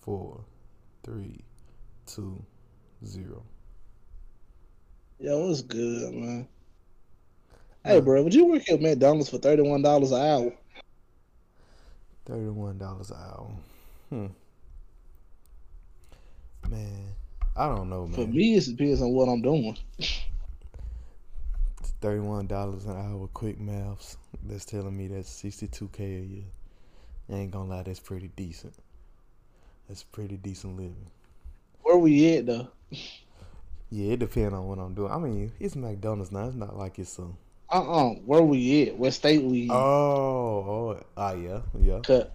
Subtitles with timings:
[0.00, 0.40] four,
[1.02, 1.40] three,
[2.06, 2.42] two,
[3.04, 3.42] zero.
[5.18, 6.48] Yo, what's good, man?
[7.84, 10.52] Hey, bro, would you work at McDonald's for thirty one dollars an hour?
[12.26, 13.50] Thirty-one dollars an hour.
[14.08, 14.26] Hmm.
[16.70, 17.14] Man,
[17.56, 18.14] I don't know, man.
[18.14, 19.76] For me, it depends on what I'm doing.
[22.00, 23.26] Thirty-one dollars an hour.
[23.28, 24.16] Quick maths.
[24.44, 26.44] That's telling me that's sixty-two k a year.
[27.30, 28.74] I ain't gonna lie, that's pretty decent.
[29.90, 31.10] That's pretty decent living.
[31.82, 32.68] Where we at though?
[33.92, 35.10] Yeah, it depends on what I'm doing.
[35.10, 36.46] I mean, it's McDonald's now.
[36.46, 37.22] It's not like it's a.
[37.68, 38.96] Uh uh Where we at?
[38.96, 39.70] What state we in?
[39.72, 41.98] Oh, oh, ah, yeah, yeah.
[42.04, 42.26] Cause,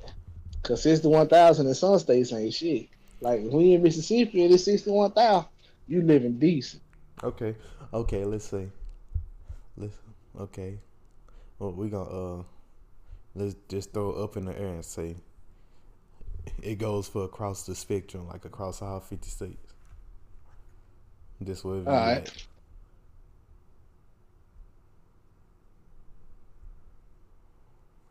[0.64, 2.90] Cause sixty one thousand in some states ain't shit.
[3.22, 5.48] Like we in Mississippi and it's sixty one thousand,
[5.88, 6.84] you living decent.
[7.24, 7.56] Okay,
[7.94, 8.26] okay.
[8.26, 8.68] Let's see.
[9.78, 9.96] Let's
[10.42, 10.78] okay.
[11.60, 12.44] Well, we gonna uh,
[13.34, 15.16] let's just throw up in the air and say
[16.62, 19.74] it goes for across the spectrum, like across all fifty states.
[21.42, 21.78] This way.
[21.78, 22.48] All right.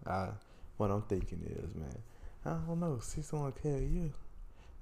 [0.06, 0.28] Uh,
[0.76, 1.98] what I'm thinking is, man,
[2.44, 4.10] I don't know, 61k a year.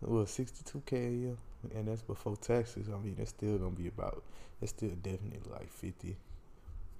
[0.00, 1.36] Well, 62k a year,
[1.76, 2.88] and that's before taxes.
[2.88, 4.24] I mean, that's still gonna be about.
[4.60, 6.16] It's still definitely like 50,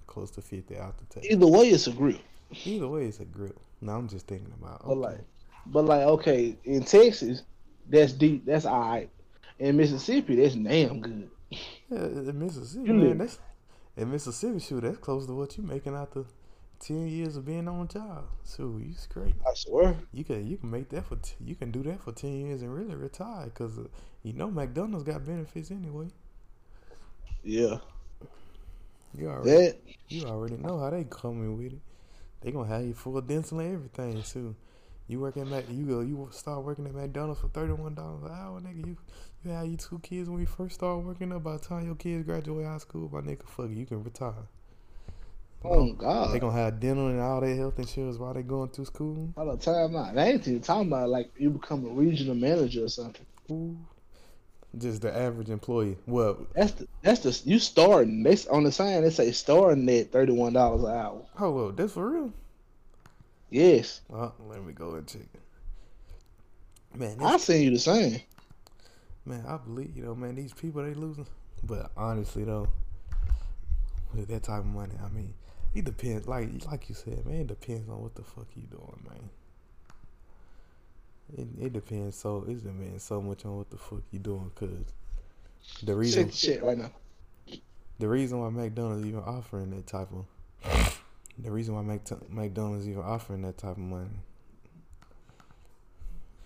[0.07, 1.27] close to 50 after tax.
[1.29, 2.21] Either way, it's a grip.
[2.63, 3.57] Either way, it's a grip.
[3.81, 4.81] Now I'm just thinking about.
[4.81, 4.87] Okay.
[4.87, 5.19] But like,
[5.65, 7.43] but like, okay, in Texas,
[7.89, 8.45] that's deep.
[8.45, 9.09] That's all right.
[9.59, 11.29] In Mississippi, that's damn good.
[11.89, 13.39] yeah, in Mississippi, You man, that's
[13.97, 14.59] in Mississippi.
[14.59, 16.25] Shoot, that's close to what you making after
[16.79, 18.25] ten years of being on the job.
[18.43, 19.35] So you straight.
[19.45, 19.95] I swear.
[20.11, 22.61] You can you can make that for t- you can do that for ten years
[22.61, 23.83] and really retire because uh,
[24.23, 26.07] you know McDonald's got benefits anyway.
[27.43, 27.77] Yeah.
[29.17, 29.77] You already That
[30.09, 31.79] you already know how they coming with it.
[32.41, 34.55] They gonna have you full of dental and everything too.
[35.07, 38.23] You work at Mac, you go you start working at McDonald's for thirty one dollars
[38.23, 38.85] an hour, nigga.
[38.87, 38.97] You
[39.43, 41.43] you have you two kids when you first start working up.
[41.43, 44.47] By the time your kids graduate high school, my nigga, fuck it, you can retire.
[45.65, 46.33] oh god.
[46.33, 49.33] They gonna have dental and all their health insurance while they going through school.
[49.35, 50.15] All the time out.
[50.15, 53.25] They ain't even talking about like you become a regional manager or something.
[53.51, 53.77] Ooh.
[54.77, 55.97] Just the average employee.
[56.07, 58.23] Well, That's the that's the you starting.
[58.23, 61.21] They on the sign they say starting at thirty one dollars an hour.
[61.39, 62.33] Oh up, that's for real.
[63.53, 66.99] Yes, Well, let me go and check it.
[66.99, 68.19] Man, I seen you the same.
[69.25, 71.27] man, I believe you know, man, these people they losing.
[71.63, 72.67] But honestly though,
[74.11, 75.35] with that type of money, I mean,
[75.75, 76.27] it depends.
[76.27, 79.29] Like like you said, man, it depends on what the fuck you doing, man.
[81.37, 84.69] It, it depends so it depends so much on what the fuck you doing, cause
[85.83, 86.91] the reason the shit right now.
[87.99, 90.99] the reason why McDonald's even offering that type of
[91.37, 94.09] the reason why Mc- McDonald's even offering that type of money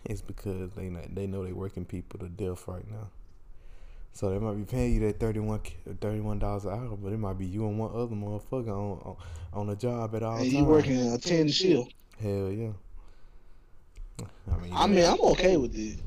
[0.06, 3.10] is because they know, they know they working people to death right now.
[4.14, 7.46] So they might be paying you that 31 dollars an hour, but it might be
[7.46, 9.16] you and one other motherfucker on on,
[9.54, 11.94] on the job at all And you working a ten shift.
[12.20, 12.72] Hell yeah.
[14.52, 16.00] I mean, I mean, I'm okay with it.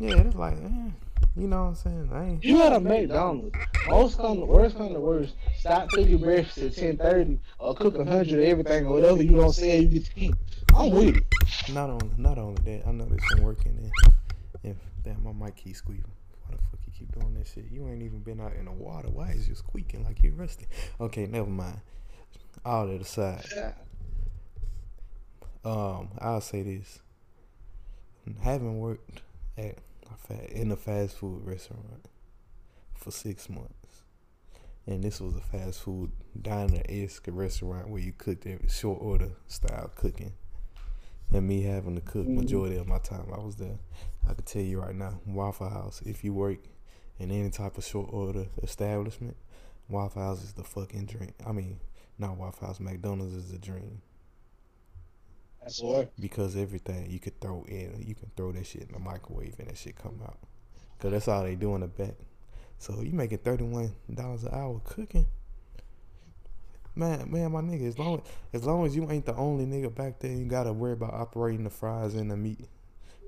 [0.00, 0.90] yeah, it's like, eh,
[1.36, 2.10] you know what I'm saying?
[2.12, 2.44] I ain't.
[2.44, 3.56] You got a McDonald's.
[3.88, 5.34] Most come the worst come the worst.
[5.58, 9.36] Stop cooking breakfast at ten thirty or cook a hundred of everything or whatever you
[9.36, 10.34] don't say you get to eat.
[10.74, 11.24] I'm with it.
[11.72, 13.78] Not only, not only that, I know this been working.
[13.78, 14.14] And
[14.64, 16.04] if damn, my mic keep squeaking.
[16.46, 17.66] Why the fuck you keep doing that shit?
[17.70, 19.08] You ain't even been out in the water.
[19.08, 20.66] Why is you squeaking like you're rusty?
[21.00, 21.80] Okay, never mind.
[22.64, 23.44] All that aside,
[25.64, 27.00] um, I'll say this:
[28.42, 29.22] having worked
[29.56, 29.76] at
[30.16, 32.06] fa- in a fast food restaurant
[32.94, 34.02] for six months,
[34.86, 36.10] and this was a fast food
[36.40, 40.32] diner esque restaurant where you cooked every short order style cooking
[41.32, 42.34] and me having to cook Mhm.
[42.36, 43.78] majority of my time I was there.
[44.28, 46.58] I can tell you right now, Waffle House, if you work
[47.18, 49.36] in any type of short order establishment,
[49.88, 51.32] Waffle House is the fucking dream.
[51.46, 51.80] I mean,
[52.18, 54.02] not Waffle House, McDonald's is the dream.
[56.18, 59.68] Because everything you could throw in, you can throw that shit in the microwave and
[59.68, 60.38] that shit come out.
[60.98, 62.14] Cause that's all they do in the back.
[62.78, 65.26] So you making thirty one dollars an hour cooking.
[66.94, 68.22] Man, man, my nigga, as long
[68.52, 71.64] as long as you ain't the only nigga back there, you gotta worry about operating
[71.64, 72.68] the fries and the meat.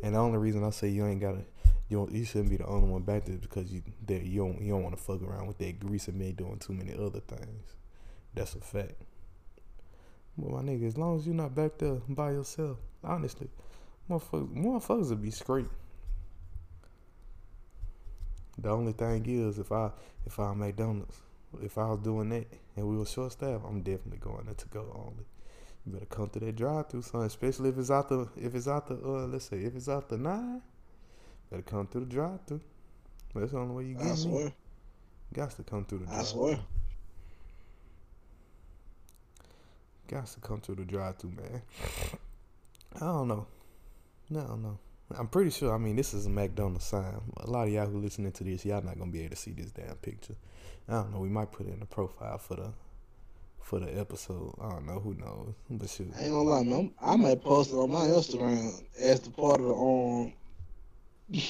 [0.02, 1.44] And the only reason I say you ain't gotta,
[1.88, 4.72] you you shouldn't be the only one back there because you that you don't you
[4.72, 7.76] don't want to fuck around with that grease and me doing too many other things.
[8.34, 8.94] That's a fact.
[10.38, 13.48] But my nigga, as long as you're not back there by yourself, honestly,
[14.10, 15.68] motherfuckers, motherfuckers would be straight.
[18.58, 19.90] The only thing is, if I
[20.26, 21.20] if I McDonald's,
[21.62, 22.46] if I was doing that
[22.76, 25.24] and we were short staffed, I'm definitely going there to go only.
[25.86, 27.22] You better come to that drive through, son.
[27.24, 30.08] Especially if it's out the if it's out the uh let's say if it's out
[30.08, 30.62] the nine,
[31.50, 32.60] Better come through the drive-through.
[33.34, 34.54] That's the only way you get I me.
[35.34, 36.26] Got to come through the I drive.
[36.26, 36.58] swear.
[40.12, 41.62] Got to come through the drive-through, man.
[42.96, 43.46] I don't know.
[44.28, 44.78] No, I don't know.
[45.16, 45.74] I'm pretty sure.
[45.74, 47.18] I mean, this is a McDonald's sign.
[47.38, 49.52] A lot of y'all who listening to this, y'all not gonna be able to see
[49.52, 50.34] this damn picture.
[50.86, 51.20] I don't know.
[51.20, 52.72] We might put it in the profile for the
[53.62, 54.54] for the episode.
[54.60, 55.00] I don't know.
[55.00, 55.54] Who knows?
[55.70, 56.12] But shoot.
[56.14, 56.92] I ain't gonna lie, man.
[57.00, 60.32] I might post it on my Instagram as the part of the um.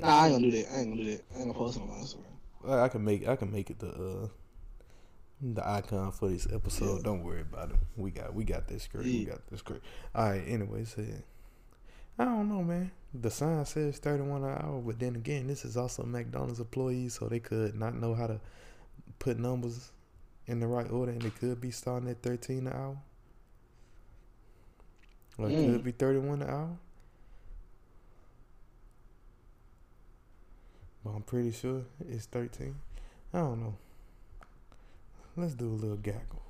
[0.00, 0.72] Nah, I ain't gonna do that.
[0.72, 1.24] I ain't gonna do that.
[1.32, 2.68] I ain't gonna post it on my Instagram.
[2.68, 4.28] I I can make I can make it the uh
[5.40, 6.96] the icon for this episode.
[6.96, 7.02] Yeah.
[7.04, 7.76] Don't worry about it.
[7.96, 9.04] We got we got this great.
[9.04, 9.80] We got this great.
[10.14, 10.42] All right.
[10.46, 11.16] Anyways, yeah.
[12.18, 12.90] I don't know, man.
[13.12, 17.14] The sign says thirty one an hour, but then again, this is also McDonald's employees,
[17.14, 18.40] so they could not know how to
[19.18, 19.90] put numbers
[20.46, 22.96] in the right order, and they could be starting at thirteen an hour.
[25.38, 25.72] Or it Mm.
[25.72, 26.76] could be thirty one an hour.
[31.04, 32.74] But I'm pretty sure it's 13.
[33.34, 33.74] I don't know.
[35.36, 36.42] Let's do a little gaggle.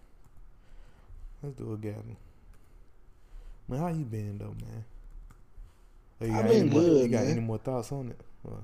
[1.43, 2.17] Let's do a gaggle.
[3.69, 4.85] Man, how you been though, man?
[6.21, 7.31] Oh, I been any more, good, You got man.
[7.33, 8.21] any more thoughts on it?
[8.47, 8.57] Uh,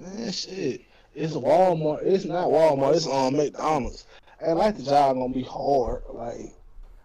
[0.00, 0.82] Man, shit.
[1.14, 2.02] It's Walmart.
[2.02, 2.96] It's not Walmart.
[2.96, 4.06] It's um McDonald's.
[4.40, 6.02] And like the job gonna be hard.
[6.12, 6.52] Like,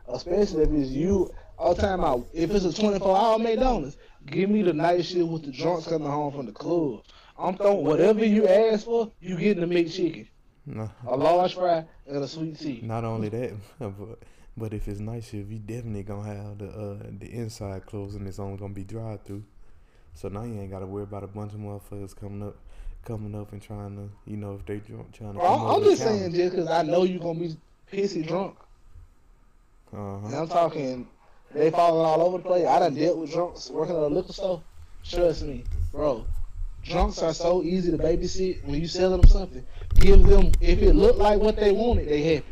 [0.07, 1.31] especially if it's you.
[1.57, 2.25] All the time out.
[2.33, 3.97] If it's a 24 hour McDonald's,
[4.27, 7.03] give me the night shift with the drunks coming home from the club.
[7.37, 9.11] I'm throwing whatever you ask for.
[9.19, 10.27] You getting the McChicken,
[10.69, 12.79] no, a large fry, and a sweet tea.
[12.83, 14.19] not only that, but
[14.55, 18.27] but if it's night shift, you definitely gonna have the uh, the inside closed and
[18.27, 19.43] it's only gonna be drive through.
[20.13, 22.55] So now you ain't gotta worry about a bunch of motherfuckers coming up,
[23.03, 25.39] coming up and trying to, you know, if they drunk, trying to.
[25.39, 27.55] Bro, I'm, just saying, just because I know you gonna be
[27.91, 28.55] pissy drunk.
[29.91, 30.41] Uh-huh.
[30.41, 31.07] I'm talking,
[31.51, 32.67] they falling all over the place.
[32.67, 34.61] I done dealt with drunks working at a liquor store.
[35.03, 36.25] Trust me, bro.
[36.83, 39.65] Drunks are so easy to babysit when you sell them something.
[39.95, 42.43] Give them, if it looked like what they wanted, they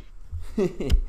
[0.58, 0.92] happy.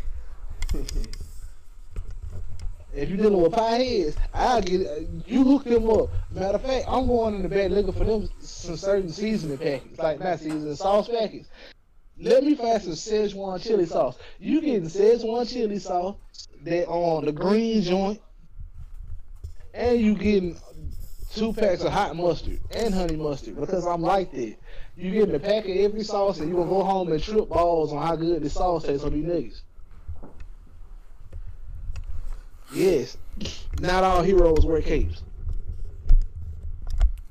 [2.98, 5.08] If you dealing with pie heads, I'll get it.
[5.24, 6.08] You hook them up.
[6.32, 9.98] Matter of fact, I'm going in the back looking for them some certain seasoning packets,
[9.98, 11.48] like not seasoning sauce packets.
[12.18, 14.18] Let me find some Szechuan chili sauce.
[14.40, 16.16] You getting Szechuan chili sauce
[16.64, 18.20] that on the green joint,
[19.74, 20.56] and you getting
[21.38, 24.56] two packs of hot mustard and honey mustard because I'm like that.
[24.96, 27.92] You getting a pack of every sauce, and you gonna go home and trip balls
[27.92, 29.60] on how good the sauce tastes on these niggas.
[32.74, 33.16] Yes,
[33.80, 35.22] not all heroes wear capes.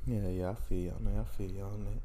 [0.06, 1.20] Yeah, yeah, I feel you on that.
[1.20, 2.00] I feel on that.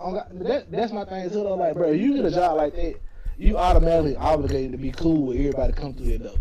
[0.00, 1.42] Oh, that, that's my thing too.
[1.42, 3.00] Though, like, bro, you get a job like that,
[3.36, 6.36] you automatically obligated to be cool with everybody come through that door.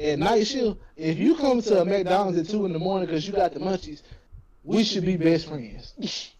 [0.00, 3.26] At night shift, if you come to a McDonald's at two in the morning because
[3.26, 4.00] you got the munchies,
[4.64, 5.92] we should be best friends.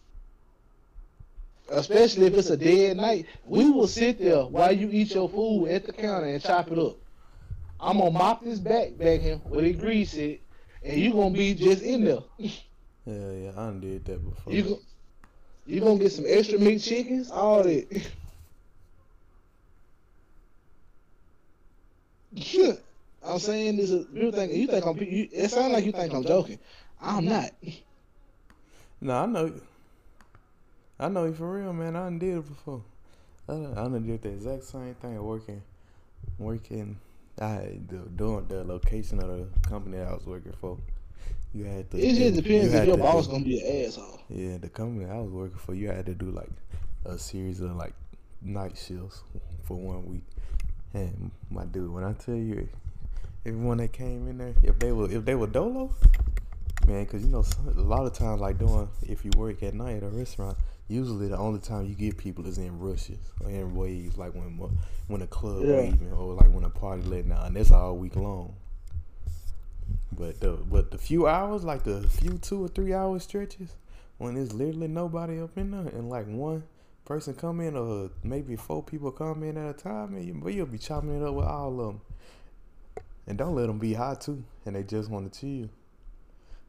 [1.69, 5.67] Especially if it's a dead night, we will sit there while you eat your food
[5.67, 6.97] at the counter and chop it up.
[7.79, 10.41] I'm gonna mop this back back here where they grease it,
[10.83, 12.23] and you gonna be just in there.
[13.03, 14.53] Yeah, yeah, I did that before.
[14.53, 14.79] You go,
[15.65, 18.07] you gonna get some extra meat chickens, all that.
[23.23, 23.89] I'm saying this.
[23.91, 24.97] Is, you think you think I'm?
[24.97, 26.59] You, it sounds like you think I'm joking.
[27.01, 27.51] I'm not.
[28.99, 29.45] No, I know.
[29.45, 29.61] you.
[30.99, 31.95] I know you for real, man.
[31.95, 32.83] I done did it before.
[33.49, 35.61] I done, I done did the exact same thing working,
[36.37, 36.99] working.
[37.39, 40.77] I do- doing the location of the company I was working for.
[41.53, 41.97] You had to.
[41.97, 44.19] It just you depends if your boss do- gonna be an asshole.
[44.29, 46.49] Yeah, the company I was working for, you had to do like
[47.05, 47.93] a series of like
[48.41, 49.23] night shifts
[49.63, 50.23] for one week.
[50.93, 52.67] And my dude, when I tell you,
[53.45, 55.93] everyone that came in there, if they were if they were dolo,
[56.87, 59.97] man, because you know a lot of times like doing if you work at night
[59.97, 60.57] at a restaurant,
[60.87, 64.57] usually the only time you get people is in rushes or in waves, like when
[65.07, 65.81] when a club Yeah.
[65.81, 68.55] leaving or like when a party letting out, and that's all week long.
[70.13, 73.75] But the but the few hours, like the few two or three hour stretches,
[74.17, 76.63] when there's literally nobody up in there, and like one
[77.05, 80.53] person come in or maybe four people come in at a time, and you, but
[80.53, 82.01] you'll be chopping it up with all of them.
[83.27, 85.69] And don't let them be hot too, and they just want to chill.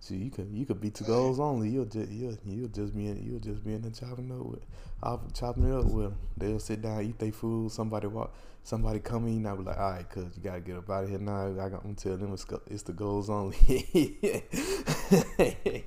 [0.00, 1.68] So you could you could be two goals only.
[1.70, 4.46] You'll just you'll, you'll just be in, you'll just be in there chopping it up
[4.46, 4.66] with,
[5.02, 6.16] I'll chopping it up with them.
[6.36, 7.70] They'll sit down, eat their food.
[7.70, 10.90] Somebody walk, somebody come in, I'll be like, all right, cuz you gotta get up
[10.90, 11.46] out of here now.
[11.46, 13.56] I got to tell them it's, it's the goals only.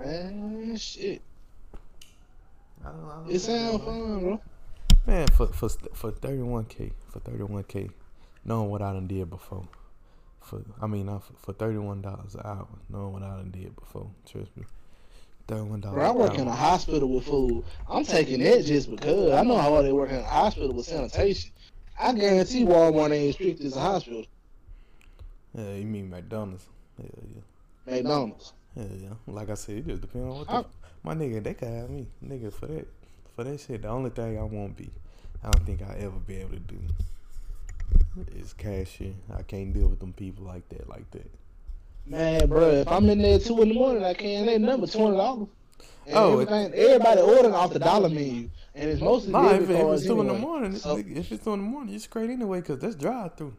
[0.00, 1.22] Man, shit.
[2.84, 4.40] I don't- I don't It sounds fun, bro.
[5.06, 7.88] Man, for for for thirty one k, for thirty one k,
[8.46, 9.66] knowing what I done did before,
[10.40, 11.06] For I mean,
[11.40, 12.68] for, thirty one dollars an hour.
[12.88, 14.64] Knowing what I done did before, trust me.
[15.48, 15.96] Thirty one dollars.
[15.96, 17.64] Bro, I work in a hospital with food.
[17.88, 20.86] I'm taking that just because I know how hard they work in a hospital with
[20.86, 21.50] sanitation.
[21.98, 24.24] I guarantee Walmart ain't as strict as a hospital.
[25.54, 26.66] Yeah, you mean McDonald's?
[27.02, 27.94] Yeah, yeah.
[27.94, 28.52] McDonald's.
[28.76, 29.08] Yeah, yeah.
[29.26, 30.66] Like I said, it just depends on what the,
[31.02, 31.42] my nigga.
[31.42, 32.86] They could have me, nigga, for that.
[33.34, 34.90] For that shit, the only thing I won't be,
[35.42, 36.78] I don't think I'll ever be able to do,
[38.34, 39.12] is cashier.
[39.36, 41.30] I can't deal with them people like that, like that.
[42.06, 44.46] Man, bro, if I'm in there two in the morning, I can't.
[44.46, 45.48] They number twenty dollars.
[46.12, 50.04] Oh, it- everybody ordering off the dollar menu, and it's mostly Nah, if, if it's
[50.06, 52.78] two in the morning, So- if it's two in the morning, you straight anyway, cause
[52.78, 53.56] that's drive through.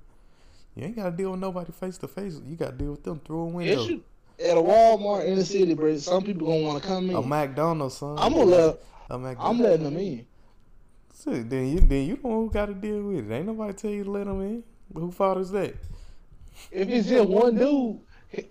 [0.75, 2.39] You ain't gotta deal with nobody face to face.
[2.45, 3.83] You gotta deal with them through a window.
[3.83, 4.03] You,
[4.45, 7.15] at a Walmart in the city, bro, some people gonna want to come in.
[7.17, 8.15] A McDonald's, son.
[8.19, 8.79] I'm gonna let.
[9.09, 10.25] I'm letting them in.
[11.23, 13.33] Shit, then you then you the one who got to deal with it.
[13.33, 14.63] Ain't nobody tell you to let them in.
[14.93, 15.75] Who fault is that?
[16.71, 17.99] If it's just one dude,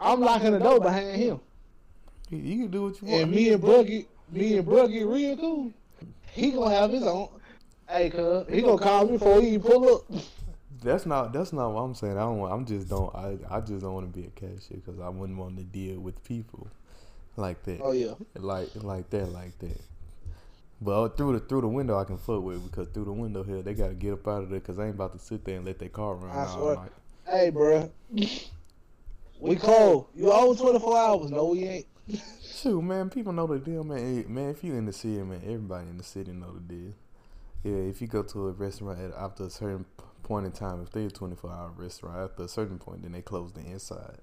[0.00, 1.40] I'm locking the door behind him.
[2.28, 3.22] You, can do what you want.
[3.22, 5.72] And me and get, me and get real cool.
[6.32, 7.28] He gonna have his own.
[7.88, 10.22] Hey, cuz, he gonna call me before he pull up.
[10.82, 12.16] That's not that's not what I'm saying.
[12.16, 12.52] I don't want.
[12.52, 13.14] I'm just don't.
[13.14, 16.00] I I just don't want to be a cashier because I wouldn't want to deal
[16.00, 16.68] with people
[17.36, 17.80] like that.
[17.82, 18.14] Oh yeah.
[18.34, 19.80] like like that, like that.
[20.80, 23.42] But uh, through the through the window, I can fuck with because through the window
[23.42, 25.56] here, they gotta get up out of there because I ain't about to sit there
[25.56, 26.74] and let their car run I all swear.
[26.76, 26.92] night.
[27.26, 27.90] Hey, bro.
[29.40, 30.08] We cold.
[30.14, 31.30] You owe 24 hours.
[31.30, 31.86] No, we ain't.
[32.42, 34.24] Shoot, man, people know the deal, man.
[34.32, 36.92] Man, if you in the city, man, everybody in the city know the deal.
[37.64, 39.84] Yeah, if you go to a restaurant at, after a certain
[40.22, 43.22] point in time, if they're a 24 hour restaurant, after a certain point, then they
[43.22, 44.18] close the inside.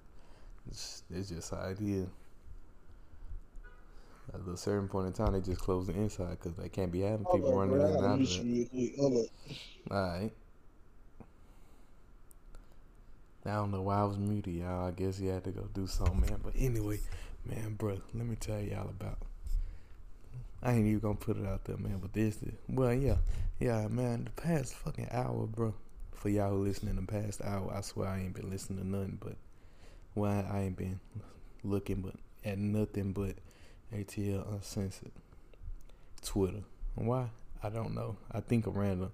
[0.67, 2.07] It's, it's just how it is.
[4.33, 7.01] At a certain point in time, they just close the inside because they can't be
[7.01, 7.85] having people up, running bro.
[7.85, 8.43] In and out of mute there.
[8.43, 8.99] you real quick.
[8.99, 9.91] Hold up.
[9.91, 10.33] Alright.
[13.45, 14.87] I don't know why I was muted, y'all.
[14.87, 16.39] I guess he had to go do something, man.
[16.41, 16.99] But anyway,
[17.45, 19.17] man, bro, let me tell y'all about.
[20.61, 21.99] I ain't even gonna put it out there, man.
[22.01, 23.17] But this, is, well, yeah,
[23.59, 24.23] yeah, man.
[24.23, 25.73] The past fucking hour, bro.
[26.13, 29.17] For y'all who listening, the past hour, I swear I ain't been listening to nothing.
[29.19, 29.35] But
[30.15, 31.01] well, I ain't been
[31.65, 33.35] looking, but at nothing but
[33.93, 35.11] ATL uncensored,
[36.23, 36.63] Twitter.
[36.95, 37.29] Why?
[37.61, 38.17] I don't know.
[38.31, 39.11] I think a random.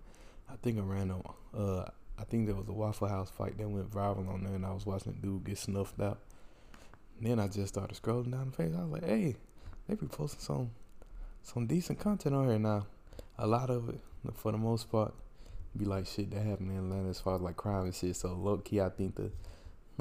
[0.50, 1.24] I think a random.
[1.56, 1.86] Uh,
[2.18, 4.72] I think there was a Waffle House fight that went viral on there, and I
[4.72, 6.20] was watching the dude get snuffed out.
[7.18, 8.74] And then I just started scrolling down the page.
[8.76, 9.36] I was like, "Hey,
[9.88, 10.72] they be posting some,
[11.44, 12.86] some decent content on here now.
[13.38, 14.00] A lot of it,
[14.34, 15.14] for the most part,
[15.76, 18.16] be like shit that happened in Atlanta as far as like crime and shit.
[18.16, 19.32] So low key, I think the,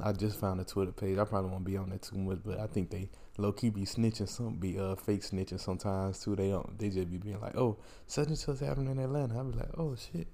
[0.03, 1.19] I just found a Twitter page.
[1.19, 3.83] I probably won't be on there too much, but I think they low key be
[3.83, 6.37] snitching some, be uh fake snitching sometimes too.
[6.37, 9.39] They don't, they just be being like, oh, such and such happened in Atlanta.
[9.39, 10.27] I be like, oh shit.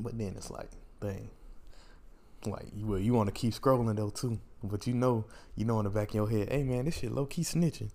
[0.00, 0.70] But then it's like,
[1.00, 1.30] dang.
[2.46, 5.24] Like, you- well, you want to keep scrolling though too, but you know,
[5.56, 7.90] you know in the back of your head, hey man, this shit low key snitching.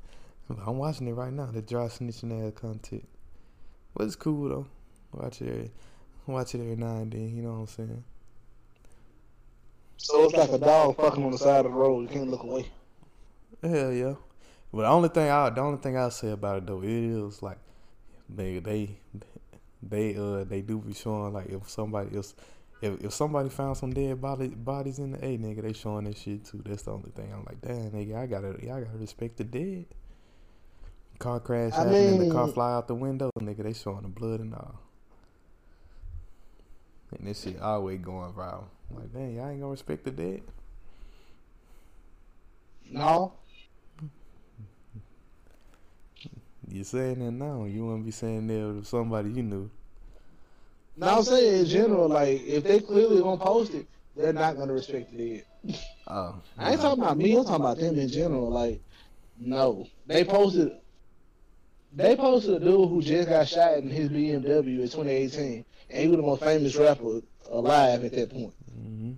[0.50, 1.48] I'm watching it right now.
[1.48, 3.08] The dry snitching ass content,
[3.96, 4.68] but it's cool though.
[5.12, 5.72] Watch it, every,
[6.28, 7.36] watch it every now and then.
[7.36, 8.04] You know what I'm saying?
[9.98, 12.02] So it's like a dog fucking on the side of the road.
[12.02, 12.68] You can't look away.
[13.64, 14.16] Hell yeah.
[14.74, 17.58] But the only thing I, the only thing I say about it though, is like,
[18.30, 18.98] they, they,
[19.82, 22.36] they, uh, they do be showing like if somebody else.
[22.82, 26.20] If, if somebody found some dead body, bodies in the A nigga, they showing this
[26.20, 26.62] shit too.
[26.66, 27.32] That's the only thing.
[27.34, 29.86] I'm like, damn nigga, I gotta, I gotta respect the dead.
[31.18, 33.64] Car crash I happened and the car fly out the window, nigga.
[33.64, 34.82] They showing the blood and all.
[37.18, 38.66] And this shit always going viral.
[38.90, 40.42] I'm like, man, y'all ain't gonna respect the dead.
[42.90, 43.34] No.
[46.68, 47.66] You're saying that now?
[47.66, 49.70] You wouldn't be saying that with somebody you knew.
[50.98, 54.74] No, I'm saying in general, like if they clearly gonna post it, they're not gonna
[54.74, 55.46] respect it.
[56.08, 57.36] Oh, I ain't talking about me.
[57.36, 58.50] I'm talking about them in general.
[58.50, 58.82] Like,
[59.40, 60.72] no, they posted.
[61.94, 66.08] They posted a dude who just got shot in his BMW in 2018, and he
[66.08, 68.54] was the most famous rapper alive at that point.
[68.74, 69.14] hmm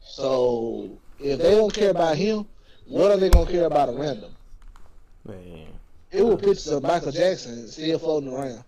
[0.00, 2.46] So if they don't care about him,
[2.86, 4.32] what are they gonna care about a random?
[5.24, 5.66] man.
[6.10, 8.64] It was pictures of Michael Jackson still floating around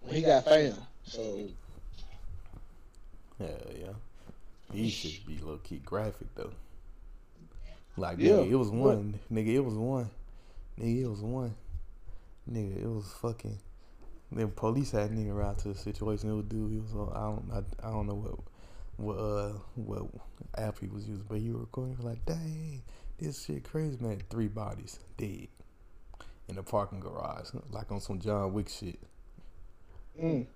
[0.00, 0.76] when he got found.
[1.02, 1.48] So
[3.38, 3.92] Hell yeah.
[4.72, 6.50] He should be low key graphic though.
[7.96, 9.18] Like Yeah, nigga, it was one.
[9.32, 10.10] Nigga, it was one.
[10.78, 11.54] Nigga, it was one.
[12.50, 13.58] Nigga, it was fucking.
[14.30, 16.30] The police hadn't even arrived to the situation.
[16.30, 16.70] It was dude.
[16.72, 17.12] He was on.
[17.14, 17.50] I don't.
[17.82, 18.38] I, I don't know what.
[18.96, 20.08] What uh what
[20.56, 22.82] app he was using, but he was recording he was like, dang,
[23.18, 24.20] this shit crazy, man.
[24.28, 25.46] Three bodies dead
[26.48, 28.98] in the parking garage, like on some John Wick shit.
[30.20, 30.46] mm,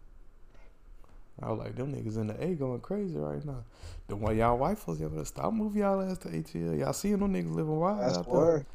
[1.40, 3.64] I was like, them niggas in the A going crazy right now.
[4.08, 6.78] The one y'all white folks, y'all better stop moving y'all ass to ATL.
[6.78, 8.34] Y'all seeing them niggas living wild That's out there.
[8.34, 8.66] word.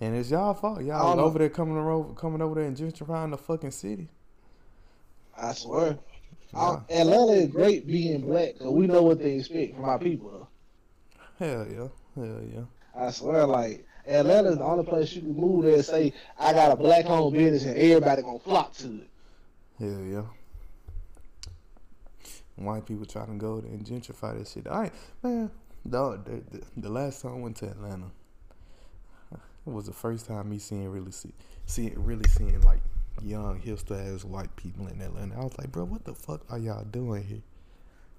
[0.00, 0.82] And it's y'all fault.
[0.82, 1.24] Y'all don't know.
[1.24, 4.08] over there coming over, coming over there and gentrifying the fucking city.
[5.40, 5.98] I swear.
[6.52, 6.60] Yeah.
[6.60, 10.30] I- Atlanta is great being black because we know what they expect from our people.
[10.30, 10.48] Though.
[11.38, 11.88] Hell yeah.
[12.14, 12.60] Hell yeah.
[12.94, 16.52] I swear, like Atlanta is the only place you can move there and say I
[16.52, 19.08] got a black owned business and everybody gonna flock to it.
[19.78, 20.22] Hell yeah.
[22.56, 24.66] White people trying to go there and gentrify that shit.
[24.66, 24.92] I ain't,
[25.22, 25.50] man,
[25.88, 28.06] dog, the, the, the last time I went to Atlanta,
[29.32, 29.38] it
[29.70, 31.32] was the first time me seeing really see,
[31.66, 32.80] seeing really seeing like
[33.22, 35.36] young hipster ass white people in Atlanta.
[35.36, 37.42] I was like, bro, what the fuck are y'all doing here?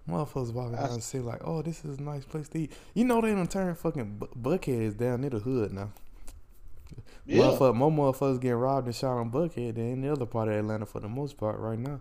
[0.10, 2.72] Motherfuckers walking around and say like, oh, this is a nice place to eat.
[2.94, 5.92] You know they done turn fucking bu- Buckhead down near the hood now.
[7.26, 7.44] Yeah.
[7.44, 10.86] Motherfucker, more motherfuckers getting robbed and shot on Buckhead than any other part of Atlanta
[10.86, 12.00] for the most part right now.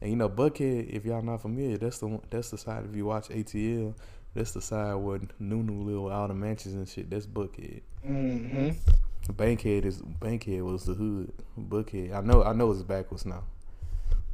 [0.00, 3.06] And you know Buckhead, if y'all not familiar, that's the that's the side if you
[3.06, 3.94] watch ATL,
[4.34, 7.08] that's the side where New New live with all the mansions and shit.
[7.08, 7.80] That's Buckhead.
[8.06, 8.70] Mm-hmm.
[9.28, 11.32] Bankhead is Bankhead was the hood.
[11.58, 13.42] Buckhead, I know I know it's backwards now.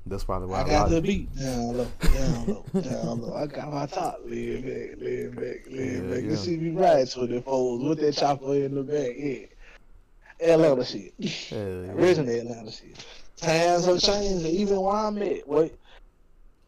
[0.05, 3.35] That's probably why I a got the beat down low, down low, down low.
[3.37, 6.25] I got my top lean back, lean back, lean Yeah, back.
[6.25, 6.31] yeah.
[6.31, 9.13] You see me ride the foes with that chopper in the back.
[9.17, 11.15] Yeah, Atlanta shit.
[11.21, 11.93] Hell yeah.
[11.93, 13.05] Original Atlanta shit.
[13.37, 15.75] Times have changed, even where I'm at, wait,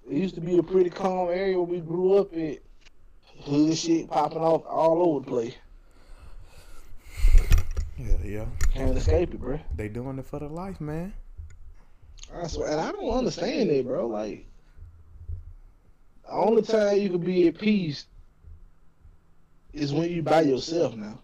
[0.08, 2.58] it used to be a pretty calm area where we grew up at.
[3.42, 5.54] Hood shit popping off all over the place.
[8.04, 8.46] Yeah, yeah.
[8.72, 9.58] Can't escape it, bro.
[9.74, 11.14] They doing it for the life, man.
[12.34, 14.06] I swear, and I don't understand it, bro.
[14.06, 14.46] Like,
[16.24, 18.06] the only time you can be at peace
[19.72, 21.18] is when you by yourself now.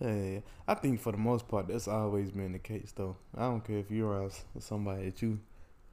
[0.00, 3.16] Yeah, I think for the most part that's always been the case though.
[3.36, 5.38] I don't care if you're around somebody that you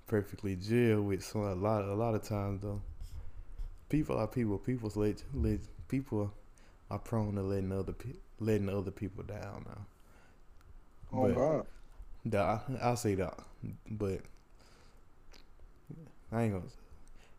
[0.07, 1.23] perfectly jail with.
[1.23, 2.81] So a lot, a lot of times though,
[3.89, 4.57] people are people.
[4.57, 6.33] People's let, let people
[6.89, 9.85] are prone to letting other pe- letting other people down now.
[11.13, 12.61] Oh But- God.
[12.81, 13.39] I'll say that,
[13.89, 14.19] but
[16.31, 16.65] I ain't gonna.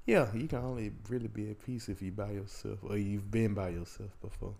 [0.07, 3.53] Yeah, you can only really be at peace if you by yourself or you've been
[3.53, 4.55] by yourself before.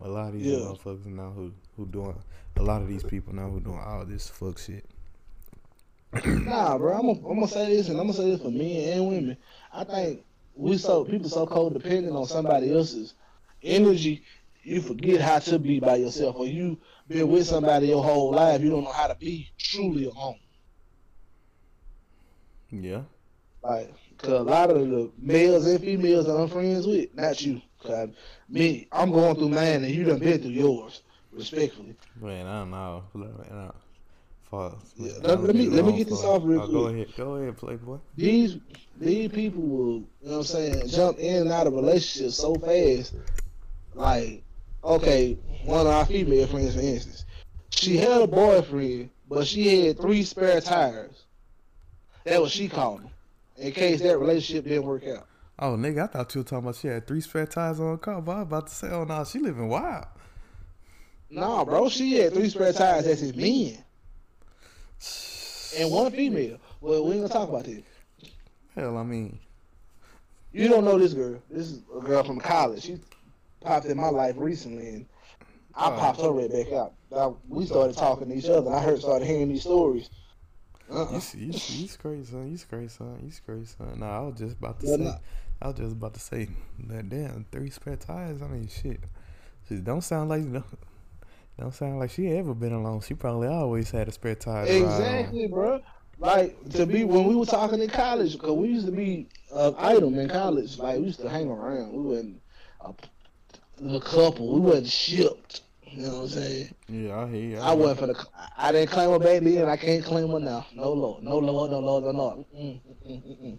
[0.00, 0.58] A lot of these Yeah.
[0.58, 2.16] motherfuckers now who who doing
[2.56, 4.84] a lot of these people now who doing all this fuck shit.
[6.24, 6.94] Nah, bro.
[6.94, 9.36] I'm gonna I'm gonna say this, and I'm gonna say this for men and women.
[9.72, 10.24] I think
[10.56, 13.14] we so people so codependent on somebody else's
[13.62, 14.24] energy,
[14.62, 18.60] you forget how to be by yourself, or you been with somebody your whole life,
[18.60, 20.38] you don't know how to be truly alone.
[22.70, 23.02] Yeah,
[23.64, 27.60] Like, cause a lot of the males and females that I'm friends with, not you.
[27.82, 28.10] Cause
[28.48, 31.96] me, I'm going through mine, and you done been through yours, respectfully.
[32.20, 33.02] man, I don't know.
[33.14, 33.72] Man,
[34.50, 37.34] for, Yeah, let- let me- let me get this off real oh, Go ahead, go
[37.36, 37.98] ahead, playboy.
[38.16, 38.58] These
[38.98, 42.54] these people will, you know what I'm saying, jump in and out of relationships so
[42.56, 43.14] fast.
[43.94, 44.44] Like,
[44.84, 47.24] okay, one of our female friends, for instance,
[47.70, 51.24] she had a boyfriend, but she had three spare tires.
[52.24, 53.10] That was she called them,
[53.56, 55.26] in case that relationship didn't work out.
[55.58, 57.98] Oh, nigga, I thought you were talking about she had three spare tires on her
[57.98, 60.06] car, but I was about to say, oh, no, she living wild.
[61.30, 63.04] Nah, bro, she had three spare tires.
[63.04, 63.84] That's his men.
[65.78, 66.58] And one female.
[66.80, 67.82] Well, we ain't gonna talk about this.
[68.74, 69.38] Hell, I mean,
[70.52, 71.40] You don't know this girl.
[71.50, 72.82] This is a girl from college.
[72.82, 72.98] She
[73.60, 75.06] popped in my life recently, and
[75.74, 75.98] I Oh.
[75.98, 76.94] popped her right back out.
[77.10, 80.08] Now, we started talking to each other, and I heard started hearing these stories.
[80.90, 81.20] Uh-uh.
[81.34, 81.52] You, you
[81.86, 82.50] straight, son.
[82.50, 83.20] You straight, son.
[83.24, 84.00] You straight, son.
[84.00, 84.96] Nah, I was just about to say.
[84.96, 85.14] nah.
[85.62, 86.48] I was just about to say
[86.88, 87.08] that.
[87.08, 88.42] Damn, three spare tires.
[88.42, 89.00] I mean, shit.
[89.68, 90.64] She don't sound like don't,
[91.58, 93.02] don't sound like she ever been alone.
[93.02, 94.66] She probably always had a spare tire.
[94.66, 94.90] to ride on.
[94.90, 95.80] Exactly, bro.
[96.18, 99.72] Like to be when we were talking in college, because we used to be uh,
[99.78, 100.78] item in college.
[100.78, 101.92] Like we used to hang around.
[101.92, 102.40] We wasn't
[102.80, 102.92] a,
[103.88, 104.54] a couple.
[104.54, 105.62] We wasn't shipped.
[105.84, 106.74] You know what I'm saying?
[106.88, 107.58] Yeah, I hear you.
[107.58, 108.26] I wasn't for the.
[108.56, 109.68] I didn't claim her back then.
[109.68, 110.66] I can't claim her now.
[110.74, 112.44] No lord, no lord, no lord, no lord.
[112.54, 113.58] Mm, mm, mm.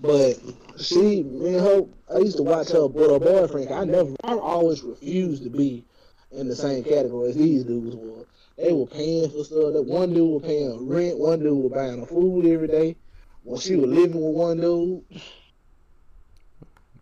[0.00, 0.38] But
[0.80, 1.82] she, me and her,
[2.14, 3.72] I used to watch her with her boyfriend.
[3.72, 5.84] I never, I always refused to be
[6.30, 8.24] in the same category as these dudes were.
[8.56, 9.72] They were paying for stuff.
[9.72, 11.18] That one dude was paying rent.
[11.18, 12.96] One dude was buying her food every day.
[13.42, 15.02] When she was living with one dude,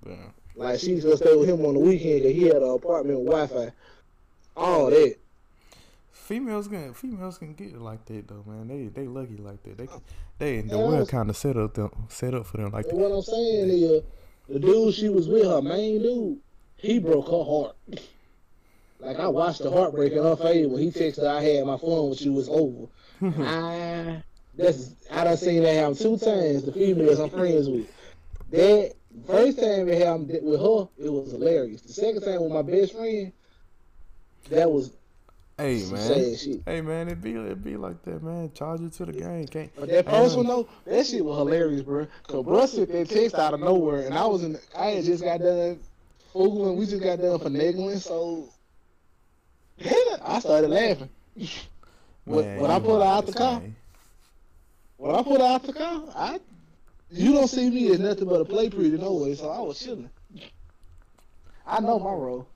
[0.07, 0.31] Yeah.
[0.57, 3.21] Like she used to stay with him on the weekend because he had an apartment
[3.21, 3.73] with Wi-Fi.
[4.57, 5.17] All that.
[6.11, 8.67] Females can females can get it like that though, man.
[8.67, 9.79] They they lucky like that.
[9.79, 9.89] They
[10.39, 12.97] they the world kind of set up them set up for them like that.
[12.97, 14.03] what I'm saying is,
[14.49, 16.39] the dude she was with, her main dude,
[16.77, 17.77] he broke her heart.
[18.99, 22.11] Like I watched the heartbreak in her face when he texted "I had my phone
[22.11, 22.39] with you.
[22.39, 22.87] It's over."
[23.43, 24.23] I
[24.57, 26.63] That's I done seen that happen two times.
[26.63, 27.93] The females I'm friends with.
[28.51, 28.95] That
[29.27, 31.83] first time it happened with her, it was hilarious.
[31.83, 33.33] The second time with my best friend,
[34.51, 34.93] that was
[35.59, 36.37] Hey man.
[36.67, 38.53] Hey man, it be it be like that, man.
[38.53, 39.47] Charge it to the game.
[39.47, 42.07] Can't But that I first one though, that shit was hilarious, bro.
[42.29, 44.59] Cause bro sent that text out of nowhere, and I was in.
[44.77, 45.81] I had just got done
[46.35, 46.77] fooling.
[46.77, 48.51] We just got done finagling, so
[50.23, 51.11] I started laughing.
[52.27, 53.63] When, Man, when I you put out the car,
[54.97, 56.41] when I put her out the car, I
[57.11, 59.79] you don't see me as nothing but a play pretty no way, so I was
[59.79, 60.11] chilling.
[61.67, 62.49] I know my role.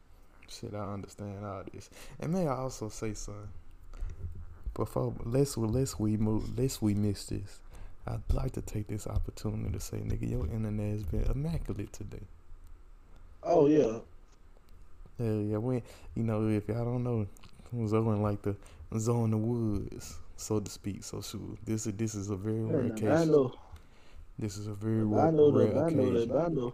[0.48, 1.90] Shit, I understand all this.
[2.20, 3.48] And may I also say something?
[4.74, 7.60] Before let's let's we move let's we miss this.
[8.06, 12.22] I'd like to take this opportunity to say, nigga, your internet has been immaculate today.
[13.42, 13.98] Oh yeah,
[15.18, 15.82] Hell yeah, we
[16.14, 17.26] you know, if y'all don't know,
[17.86, 18.56] Zoe like the
[18.98, 21.04] Zoe in the woods, so to speak.
[21.04, 23.26] So shoot, this is this is a very rare I case.
[23.26, 23.54] know,
[24.40, 26.72] This is a very I know rare that, I know that, I know.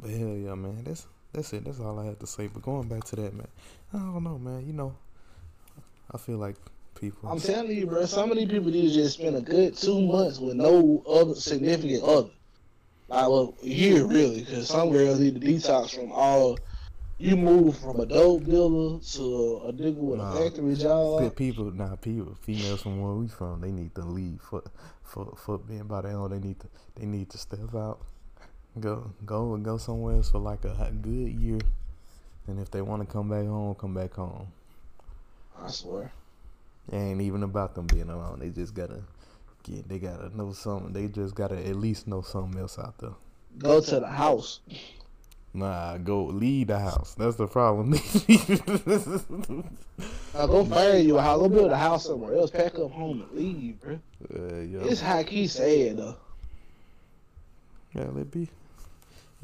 [0.00, 1.64] But hell yeah, man, that's that's it.
[1.64, 2.48] That's all I have to say.
[2.48, 3.46] But going back to that, man,
[3.94, 4.66] I don't know, man.
[4.66, 4.96] You know,
[6.12, 6.56] I feel like
[7.00, 7.28] people.
[7.28, 8.04] I'm telling you, bro.
[8.06, 12.02] So many people need to just spend a good two months with no other significant
[12.02, 12.30] other.
[13.06, 16.58] Like well, a year really, because some girls need to detox from all.
[17.20, 20.32] You move from a dope dealer to a nigga with Nah.
[20.32, 21.34] a factory job.
[21.34, 24.62] people, nah, people, females from where we from, they need to leave for
[25.02, 26.30] for for being by their own.
[26.30, 27.98] They need to they need to step out,
[28.78, 31.58] go go and go somewhere else for like a good year,
[32.46, 34.46] and if they want to come back home, come back home.
[35.60, 36.12] I swear.
[36.92, 38.38] It ain't even about them being alone.
[38.38, 39.02] They just gotta
[39.64, 39.88] get.
[39.88, 40.92] They gotta know something.
[40.92, 43.14] They just gotta at least know something else out there.
[43.58, 44.60] Go to the house.
[45.54, 47.14] Nah, go leave the house.
[47.14, 47.94] That's the problem.
[50.34, 51.38] Now go find you a house.
[51.40, 52.50] Go build a house somewhere else.
[52.50, 53.94] Pack up home and leave, bro.
[53.94, 54.80] uh, yeah.
[54.84, 56.16] It's high key sad though.
[57.94, 58.48] Yeah, it be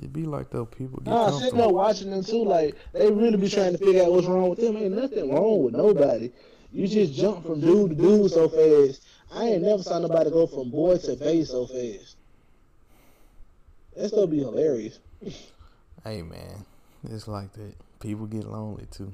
[0.00, 3.36] it be like though people get Nah, sitting there watching them too, like they really
[3.36, 4.76] be trying to figure out what's wrong with them.
[4.76, 6.30] Ain't nothing wrong with nobody.
[6.72, 9.02] You just jump from dude to dude so fast.
[9.32, 12.16] I ain't never saw nobody go from boy to bae so fast.
[13.96, 14.98] That stuff be hilarious.
[16.04, 16.64] Hey man,
[17.10, 17.74] it's like that.
[18.00, 19.12] People get lonely too.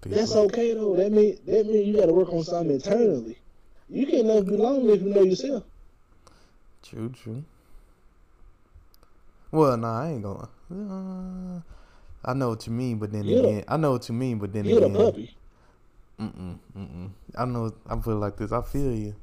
[0.00, 0.94] People, That's okay though.
[0.96, 3.38] That mean that mean you got to work on something internally.
[3.88, 5.64] You can't never be lonely if you know yourself.
[6.82, 7.44] True, true.
[9.50, 10.48] Well, nah, I ain't gonna.
[10.70, 11.60] Uh,
[12.24, 14.38] I know what you mean, but then You the- again, I know what you mean,
[14.38, 15.36] but then You the again, puppy.
[16.20, 17.10] Mm-mm, mm-mm.
[17.36, 17.72] I know.
[17.88, 18.52] I feel like this.
[18.52, 19.14] I feel you.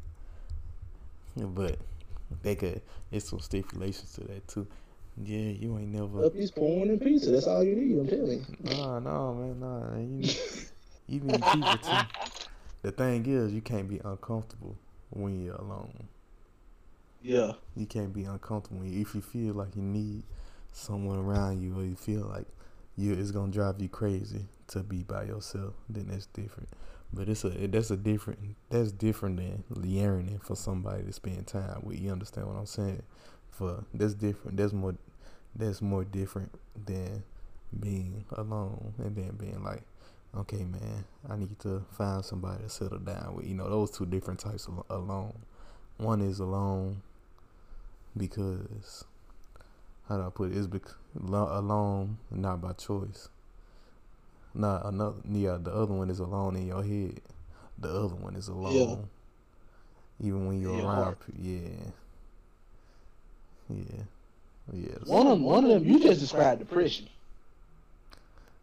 [1.37, 1.77] But
[2.43, 2.81] they could.
[3.11, 4.67] It's some stipulations to that too.
[5.17, 6.23] Yeah, you ain't never.
[6.23, 7.31] Puppy's porn and pizza.
[7.31, 7.99] That's all you need.
[7.99, 8.75] I'm telling you.
[8.77, 9.97] Nah, no, man, nah.
[9.97, 10.37] You need,
[11.07, 11.97] you need people too.
[12.81, 14.77] The thing is, you can't be uncomfortable
[15.09, 16.07] when you're alone.
[17.21, 17.53] Yeah.
[17.75, 20.23] You can't be uncomfortable if you feel like you need
[20.71, 22.47] someone around you, or you feel like
[22.97, 25.73] you it's gonna drive you crazy to be by yourself.
[25.89, 26.69] Then that's different.
[27.13, 31.81] But it's a that's a different that's different than yearning for somebody to spend time
[31.83, 31.99] with.
[31.99, 33.03] You understand what I'm saying?
[33.51, 34.57] For that's different.
[34.57, 34.95] That's more
[35.55, 36.51] that's more different
[36.85, 37.23] than
[37.77, 39.83] being alone and then being like,
[40.35, 43.45] okay, man, I need to find somebody to settle down with.
[43.45, 45.33] You know, those two different types of alone.
[45.97, 47.01] One is alone
[48.17, 49.03] because
[50.07, 50.57] how do I put it?
[50.57, 50.81] It's bec-
[51.15, 53.29] alone, not by choice.
[54.53, 55.17] Not another.
[55.29, 57.21] Yeah, the other one is alone in your head.
[57.77, 59.09] The other one is alone.
[60.19, 61.91] Even when you're your around, yeah,
[63.75, 64.03] yeah,
[64.73, 64.95] yeah.
[65.05, 67.07] One of them, one of them, you just described depression.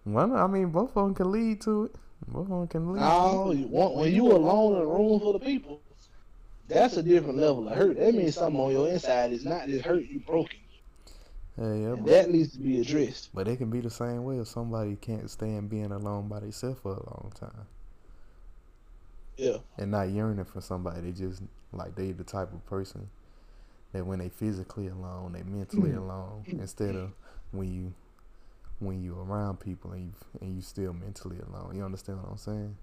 [0.05, 1.95] One, I mean, both of them can lead to it.
[2.27, 3.01] Both of them can lead.
[3.01, 5.81] No, you want, when you alone in a room full of people,
[6.69, 7.99] that's a different level of hurt.
[7.99, 10.59] That means something on your inside is not just hurt, you broken.
[11.59, 13.31] Yeah, yeah, And that needs to be addressed.
[13.35, 16.79] but it can be the same way if somebody can't stand being alone by themselves
[16.81, 17.67] for a long time.
[19.37, 19.59] Yeah.
[19.77, 21.01] and not yearning for somebody.
[21.01, 21.43] They just
[21.73, 23.09] like they the type of person
[23.93, 25.99] that when they physically alone, they mentally mm.
[25.99, 26.45] alone.
[26.47, 27.13] Instead of
[27.53, 27.93] when you
[28.81, 31.75] when you around people and you and you still mentally alone.
[31.75, 32.77] You understand what I'm saying?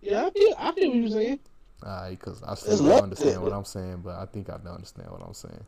[0.00, 1.40] Yeah, I feel, I feel what you're saying.
[1.82, 5.10] Alright, because I still don't understand what I'm saying, but I think I don't understand
[5.10, 5.64] what I'm saying.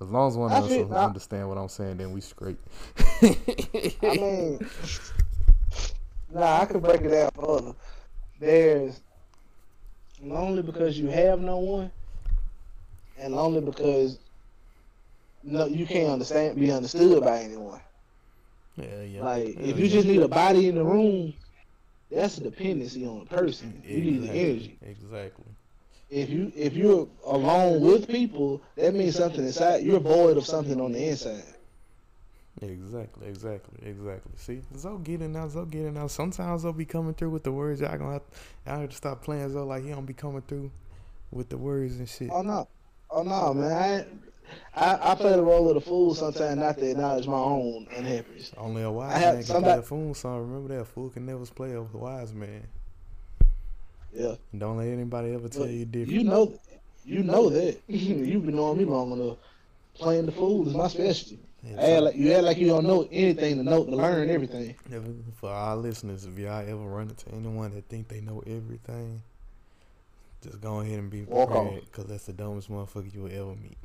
[0.00, 2.20] As long as one of us feel- will I- understand what I'm saying, then we
[2.20, 2.58] straight.
[3.22, 3.36] I
[4.02, 4.68] mean,
[6.30, 7.74] nah, I could break it down further.
[8.40, 9.00] There's
[10.20, 11.92] lonely because you have no one,
[13.24, 14.18] and lonely because
[15.42, 17.80] no, you can't understand, be understood by anyone.
[18.76, 19.22] yeah, yeah.
[19.22, 21.32] Like if you just need a body in the room,
[22.10, 23.82] that's a dependency on a person.
[23.84, 24.78] You need the energy.
[24.82, 25.44] Exactly.
[26.10, 29.82] If you if you're alone with people, that means something inside.
[29.82, 31.42] You're void of something on the inside.
[32.62, 34.32] Exactly, exactly, exactly.
[34.36, 36.10] See, Zoe getting now, Zoe getting out.
[36.10, 37.80] Sometimes Zoe be coming through with the words.
[37.80, 38.22] Y'all gonna have,
[38.66, 40.70] y'all have to stop playing Zoe like he don't be coming through
[41.32, 42.30] with the words and shit.
[42.32, 42.68] Oh no,
[43.10, 43.72] oh no, man.
[44.76, 47.86] I, I, I play the role of the fool sometimes, not to acknowledge my own
[47.96, 48.52] unhappiness.
[48.56, 50.40] Only a wise man can somebody- play a fool song.
[50.48, 52.66] Remember that a fool can never play a wise man.
[54.12, 56.12] Yeah, Don't let anybody ever tell Look, you different.
[56.12, 56.56] you know,
[57.04, 57.78] you know that.
[57.88, 59.38] You've been knowing me long enough.
[59.94, 61.40] Playing the fool is my specialty.
[61.78, 64.74] Act like, you act like you don't know anything to know to learn everything.
[65.40, 69.22] For our listeners, if y'all ever run into anyone that think they know everything,
[70.44, 73.56] just go ahead and be Walk prepared, cause that's the dumbest motherfucker you will ever
[73.60, 73.76] meet.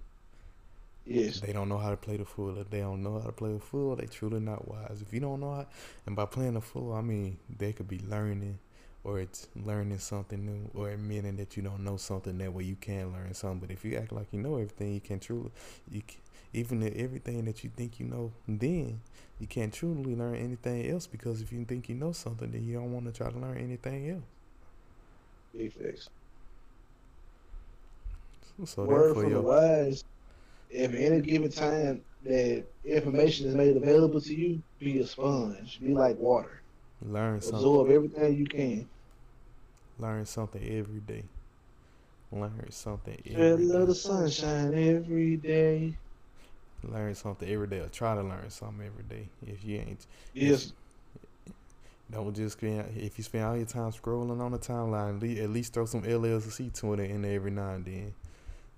[1.05, 1.39] Yes.
[1.39, 2.57] They don't know how to play the fool.
[2.59, 5.01] If they don't know how to play the fool, they truly not wise.
[5.01, 5.65] If you don't know how,
[6.05, 8.59] and by playing the fool, I mean they could be learning,
[9.03, 12.37] or it's learning something new, or admitting that you don't know something.
[12.37, 13.59] That way you can learn something.
[13.59, 15.51] But if you act like you know everything, you can truly,
[15.89, 16.19] you can,
[16.53, 19.01] even if everything that you think you know, then
[19.39, 22.75] you can't truly learn anything else because if you think you know something, then you
[22.75, 24.23] don't want to try to learn anything else.
[25.55, 25.73] Big.
[28.65, 30.03] So Word from the wise.
[30.69, 35.79] If at any given time that information is made available to you, be a sponge.
[35.81, 36.61] Be like water.
[37.01, 37.57] learn something.
[37.59, 38.87] Absorb everything you can.
[39.97, 41.23] Learn something every day.
[42.31, 43.93] Learn something every day.
[43.93, 45.97] sunshine every day.
[46.83, 49.27] Learn something every day, or try to learn something every day.
[49.45, 50.71] If you ain't, Yes.
[52.09, 52.95] don't just spend.
[52.95, 56.69] If you spend all your time scrolling on the timeline, at least, throw some LLC
[56.79, 58.13] to it in there every now and then,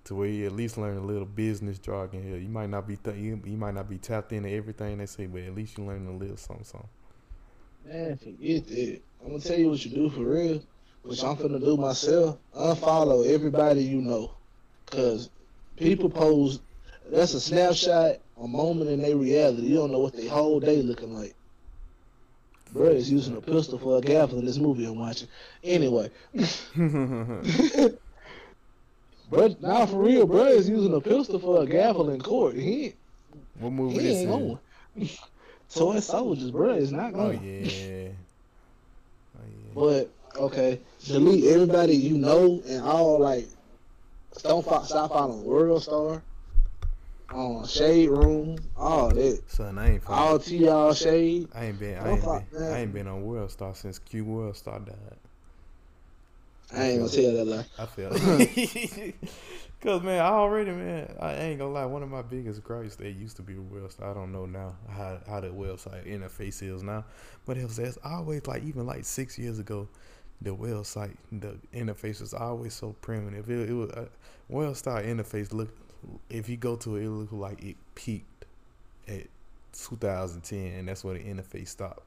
[0.04, 2.36] to where you at least learn a little business jargon here.
[2.36, 5.26] You might not be th- you, you might not be tapped into everything they say,
[5.26, 6.64] but at least you learn a little something.
[6.64, 6.88] something.
[7.84, 9.02] Man, forget that.
[9.22, 10.62] I'm gonna tell you what you do for real,
[11.02, 12.38] which I'm finna do myself.
[12.54, 14.34] Unfollow everybody you know,
[14.86, 15.30] cause
[15.76, 16.60] people pose.
[17.10, 19.66] That's a snapshot, a moment in their reality.
[19.68, 21.34] You don't know what their whole day looking like.
[22.72, 25.28] Bro is using a pistol for a gavel in this movie I'm watching.
[25.62, 26.10] Anyway,
[29.32, 32.54] bro, now for real, bro is using a pistol for a gavel in court.
[32.54, 32.94] He,
[33.58, 34.58] what movie he this ain't going.
[35.74, 37.38] Toy soldiers, bro, is not going.
[37.38, 37.64] Oh going.
[37.64, 38.08] yeah.
[39.34, 39.72] Oh yeah.
[39.74, 43.48] But okay, delete everybody you know and all like.
[44.42, 46.22] Don't fo- stop following World Star,
[47.34, 50.02] um, Shade Room, all that, Son, I ain't.
[50.06, 51.48] all Fucking, T y'all Shade.
[51.54, 51.98] I ain't been.
[51.98, 52.62] I Don't ain't been.
[52.62, 55.16] I ain't been on World Star since Q World Star died.
[56.74, 57.66] I ain't gonna tell that lie.
[57.78, 59.12] I feel.
[59.82, 61.84] Cause man, I already man, I ain't gonna lie.
[61.86, 64.08] One of my biggest gripes they used to be the website.
[64.08, 67.04] I don't know now how how the website interface is now,
[67.46, 69.88] but it was as always like even like six years ago,
[70.40, 73.50] the website the interface was always so primitive.
[73.50, 74.06] It, it was uh,
[74.48, 75.70] World Star interface look.
[76.30, 78.44] If you go to it, it look like it peaked
[79.08, 79.26] at
[79.72, 82.04] 2010, and that's where the interface stopped.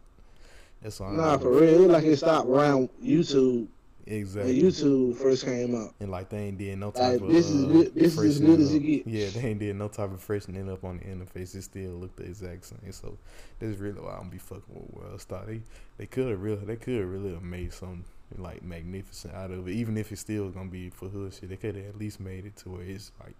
[0.81, 1.11] That's all.
[1.11, 3.67] Nah, for real, it look like it stopped around YouTube
[4.07, 4.61] Exactly.
[4.61, 5.93] when YouTube first came out.
[5.99, 8.39] And like they ain't did no type Like, of this is uh, this is as
[8.39, 9.07] good as it get.
[9.07, 11.55] Yeah, they ain't did no type of freshening up on the interface.
[11.55, 12.91] It still looked the exact same.
[12.91, 13.17] So
[13.59, 15.43] that's really why I don't be fucking with World Star.
[15.47, 15.61] They
[15.97, 18.03] they could have really they could have really have made something
[18.37, 19.71] like magnificent out of it.
[19.71, 22.45] Even if it's still gonna be for hood shit, they could have at least made
[22.45, 23.35] it to where it's like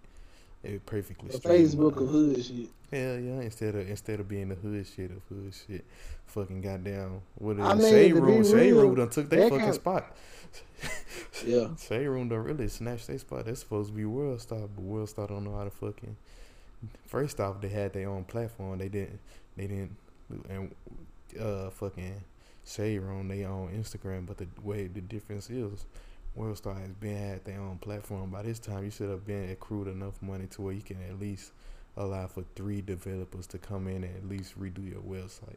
[0.64, 1.28] it perfectly.
[1.30, 1.38] The.
[1.38, 2.70] Facebook of hood shit.
[2.90, 3.40] Hell yeah!
[3.40, 5.84] Instead of instead of being the hood shit of hood shit,
[6.26, 7.76] fucking goddamn what is I it?
[7.78, 8.44] mean, Shade Room?
[8.44, 10.16] Shade Room done took their that fucking kind- spot.
[11.44, 11.68] Yeah.
[11.76, 13.44] Shade Room done really snatched their spot.
[13.44, 16.16] That's supposed to be World Star, but World Star don't know how to fucking.
[17.06, 18.78] First off, they had their own platform.
[18.78, 19.20] They didn't.
[19.56, 19.96] They didn't.
[20.48, 20.74] And
[21.40, 22.22] uh, fucking
[22.64, 24.26] Shade Room, they own Instagram.
[24.26, 25.84] But the way the difference is,
[26.34, 28.30] World Star has been had their own platform.
[28.30, 31.20] By this time, you should have been accrued enough money to where you can at
[31.20, 31.52] least
[31.96, 35.56] allow for three developers to come in and at least redo your website.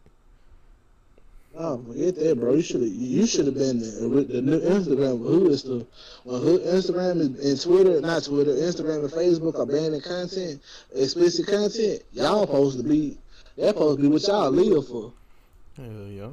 [1.58, 2.54] No, forget that, bro.
[2.54, 5.86] You should have you should have been the, the new Instagram Who is the
[6.24, 10.62] well, who Instagram and, and Twitter, not Twitter, Instagram and Facebook are banning content,
[10.96, 12.04] explicit content.
[12.12, 13.18] Y'all supposed to be
[13.58, 15.12] that supposed to be what y'all live for.
[15.76, 16.30] Hell yeah.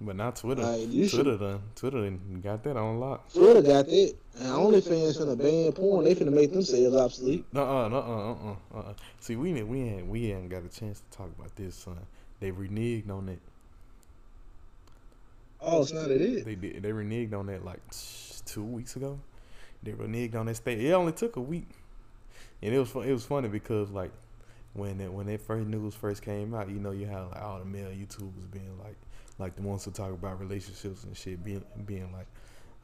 [0.00, 0.62] But not Twitter.
[0.62, 1.62] Like, you should- Twitter done.
[1.74, 3.32] Twitter done got that on lock.
[3.32, 6.04] Twitter got that, and OnlyFans finna ban porn.
[6.04, 7.46] They finna make themselves obsolete.
[7.54, 8.92] Uh uh uh uh uh uh.
[9.20, 11.96] See, we ain't we ain't we ain't got a chance to talk about this, son.
[12.40, 13.38] They reneged on that.
[15.60, 16.44] Oh, it's not it is.
[16.44, 16.82] They did.
[16.82, 17.80] They reneged on that like
[18.44, 19.18] two weeks ago.
[19.82, 20.80] They reneged on that state.
[20.80, 21.68] It only took a week,
[22.62, 24.10] and it was it was funny because like
[24.74, 27.58] when it, when that first news first came out, you know, you had like all
[27.58, 28.96] the male YouTubers being like,
[29.38, 32.26] like the ones who talk about relationships and shit, being being like,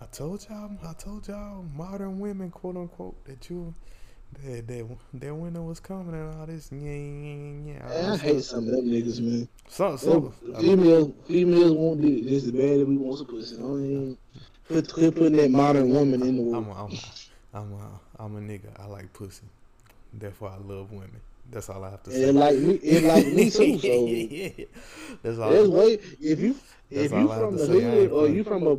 [0.01, 3.75] I told y'all, I told y'all, modern women, quote unquote, that you.
[4.41, 6.71] That, that that winter was coming and all this.
[6.73, 7.89] Yeah, yeah, yeah.
[7.89, 9.49] Man, I hate some of them niggas, man.
[9.69, 13.27] So, so Them females, females won't do it just as bad as we want some
[13.27, 13.57] pussy.
[13.57, 14.19] Don't even
[14.69, 16.93] put, quit putting that modern woman in the I'm world.
[16.93, 18.81] a, I'm, I'm a, I'm a nigga.
[18.81, 19.45] I like pussy.
[20.15, 21.21] Therefore, I love women.
[21.51, 22.29] That's all I have to say.
[22.29, 23.79] And like me, and like me too.
[23.79, 24.65] So yeah.
[25.23, 25.51] That's all.
[25.51, 26.57] That's way if you
[26.91, 28.77] if you I from the hood or you from a,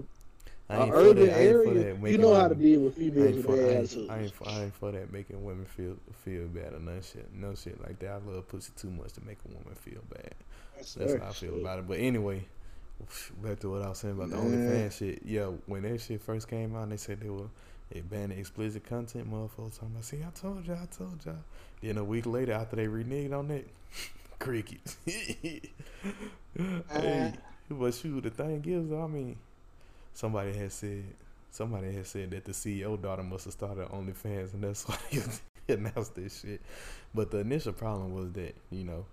[0.69, 1.35] I ain't for urban that.
[1.35, 3.77] I ain't for area, you know how to deal with females with I, bad ain't,
[3.77, 4.09] attitudes.
[4.09, 7.27] I, ain't for, I ain't for that making women feel feel bad or none shit,
[7.33, 8.09] no shit like that.
[8.11, 10.33] I love pussy too much to make a woman feel bad.
[10.77, 11.87] That's how I feel about it.
[11.87, 12.45] But anyway,
[13.43, 14.89] back to what I was saying about the Man.
[14.89, 15.21] OnlyFans shit.
[15.25, 17.49] Yeah, when that shit first came out, they said they were
[17.91, 19.31] they banned the explicit content.
[19.31, 21.35] Motherfuckers talking about, see, I told y'all, I told y'all.
[21.81, 23.67] Then a week later, after they reneged on it,
[24.39, 24.97] crickets.
[25.05, 25.61] hey,
[27.69, 29.37] but shoot, the thing is, I mean,
[30.13, 31.03] somebody had said
[31.51, 35.21] somebody had said that the CEO daughter must have started OnlyFans, and that's why he
[35.73, 36.61] announced this shit.
[37.13, 39.05] But the initial problem was that you know,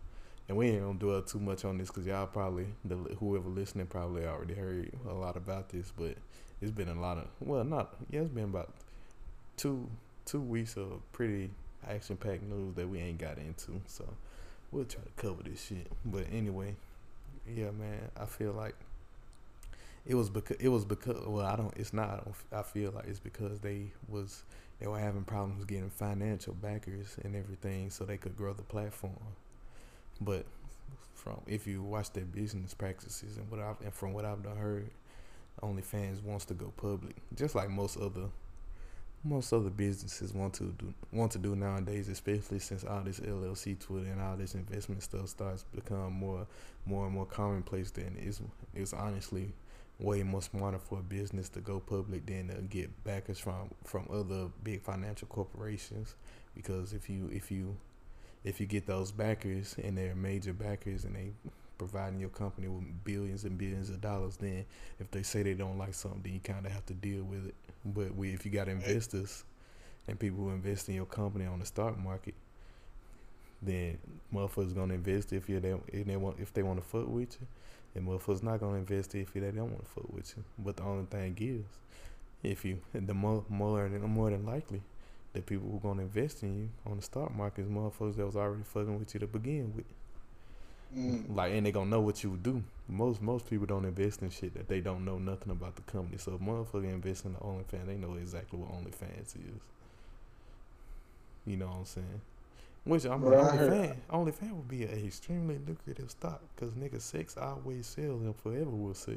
[0.48, 3.86] and we ain't gonna dwell too much on this because y'all probably the whoever listening
[3.86, 5.92] probably already heard a lot about this.
[5.96, 6.16] But
[6.60, 8.74] it's been a lot of well, not yeah, it's been about
[9.56, 9.88] two
[10.24, 11.50] two weeks of pretty
[11.88, 13.80] action packed news that we ain't got into.
[13.86, 14.04] So
[14.70, 15.86] we'll try to cover this shit.
[16.04, 16.76] But anyway,
[17.46, 18.74] yeah, man, I feel like
[20.06, 22.92] it was because it was because well I don't it's not I, don't, I feel
[22.92, 24.44] like it's because they was
[24.80, 29.18] they were having problems getting financial backers and everything so they could grow the platform.
[30.20, 30.46] But
[31.14, 34.90] from if you watch their business practices and what I've and from what I've heard
[35.62, 38.28] OnlyFans wants to go public just like most other
[39.22, 43.78] most other businesses want to do want to do nowadays especially since all this LLC
[43.78, 46.46] Twitter and all this investment stuff starts become more
[46.86, 48.40] more and more commonplace then it's
[48.74, 49.52] it's honestly
[50.00, 54.06] way more smarter for a business to go public than to get backers from from
[54.10, 56.14] other big financial corporations.
[56.54, 57.76] Because if you if you
[58.44, 61.32] if you get those backers and they're major backers and they
[61.76, 64.66] providing your company with billions and billions of dollars then
[64.98, 67.46] if they say they don't like something then you kind of have to deal with
[67.46, 67.54] it.
[67.84, 69.44] But we, if you got investors
[70.06, 72.34] and people who invest in your company on the stock market
[73.62, 73.98] then
[74.32, 77.36] motherfuckers gonna invest if you they if they want if they want to fuck with
[77.40, 77.46] you
[77.94, 80.44] and motherfuckers not gonna invest if they don't want to fuck with you.
[80.58, 81.64] But the only thing is,
[82.42, 84.82] if you the more more than more than likely,
[85.32, 88.36] the people who gonna invest in you on the stock market is motherfuckers that was
[88.36, 89.86] already fucking with you to begin with.
[90.96, 91.36] Mm.
[91.36, 92.62] Like, and they gonna know what you do.
[92.88, 96.18] Most most people don't invest in shit that they don't know nothing about the company.
[96.18, 99.60] So if motherfucker invest in the OnlyFans, they know exactly what OnlyFans is.
[101.46, 102.20] You know what I'm saying?
[102.84, 107.36] Which I'm I heard- OnlyFans, OnlyFans would be an extremely lucrative stock because nigga sex
[107.36, 109.14] always sells and forever will sell.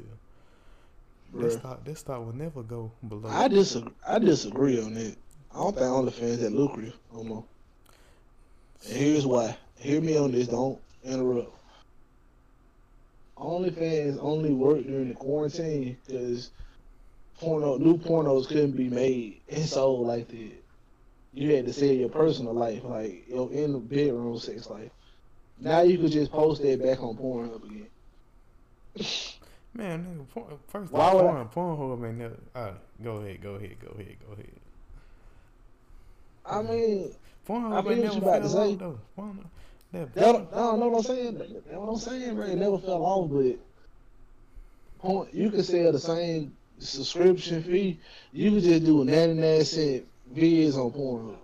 [1.32, 1.58] That Bruh.
[1.58, 3.28] stock, that stock will never go below.
[3.30, 3.92] I disagree.
[4.06, 5.16] I disagree on that.
[5.52, 7.44] I don't think OnlyFans that lucrative no more.
[8.86, 9.56] And here's why.
[9.76, 10.48] Hear me on this.
[10.48, 11.56] Don't interrupt.
[13.38, 16.50] OnlyFans only worked during the quarantine because
[17.40, 20.52] porno, new pornos couldn't be made and sold like that.
[21.34, 24.90] You had to sell your personal life, like your in the bedroom sex life.
[25.58, 27.86] Now you could just post that back on Pornhub again.
[29.74, 32.36] Man, nigga, porn, first Why off, would porn, Pornhub ain't never.
[32.54, 34.50] Uh, go ahead, go ahead, go ahead, go ahead.
[36.46, 37.12] I mean,
[37.48, 38.74] Pornhub I feel ain't what never you about to fell off say.
[38.76, 38.98] though.
[39.18, 39.44] Pornhub,
[39.92, 41.38] that, That, no, no, what I'm saying.
[41.38, 42.46] That's what I'm saying, bro.
[42.46, 43.56] It never fell off, but
[45.00, 47.98] porn, you could sell the same subscription fee.
[48.32, 51.36] You could just do a 99 cent vids on Pornhub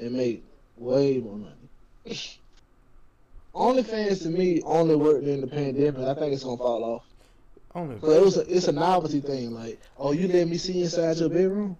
[0.00, 0.44] and make
[0.76, 2.18] way more money.
[3.54, 6.00] OnlyFans to me only worked during the pandemic.
[6.02, 7.04] I think it's gonna fall off.
[7.74, 7.96] only.
[7.98, 9.52] Cause it was a, it's a novelty thing.
[9.52, 11.76] Like, oh, you let me see inside your bedroom?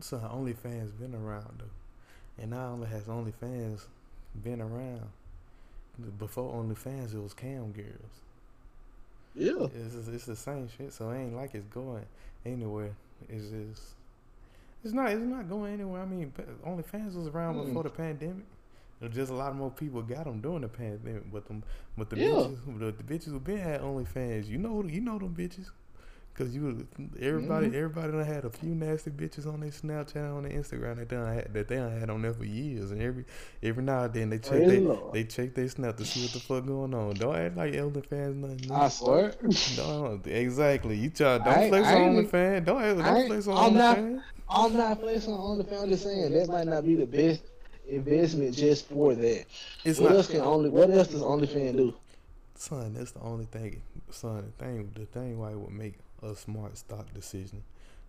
[0.00, 3.82] So OnlyFans been around though, and not only has OnlyFans
[4.42, 5.08] been around,
[6.18, 8.20] before OnlyFans it was cam girls.
[9.34, 9.66] Yeah.
[9.74, 10.92] It's it's the same shit.
[10.92, 12.06] So it ain't like it's going
[12.46, 12.92] anywhere.
[13.28, 13.94] It's just
[14.84, 16.02] it's not it's not going anywhere.
[16.02, 16.32] I mean,
[16.66, 17.66] OnlyFans was around Mm.
[17.66, 18.44] before the pandemic.
[19.12, 21.62] Just a lot more people got them during the pandemic, but them
[21.96, 22.28] but the Yeah.
[22.28, 25.70] bitches the, the bitches who been had OnlyFans, you know you know them bitches.
[26.40, 26.86] Cause you,
[27.20, 27.74] everybody, Mhm.
[27.74, 31.16] everybody done had a few nasty bitches on their Snapchat, on their Instagram that they
[31.16, 33.26] done had, that they done had on there for years, and every
[33.62, 35.12] every now and then they check Praise they Lord.
[35.12, 37.12] they check their snap to see what the fuck going on.
[37.12, 38.72] Don't act like Elder fans nothing.
[38.72, 39.34] I swear.
[39.76, 40.96] Don't exactly.
[40.96, 42.64] You try don't I flex I on ain't- OnlyFans.
[42.64, 44.22] Don't I don't flex on I'm not- OnlyFans.
[44.48, 45.82] I'm not flexing on OnlyFans.
[45.82, 47.42] I'm just saying that might not be the best
[47.86, 49.44] investment just for that.
[49.84, 50.16] It's what not.
[50.16, 50.70] else can only?
[50.70, 51.94] What else does OnlyFans do?
[52.54, 53.80] Son, that's the only thing.
[54.10, 57.62] Son, the thing, the thing why it would make a smart stock decision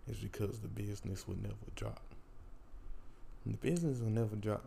[0.08, 2.00] is because the business will never drop.
[3.46, 4.64] The business will never drop.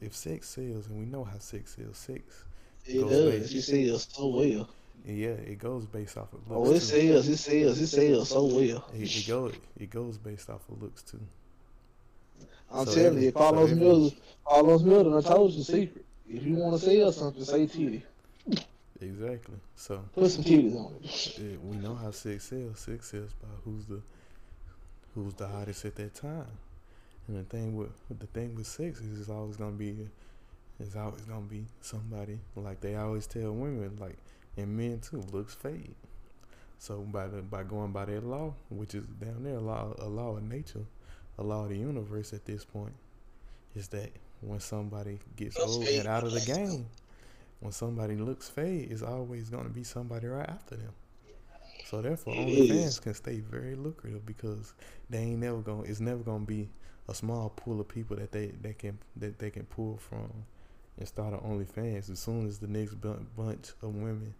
[0.00, 2.44] If sex sells, and we know how sex sells, sex,
[2.86, 3.32] It Goes does.
[3.48, 3.56] back.
[3.56, 4.68] It sells so well.
[5.06, 6.68] yeah, it goes based off of looks.
[6.68, 6.80] Oh, it too.
[7.12, 7.28] sells.
[7.28, 7.80] It sells.
[7.80, 8.84] It sells so well.
[8.94, 11.20] It, it goes, it goes based off of looks too.
[12.72, 14.10] I'm So telling you, so Carlos every- Miller,
[14.44, 16.04] Carlos Miller, I told you the secret.
[16.28, 18.02] If you want to sell something, say titty.
[19.04, 19.56] Exactly.
[19.76, 21.38] So Put some titties on it.
[21.38, 22.78] it, we know how sex sells.
[22.80, 24.00] Sex sells by who's the
[25.14, 26.46] who's the hottest at that time.
[27.28, 30.08] And the thing with the thing with sex is it's always gonna be
[30.80, 34.16] it's always gonna be somebody like they always tell women like
[34.56, 35.94] and men too looks fade.
[36.78, 40.08] So by the by going by that law, which is down there a law a
[40.08, 40.84] law of nature,
[41.38, 42.92] a law of the universe at this point,
[43.74, 46.00] is that when somebody gets Looks old fade.
[46.00, 46.86] and out of the game,
[47.60, 50.92] when somebody looks fade, it's always gonna be somebody right after them.
[51.86, 54.74] So therefore, OnlyFans can stay very lucrative because
[55.10, 55.82] they ain't never gonna.
[55.82, 56.70] It's never gonna be
[57.08, 60.30] a small pool of people that they they can that they can pull from
[60.98, 62.10] and start an OnlyFans.
[62.10, 64.34] As soon as the next bunch of women,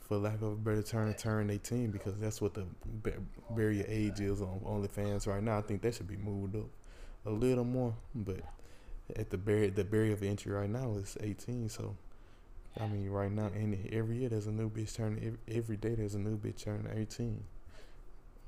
[0.00, 4.20] for lack of a better term, turn team because that's what the ba- barrier age
[4.20, 5.58] is on OnlyFans right now.
[5.58, 6.68] I think that should be moved up
[7.24, 8.40] a little more, but
[9.16, 11.68] at the barrier the barrier of entry right now is 18.
[11.68, 11.96] So
[12.78, 15.24] I mean, right now, and every year there's a new bitch turning.
[15.24, 17.42] Every, every day there's a new bitch turning 18.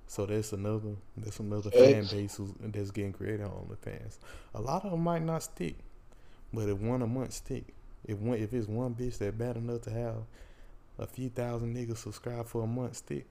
[0.06, 4.18] So that's another that's another fan base who's, that's getting created on OnlyFans.
[4.54, 5.76] A lot of them might not stick,
[6.52, 7.74] but if one a month stick,
[8.04, 10.16] if one if it's one bitch that bad enough to have
[10.98, 13.26] a few thousand niggas subscribe for a month stick,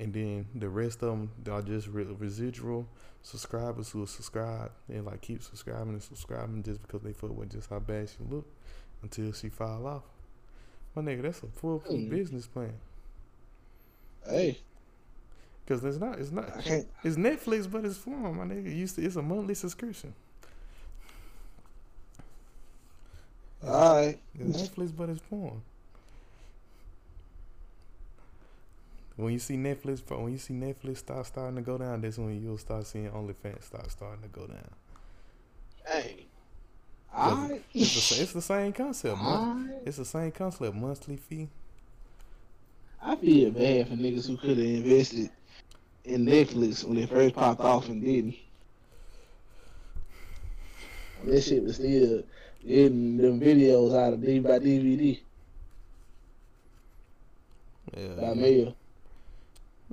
[0.00, 2.88] and then the rest of them are just re- residual
[3.22, 7.52] subscribers who will subscribe and like keep subscribing and subscribing just because they fuck with
[7.52, 8.46] just how bad she look
[9.04, 10.04] until she fall off.
[10.96, 12.08] My nigga, that's a foolproof Hmm.
[12.08, 12.74] business plan.
[14.28, 14.58] Hey,
[15.66, 16.46] Cause it's not, it's not,
[17.04, 18.74] it's Netflix, but it's form, my nigga.
[18.74, 20.14] used to, it's a monthly subscription.
[23.66, 24.20] All right.
[24.38, 25.62] It's Netflix, but it's porn.
[29.16, 32.42] When you see Netflix, when you see Netflix start starting to go down, that's when
[32.42, 34.70] you'll start seeing OnlyFans start starting to go down.
[35.86, 36.23] Hey.
[37.16, 37.62] Right.
[37.72, 39.18] It's the, it's the same concept.
[39.20, 39.68] Right.
[39.84, 40.74] it's the same concept.
[40.74, 41.48] Monthly fee.
[43.00, 45.30] I feel bad for niggas who could have invested
[46.04, 48.34] in Netflix when it first popped off and didn't.
[51.24, 52.22] That shit was still
[52.66, 55.20] getting them videos out of D by DVD
[57.96, 58.76] Yeah, by mail.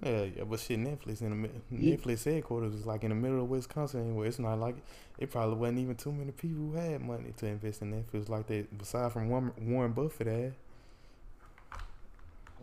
[0.04, 0.44] Yeah, yeah.
[0.44, 1.96] But shit, Netflix in the Yeah.
[1.96, 4.02] Netflix headquarters is like in the middle of Wisconsin.
[4.02, 4.76] Anyway, it's not like
[5.20, 8.48] it probably wasn't even too many people who had money to invest in Netflix like
[8.48, 8.78] that.
[8.78, 10.54] Besides from Warren, Warren Buffett had.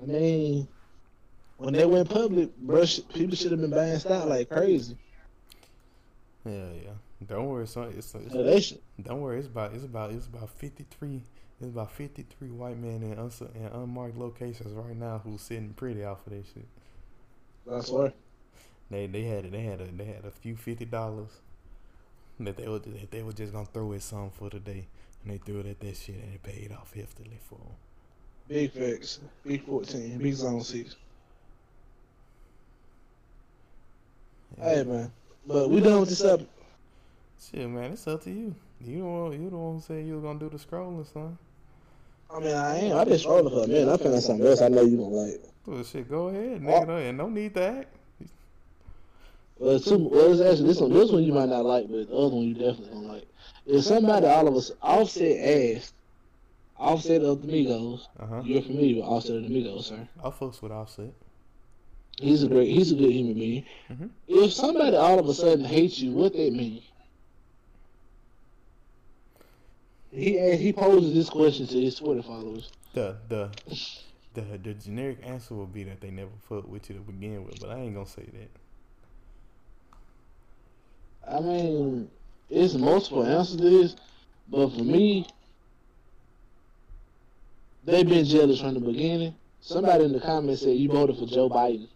[0.03, 0.68] I mean,
[1.57, 4.97] when they went public, bro, people should have been buying stock like crazy.
[6.45, 6.91] Yeah, yeah.
[7.26, 7.93] Don't worry, son.
[7.97, 8.80] It's, it's they should.
[9.03, 11.22] Don't worry, it's about it's about it's about fifty three
[11.61, 15.74] it's about fifty three white men in, uns- in unmarked locations right now who's sitting
[15.74, 16.66] pretty off of that shit.
[17.73, 18.12] I swear.
[18.91, 21.31] They they had they had a they had a few fifty dollars
[22.41, 24.87] that they were that they were just gonna throw at some for the day,
[25.23, 27.75] and they threw it at that shit and it paid off heftily for them.
[28.49, 29.21] Big facts.
[29.45, 30.16] Big 14.
[30.19, 30.97] Big zone 6.
[34.59, 35.12] Hey, man.
[35.47, 36.41] But we done with this up.
[37.41, 38.55] Shit, man, it's up to you.
[38.81, 39.33] You don't.
[39.33, 41.37] you the one who said you were gonna do the scrolling, son.
[42.31, 42.95] I mean, I ain't.
[42.95, 43.89] I just rolled her, man.
[43.89, 45.41] I found something else I know you don't like.
[45.66, 46.87] Well, shit, go ahead, nigga.
[46.87, 47.95] No, and no need to act.
[49.59, 50.93] Well, two, well, it's actually this one.
[50.93, 53.26] This one you might not like, but the other one you definitely don't like.
[53.66, 55.95] If somebody all of us Offset asked,
[56.79, 58.07] Offset of the Migos.
[58.20, 58.43] Uh huh.
[58.45, 60.09] You're familiar with Offset of the Migos, sir?
[60.22, 61.12] I fucks with Offset.
[62.20, 62.68] He's a great.
[62.68, 63.64] He's a good human being.
[63.91, 64.11] Mhm.
[64.29, 66.83] If somebody all of a sudden hates you, what that mean?
[70.11, 72.71] He he poses this question to his Twitter followers.
[72.95, 73.51] The the
[74.35, 77.61] the the generic answer will be that they never fuck with you to begin with,
[77.61, 78.51] but I ain't gonna say that.
[81.31, 82.11] I mean,
[82.49, 83.97] it's multiple answers to this,
[84.49, 85.27] but for me,
[87.85, 89.35] they've been jealous from the beginning.
[89.61, 91.89] Somebody in the comments said you voted for Joe Biden.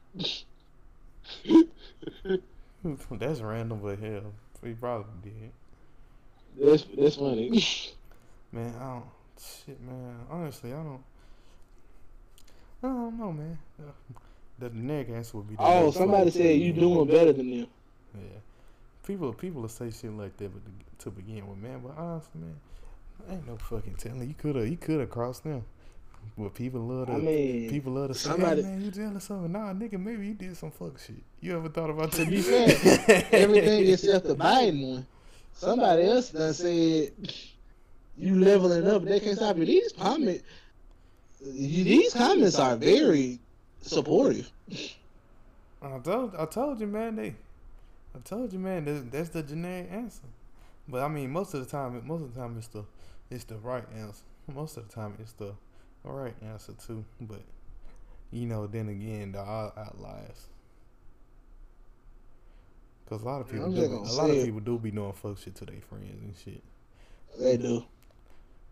[3.13, 5.53] That's random, but hell, he probably did.
[6.61, 7.63] That's that's funny.
[8.53, 9.05] Man, I don't.
[9.41, 10.17] Shit, man.
[10.31, 11.03] Honestly, I don't.
[12.83, 13.59] I don't know, man.
[14.59, 15.57] The generic answer would be.
[15.59, 17.67] oh, somebody you said you doing better than them.
[18.15, 18.21] Yeah,
[19.07, 20.63] People, people will say shit like that, but
[20.99, 21.81] to, to begin with, man.
[21.81, 22.55] But honestly, man,
[23.31, 24.29] ain't no fucking telling.
[24.29, 25.65] You could have, you could have crossed them.
[26.39, 29.29] But people love to, I mean, people love to say, somebody- hey, man, you jealous
[29.31, 29.49] of it?
[29.49, 31.17] Nah, nigga, maybe you did some fuck shit.
[31.41, 32.31] You ever thought about To that?
[32.31, 35.07] be fair, everything except the Biden one.
[35.53, 37.11] Somebody else done said
[38.17, 39.65] you leveling up, they can't stop you.
[39.65, 40.45] These comments,
[41.41, 43.41] these comments are very
[43.81, 44.51] supportive.
[45.83, 47.17] I told, I told you, man.
[47.17, 47.35] They,
[48.15, 48.85] I told you, man.
[48.85, 50.23] That, that's the generic answer.
[50.89, 52.85] But I mean, most of the time, most of the time, it's the,
[53.31, 54.23] it's the right answer.
[54.53, 55.55] Most of the time, it's the
[56.05, 57.05] right answer too.
[57.21, 57.43] But
[58.31, 60.47] you know, then again, there are outliers.
[63.09, 65.55] Cause a lot of people, do, a lot of people do be doing fuck shit
[65.57, 66.63] to their friends and shit.
[67.39, 67.85] They do.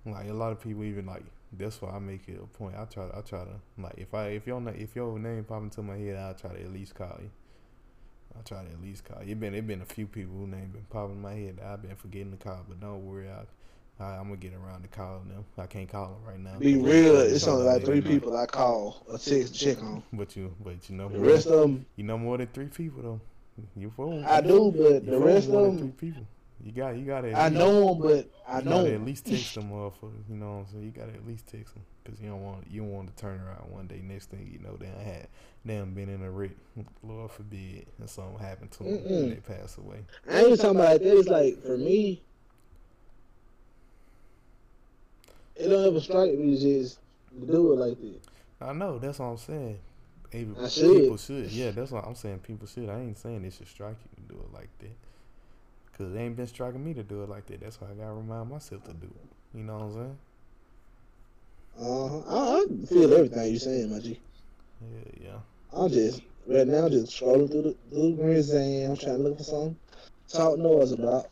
[0.07, 2.76] Like a lot of people even like that's why I make it a point.
[2.76, 5.62] I try to I try to like if I if your if your name pop
[5.62, 7.30] into my head, I try to at least call you.
[8.38, 9.32] I try to at least call you.
[9.32, 11.66] It been it been a few people who name been popping in my head that
[11.66, 14.88] I've been forgetting to call, but don't worry, I, I I'm gonna get around to
[14.88, 15.44] calling them.
[15.59, 16.59] I can't call them right now.
[16.59, 20.03] Be real, it's only like three people I call or text check on.
[20.12, 22.68] But you but you know The rest than, of them, you know more than three
[22.68, 23.20] people though.
[23.76, 24.24] You fool.
[24.26, 26.26] I do, but the rest of them, three people.
[26.62, 27.32] You got you got to.
[27.38, 30.28] I know them, but I You know gotta at least text them motherfuckers.
[30.28, 30.84] You know what I'm saying?
[30.84, 33.40] You gotta at least text them because you don't want you don't want to turn
[33.40, 34.00] around one day.
[34.02, 35.28] Next thing you know, they done had
[35.66, 36.50] done been in a wreck.
[37.02, 39.06] Lord forbid, and something happened to them Mm-mm.
[39.11, 40.04] and they pass away.
[40.30, 41.18] I ain't talking about that.
[41.18, 42.22] It's like for me,
[45.56, 46.98] it don't ever strike me to just
[47.46, 48.20] do it like that.
[48.61, 49.78] I know that's what I'm saying.
[50.32, 51.00] I should.
[51.00, 51.50] People should.
[51.50, 52.38] Yeah, that's what I'm saying.
[52.40, 52.88] People should.
[52.88, 54.96] I ain't saying it should strike you to do it like that.
[56.01, 57.61] Cause it ain't been striking me to do it like that.
[57.61, 59.59] That's why I gotta remind myself to do it.
[59.59, 60.18] You know what I'm saying?
[61.78, 62.22] Uh-huh.
[62.26, 64.18] I, I feel everything you're saying, my G.
[64.80, 65.38] Yeah, yeah.
[65.78, 69.36] I'm just right now just scrolling through the through the Green I'm trying to look
[69.36, 69.76] for something
[70.26, 71.26] talk noise about.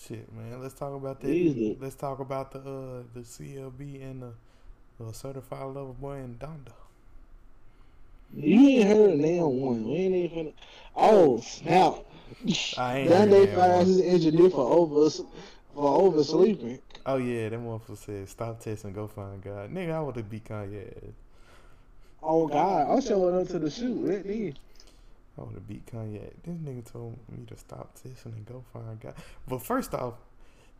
[0.00, 0.62] Shit, man.
[0.62, 1.28] Let's talk about that.
[1.28, 1.76] Easy.
[1.78, 6.72] Let's talk about the uh the CLB and the uh, certified lover boy and Donda.
[8.34, 9.84] You ain't heard of damn one.
[9.86, 10.52] We ain't even.
[10.96, 12.06] Oh snap!
[12.76, 15.10] I ain't Then they that fired his engineer for over
[15.74, 16.80] for oversleeping.
[17.06, 19.72] Oh yeah, that motherfucker said stop testing, go find God.
[19.72, 21.12] Nigga, I would have beat Kanye.
[22.22, 22.90] Oh God!
[22.90, 23.96] I'm showing up to the shoot.
[24.02, 24.52] Right there.
[25.38, 26.32] I would have beat Kanye.
[26.42, 29.14] This nigga told me to stop testing and go find God.
[29.46, 30.14] But first off,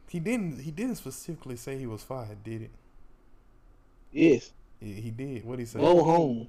[0.08, 0.60] he didn't.
[0.60, 2.70] He didn't specifically say he was fired, did it?
[4.10, 4.50] Yes.
[4.80, 5.44] He, he did.
[5.44, 5.78] What he say?
[5.78, 6.48] Go home.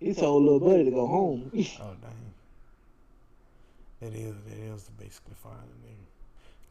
[0.00, 1.50] He told little buddy to go home.
[1.80, 2.23] Oh dang.
[4.00, 6.04] That is that is basically firing the nigga.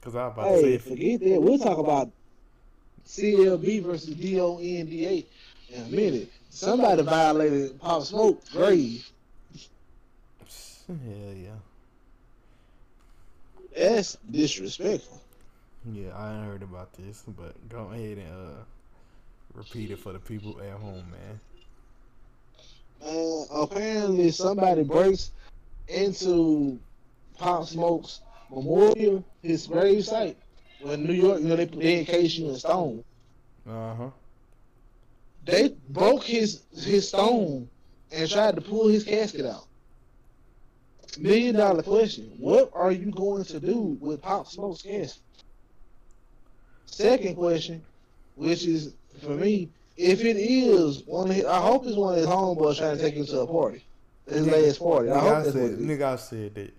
[0.02, 1.42] Cause I was about to say hey, if forget that.
[1.42, 2.12] We'll talk about
[3.08, 5.26] CLB versus DONDA
[5.70, 6.32] in a minute.
[6.50, 9.10] Somebody violated Pop Smoke grave.
[10.88, 11.50] Hell yeah.
[13.76, 15.22] That's disrespectful.
[15.92, 18.64] Yeah, I ain't heard about this, but go ahead and uh
[19.54, 21.40] repeat it for the people at home, man.
[23.06, 25.32] Uh, apparently, somebody breaks
[25.88, 26.80] into
[27.44, 30.38] Pop Smoke's memorial, his grave site.
[30.82, 33.04] Well, in New York, you know, they, they encase you in stone.
[33.68, 34.10] Uh huh.
[35.46, 37.68] They broke his his stone
[38.12, 39.66] and tried to pull his casket out.
[41.20, 45.22] Million dollar question: What are you going to do with Pop Smoke's casket?
[46.86, 47.84] Second question,
[48.36, 52.20] which is for me, if it is one, of his, I hope it's one of
[52.20, 53.84] his homeboys trying to take him to a party,
[54.30, 55.10] his last party.
[55.10, 56.74] I Nigga, hope I said, nigga, I said that.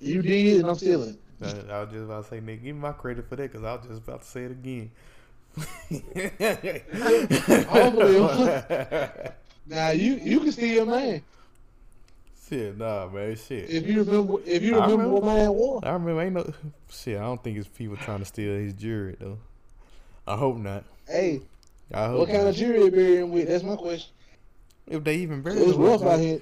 [0.00, 1.18] You did, and I'm stealing.
[1.42, 3.62] Uh, I was just about to say, nigga, give me my credit for that, cause
[3.64, 4.90] I was just about to say it again.
[9.68, 11.22] Now you you can steal your man
[12.48, 13.70] shit, nah, man, shit.
[13.70, 15.14] if you remember if you remember remember.
[15.14, 15.82] what man was.
[15.84, 16.52] I remember, ain't no
[16.90, 17.18] shit.
[17.18, 19.38] I don't think it's people trying to steal his jewelry though.
[20.26, 20.84] I hope not.
[21.06, 21.42] Hey,
[21.92, 23.48] I hope what kind of jury they bury him with?
[23.48, 24.10] That's my question.
[24.86, 26.40] if they even bury It's him rough out here.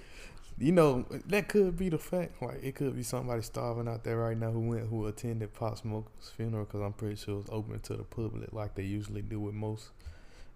[0.57, 2.41] You know, that could be the fact.
[2.41, 5.79] Like, it could be somebody starving out there right now who went, who attended Pop
[5.79, 9.41] Smoke's funeral because I'm pretty sure it's open to the public like they usually do
[9.41, 9.89] with most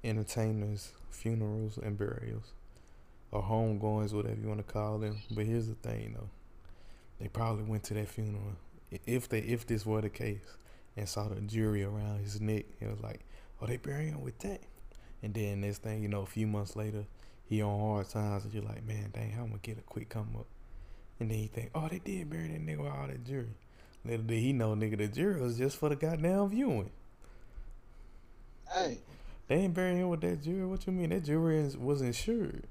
[0.05, 2.53] entertainers' funerals and burials
[3.33, 5.19] or homegoings, whatever you want to call them.
[5.33, 6.31] But here's the thing, though.
[7.21, 8.57] They probably went to that funeral.
[9.07, 10.39] If they, if this were the case,
[10.99, 13.21] and saw the jury around his neck, it was like,
[13.63, 14.61] oh, they burying him with that.
[15.23, 17.05] And then next thing you know, a few months later,
[17.49, 20.09] he on hard times, and you're like, man, dang, how I'm gonna get a quick
[20.09, 20.47] come up.
[21.21, 23.55] And then you think, oh, they did bury that nigga with all that jury.
[24.05, 26.91] Little did he know, nigga, the jury was just for the goddamn viewing.
[28.73, 28.99] Hey,
[29.49, 30.67] They ain't burying him with that jury.
[30.67, 31.11] What you mean?
[31.11, 32.65] That jury is, was insured.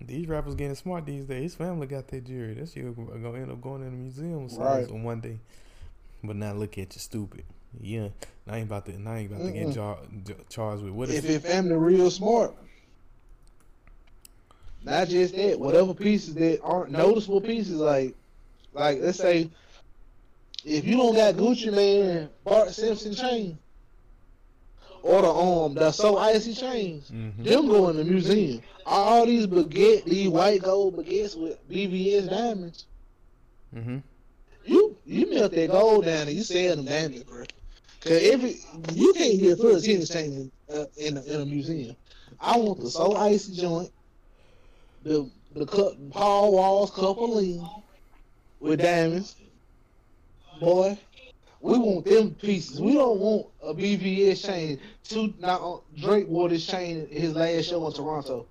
[0.00, 1.42] These rappers getting smart these days.
[1.42, 2.54] His family got that jewelry.
[2.54, 4.90] That shit gonna end up going in the museum Right.
[4.90, 5.38] one day.
[6.22, 7.44] But now look at you, stupid.
[7.80, 8.08] Yeah,
[8.48, 8.92] I ain't about to.
[8.92, 9.74] I ain't about to get Mm-mm.
[9.74, 12.54] jar, j- charged with what If if your family real smart,
[14.84, 18.14] not just that, whatever pieces that aren't noticeable pieces, like,
[18.72, 19.50] like let's say,
[20.64, 23.58] if you don't got Gucci Mane, Bart Simpson chain,
[25.02, 27.44] or the um the so icy chains, Mhm.
[27.44, 28.62] them go in the museum.
[28.86, 32.86] All these baguette, these white gold baguettes with VVS diamonds,
[33.74, 34.02] Mhm.
[34.64, 37.44] you you melt that gold down and you sell them diamonds, bro.
[38.00, 38.56] Cause every
[38.92, 41.96] you can't get full tennis chain in, uh, in, a, in a museum.
[42.40, 43.90] I want the so icy joint,
[45.04, 47.66] the the cup Paul Wall's couple lean
[48.60, 49.36] with diamonds.
[50.60, 50.98] Boy,
[51.60, 52.80] we want them pieces.
[52.80, 54.80] We don't want a VVS chain.
[55.04, 58.46] Two now Drake wore this chain his last show in Toronto.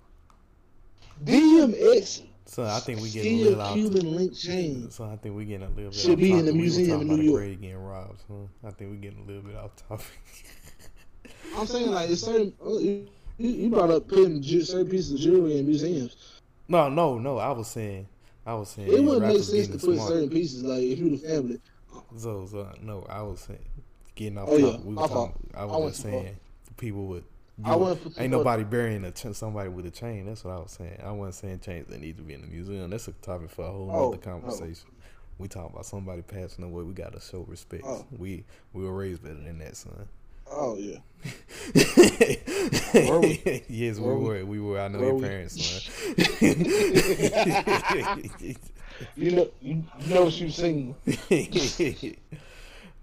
[1.24, 3.74] DMX So I think we getting a little off.
[3.74, 4.90] Cuban link chain.
[4.90, 5.94] So I think we getting a little bit.
[5.94, 6.46] Should off be in topic.
[6.46, 7.42] the We were museum in New the York.
[7.60, 8.20] getting robbed.
[8.28, 10.06] So I think we getting a little bit off topic.
[11.56, 12.52] I'm saying like it's certain.
[12.64, 16.33] uh, You, you brought up putting certain pieces of jewelry in museums.
[16.68, 17.38] No, no, no.
[17.38, 18.08] I was saying,
[18.46, 21.16] I was saying It wouldn't make sense to put certain pieces like if you the
[21.18, 21.60] family.
[22.16, 23.64] So, so no, I was saying
[24.14, 24.76] getting off Oh, yeah.
[24.78, 25.10] We fault.
[25.10, 26.36] talking, I I was went just saying
[26.76, 27.24] people would.
[27.64, 30.26] I went for ain't nobody burying a ch- somebody with a chain.
[30.26, 31.00] That's what I was saying.
[31.04, 32.90] I wasn't saying chains that need to be in the museum.
[32.90, 34.24] That's a topic for a whole Oh, other oh.
[34.24, 34.88] conversation.
[35.38, 36.82] We talk about somebody passing away.
[36.84, 37.84] We gotta show respect.
[37.86, 38.04] Oh.
[38.16, 40.08] We we were raised better than that, son.
[40.50, 40.98] Oh yeah.
[43.08, 43.62] Were we?
[43.68, 44.28] yes, Were we we?
[44.28, 44.44] were.
[44.44, 44.80] We were.
[44.80, 45.90] I know your parents.
[49.16, 50.94] You know you, know what you seen.
[51.04, 51.12] For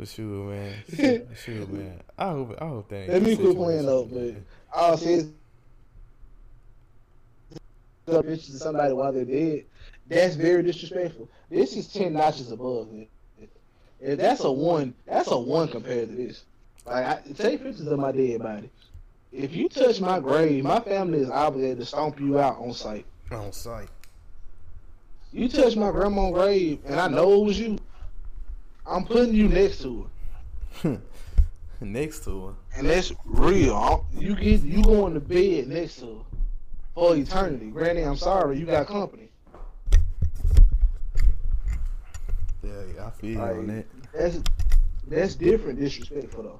[0.05, 0.73] sure, man.
[0.87, 1.99] For sure, man.
[2.17, 2.57] I hope.
[2.61, 3.09] I hope that.
[3.09, 4.35] Let me quit playing though, but
[4.73, 5.29] all says
[8.07, 9.65] up pictures of somebody while they're dead.
[10.07, 11.29] That's very disrespectful.
[11.49, 13.09] This is ten notches above it.
[13.99, 16.43] If that's a one, that's a one compared to this.
[16.85, 18.69] Like, I, take pictures of my dead body.
[19.31, 23.05] If you touch my grave, my family is obligated to stomp you out on sight.
[23.31, 23.89] On site.
[25.31, 27.77] You touch my grandma's grave, and I know it was you.
[28.85, 30.09] I'm putting you next to
[30.83, 30.99] her,
[31.81, 32.53] Next to her.
[32.75, 34.05] and that's real.
[34.17, 36.23] You get you going to bed next to her
[36.93, 37.67] for eternity.
[37.69, 39.29] Granny, I'm sorry, you got company.
[42.63, 43.85] Yeah, yeah, I feel you Like, on that.
[44.13, 44.39] That's
[45.07, 46.59] that's different, disrespectful though.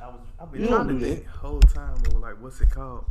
[0.00, 0.20] I was.
[0.40, 3.04] I've been You trying to do think whole time of like what's it called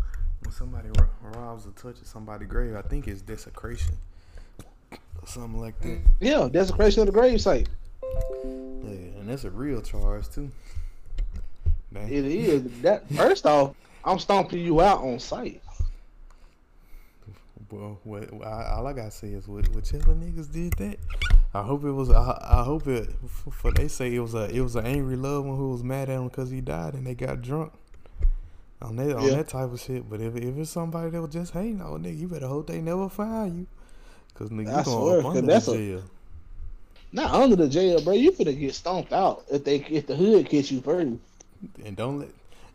[0.43, 2.75] when somebody ro- robs or touches somebody's grave.
[2.75, 3.97] I think it's desecration,
[4.91, 5.99] or something like that.
[6.19, 7.67] Yeah, desecration of the grave site.
[8.03, 10.49] Yeah, and that's a real charge too.
[11.93, 12.07] Dang.
[12.07, 13.09] It is that.
[13.09, 15.61] First off, I'm stomping you out on site.
[17.69, 20.97] Well, what, I, all I gotta say is, what, whichever niggas did that,
[21.53, 22.09] I hope it was.
[22.11, 23.09] I, I hope it.
[23.51, 26.09] For, they say it was a it was an angry loved one who was mad
[26.09, 27.73] at him because he died and they got drunk.
[28.81, 30.07] On that on that type of shit.
[30.09, 32.79] But if if it's somebody that was just hating on nigga, you better hope they
[32.81, 33.67] never find you.
[34.35, 36.03] Cause nigga, I you swear, 'cause that's the a- jail.
[37.11, 38.13] Not under the jail, bro.
[38.13, 41.13] You finna get stomped out if they if the hood catch you first.
[41.83, 42.29] And don't let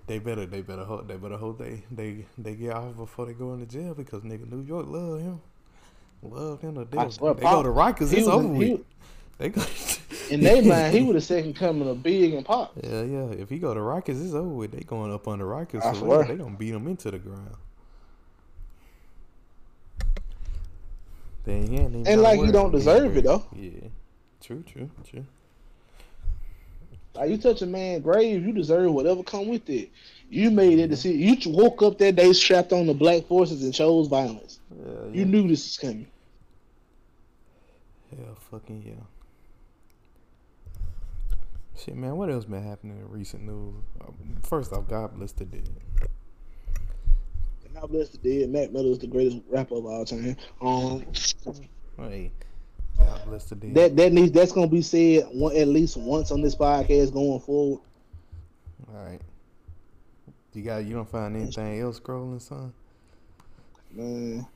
[0.08, 3.34] they better they better hope they better hope they they they get off before they
[3.34, 5.40] go into jail because nigga New York love him.
[6.22, 7.18] Love him to death.
[7.18, 8.80] They Pop, go to Rikers, it's over he- with.
[9.38, 9.62] They go
[10.30, 12.72] In their mind, he was the second coming of Big and Pop.
[12.82, 13.24] Yeah, yeah.
[13.30, 14.70] If he go to Rikers, it's over with.
[14.72, 15.82] They going up under Rikers.
[15.82, 16.22] I So swear.
[16.22, 17.56] they, they gonna beat him into the ground.
[21.44, 23.44] They ain't, he even And like you don't deserve it though.
[23.56, 23.70] Yeah,
[24.40, 25.26] true, true, true.
[27.14, 29.90] Like you touch a man's grave, you deserve whatever come with it.
[30.30, 31.12] You made it to see.
[31.14, 34.60] You woke up that day strapped on the black forces and chose violence.
[34.70, 35.10] Yeah, yeah.
[35.12, 36.06] You knew this was coming.
[38.16, 39.02] Hell, fucking yeah.
[41.76, 42.16] Shit, man.
[42.16, 43.74] What else been happening in recent news?
[44.06, 45.68] Um, First off, God bless the dead.
[47.74, 48.50] God bless the dead.
[48.50, 50.36] Mac Miller is the greatest rapper of all time.
[50.60, 51.04] Um,
[51.96, 52.30] Hey,
[52.98, 53.74] God bless the dead.
[53.74, 57.40] that that needs that's gonna be said one, at least once on this podcast going
[57.40, 57.80] forward.
[58.94, 59.20] All right.
[60.52, 62.72] You got you don't find anything else scrolling, son?
[63.90, 64.46] Man,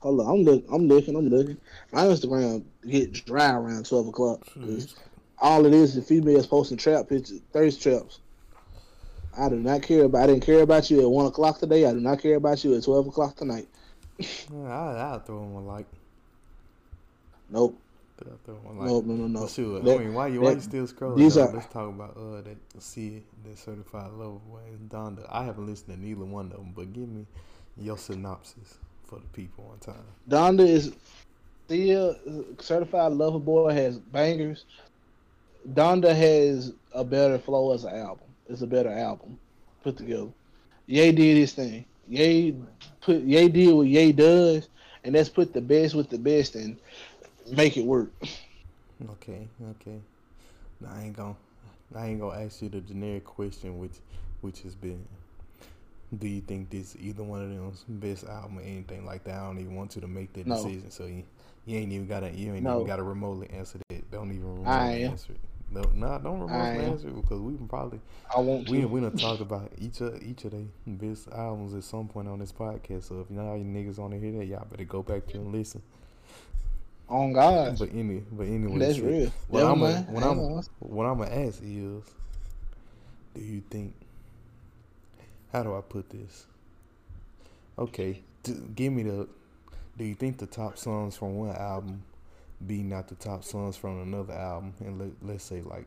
[0.00, 1.56] hold on, I'm look, I'm looking, I'm looking.
[1.92, 4.46] My Instagram get dry around twelve o'clock.
[5.38, 8.20] all it is is females posting trap pictures, thirst traps.
[9.38, 10.24] I do not care about.
[10.24, 11.86] I didn't care about you at one o'clock today.
[11.86, 13.68] I do not care about you at twelve o'clock tonight.
[14.52, 15.86] Yeah, I I'll throw him a like.
[17.48, 17.78] Nope,
[18.24, 18.88] I'll throw him a like.
[18.88, 19.38] nope, no, no, no.
[19.40, 19.80] Well, sure.
[19.80, 21.16] That- I mean, why you why you still scrolling?
[21.16, 21.46] these though?
[21.46, 25.24] are- Let's talk about uh that C that certified lover boy and Donda.
[25.30, 27.24] I haven't listened to neither one of them, but give me
[27.78, 28.74] Your synopsis
[29.10, 30.04] for the people on time.
[30.28, 30.92] Donda is
[31.66, 32.16] still
[32.60, 34.64] certified lover boy has bangers.
[35.74, 38.28] Donda has a better flow as an album.
[38.48, 39.38] It's a better album
[39.82, 40.28] put together.
[40.86, 41.84] Ye did his thing.
[42.08, 42.54] Ye
[43.00, 44.68] put Ye did what Ye does,
[45.04, 46.76] and that's put the best with the best and
[47.50, 48.10] make it work.
[49.12, 49.98] Okay, okay.
[50.80, 51.36] Now, I ain't gonna
[51.94, 53.94] I ain't gonna ask you the generic question which
[54.40, 55.04] which has been
[56.18, 59.34] do you think this either one of them's best album or anything like that?
[59.34, 60.56] I don't even want you to make that No.
[60.56, 60.90] decision.
[60.90, 61.24] So you,
[61.66, 62.76] you ain't even gotta you ain't No.
[62.76, 64.10] even gotta remotely answer that.
[64.10, 65.40] Don't even remotely I answer it.
[65.72, 68.00] No, nah, don't remotely answer it because we can probably
[68.34, 68.72] I want to.
[68.72, 72.26] we we done talk about each of each of the best albums at some point
[72.26, 73.04] on this podcast.
[73.04, 75.52] So if y'all you niggas want to hear that, y'all better go back to and
[75.52, 75.80] listen.
[77.08, 77.78] On God.
[77.78, 79.04] But any but anyway, That's shit.
[79.04, 79.32] real.
[79.48, 80.38] What I'm a, what I'm
[80.80, 82.02] what I'm gonna ask is,
[83.34, 83.94] do you think?
[85.52, 86.46] How do I put this?
[87.78, 88.22] Okay,
[88.74, 89.28] give me the.
[89.96, 92.02] Do you think the top songs from one album
[92.66, 95.86] be not the top songs from another album, and let, let's say like,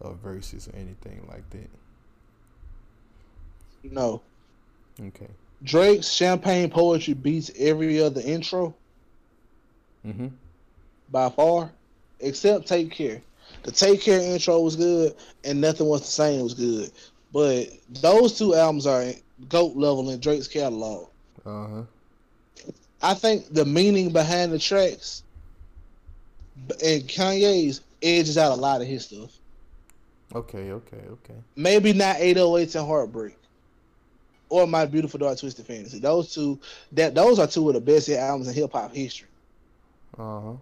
[0.00, 1.68] uh, verses or anything like that?
[3.82, 4.22] No.
[5.00, 5.28] Okay.
[5.62, 8.74] Drake's Champagne Poetry beats every other intro
[10.06, 10.32] Mhm.
[11.10, 11.72] by far,
[12.20, 13.22] except Take Care.
[13.64, 16.92] The Take Care intro was good, and Nothing Was the Same was good.
[17.32, 19.12] But those two albums are
[19.48, 21.08] GOAT level in Drake's catalog.
[21.44, 21.82] Uh huh.
[23.00, 25.22] I think the meaning behind the tracks
[26.84, 29.30] and Kanye's edges out a lot of his stuff.
[30.34, 30.72] Okay.
[30.72, 30.96] Okay.
[30.96, 31.34] Okay.
[31.56, 33.36] Maybe not 808s and Heartbreak.
[34.50, 35.98] Or My Beautiful Dark Twisted Fantasy.
[35.98, 36.58] Those two
[36.92, 39.28] that those are two of the best hit albums in hip hop history.
[40.18, 40.52] Uh huh.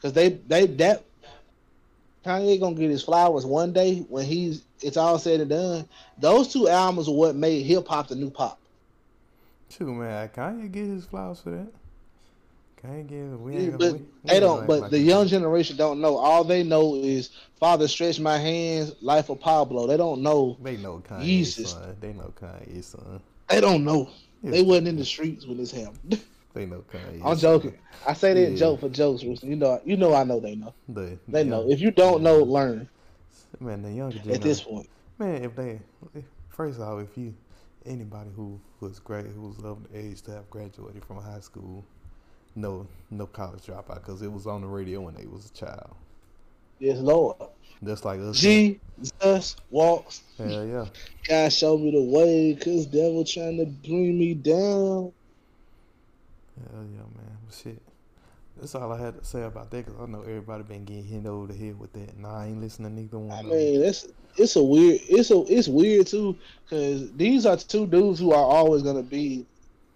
[0.00, 1.04] Cause they they that
[2.26, 5.88] Kanye gonna get his flowers one day when he's it's all said and done.
[6.18, 8.58] Those two albums are what made hip hop the new pop.
[9.70, 11.72] Too man, Kanye get his flowers for that.
[12.82, 13.40] Kanye get.
[13.40, 14.66] We ain't but gonna, we, we They don't.
[14.66, 16.16] But like the young generation don't know.
[16.16, 19.86] All they know is Father Stretch My Hands, Life of Pablo.
[19.86, 20.56] They don't know.
[20.60, 21.72] They know Kanye Jesus.
[21.72, 21.96] son.
[22.00, 23.20] They know Kanye son.
[23.48, 24.10] They don't know.
[24.42, 26.20] Yeah, They wasn't in the streets when this happened.
[26.56, 27.20] They know Kanye.
[27.22, 27.74] I'm joking.
[28.06, 28.56] I say that Yeah.
[28.56, 29.22] joke for jokes.
[29.22, 29.78] You know.
[29.84, 30.14] You know.
[30.14, 30.72] I know they know.
[30.88, 31.60] The, They the know.
[31.60, 32.88] young- If you don't know, learn
[33.60, 34.88] man, the younger at this point.
[35.18, 35.80] Man, if they
[36.14, 37.34] if, first off, if you
[37.84, 41.84] anybody who was great, who was of the age to have graduated from high school,
[42.54, 45.94] no no college dropout because it was on the radio when they was a child.
[46.78, 47.36] Yes, Lord.
[47.84, 48.38] Just like us.
[48.40, 50.22] Jesus walks.
[50.38, 50.86] Hell yeah.
[51.28, 55.12] God show me the way, cause devil trying to bring me down.
[56.56, 57.38] Hell yeah, man.
[57.46, 57.82] But shit.
[58.56, 61.26] That's all I had to say about that because I know everybody been getting hit
[61.26, 62.18] over the head with that.
[62.18, 65.44] Nah, I ain't listening to neither one I mean, it's it's a weird, it's a
[65.46, 66.36] it's weird too,
[66.70, 69.44] cause these are two dudes who are always gonna be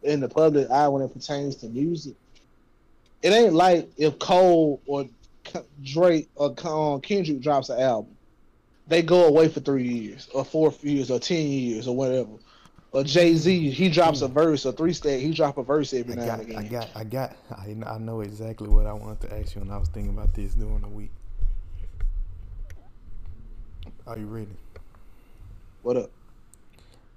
[0.02, 2.14] in the public eye when it pertains to music.
[3.22, 5.06] It ain't like if Cole or
[5.82, 8.14] Drake or um, Kendrick drops an album,
[8.86, 12.32] they go away for three years or four years or ten years or whatever.
[12.92, 16.14] Or Jay Z, he drops a verse or three stack, he drop a verse every
[16.14, 19.20] I now got, and I got, I got, I, I know exactly what I wanted
[19.28, 21.10] to ask you, and I was thinking about this during the week.
[24.08, 24.48] Are you ready?
[25.82, 26.10] What up?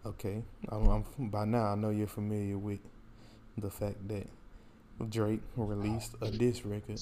[0.05, 1.65] Okay, I'm, I'm by now.
[1.65, 2.79] I know you're familiar with
[3.57, 4.27] the fact that
[5.09, 6.99] Drake released a diss record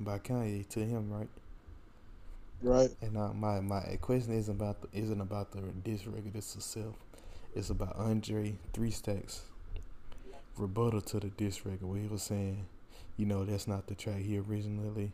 [0.00, 1.28] by Kanye to him, right?
[2.62, 2.90] Right?
[3.02, 6.94] And uh, my my question isn't about the, isn't about the diss record itself.
[7.54, 9.42] It's about Andre Three Stacks
[10.56, 12.66] rebuttal to the diss record where he was saying,
[13.16, 15.12] you know, that's not the track he originally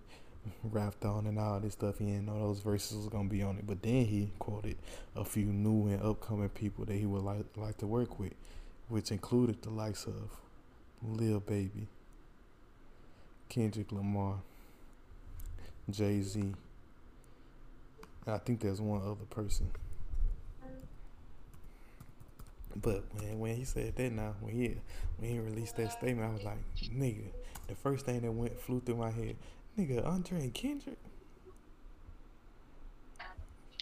[0.62, 1.98] rapped on and all this stuff.
[1.98, 3.66] He didn't know those verses was gonna be on it.
[3.66, 4.76] But then he quoted
[5.16, 8.34] a few new and upcoming people that he would like like to work with,
[8.88, 10.30] which included the likes of
[11.02, 11.88] Lil Baby,
[13.48, 14.40] Kendrick Lamar,
[15.90, 16.54] Jay Z.
[18.26, 19.70] I think there's one other person.
[22.80, 24.76] But when when he said that now, when he
[25.18, 26.58] when he released that statement, I was like,
[26.90, 27.24] nigga,
[27.68, 29.36] the first thing that went flew through my head,
[29.78, 30.98] nigga, Andre and Kendrick.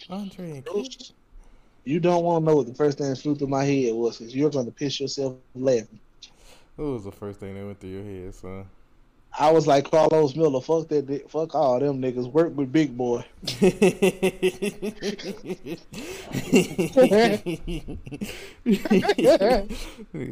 [0.09, 1.11] Andre and Kendrick.
[1.85, 4.17] You don't want to know what the first thing that flew through my head was,
[4.17, 5.99] because you're going to piss yourself laughing.
[6.75, 8.65] What was the first thing that went through your head, son?
[9.39, 12.31] I was like Carlos Miller, fuck that, fuck all them niggas.
[12.31, 13.25] Work with Big Boi.
[13.43, 13.57] he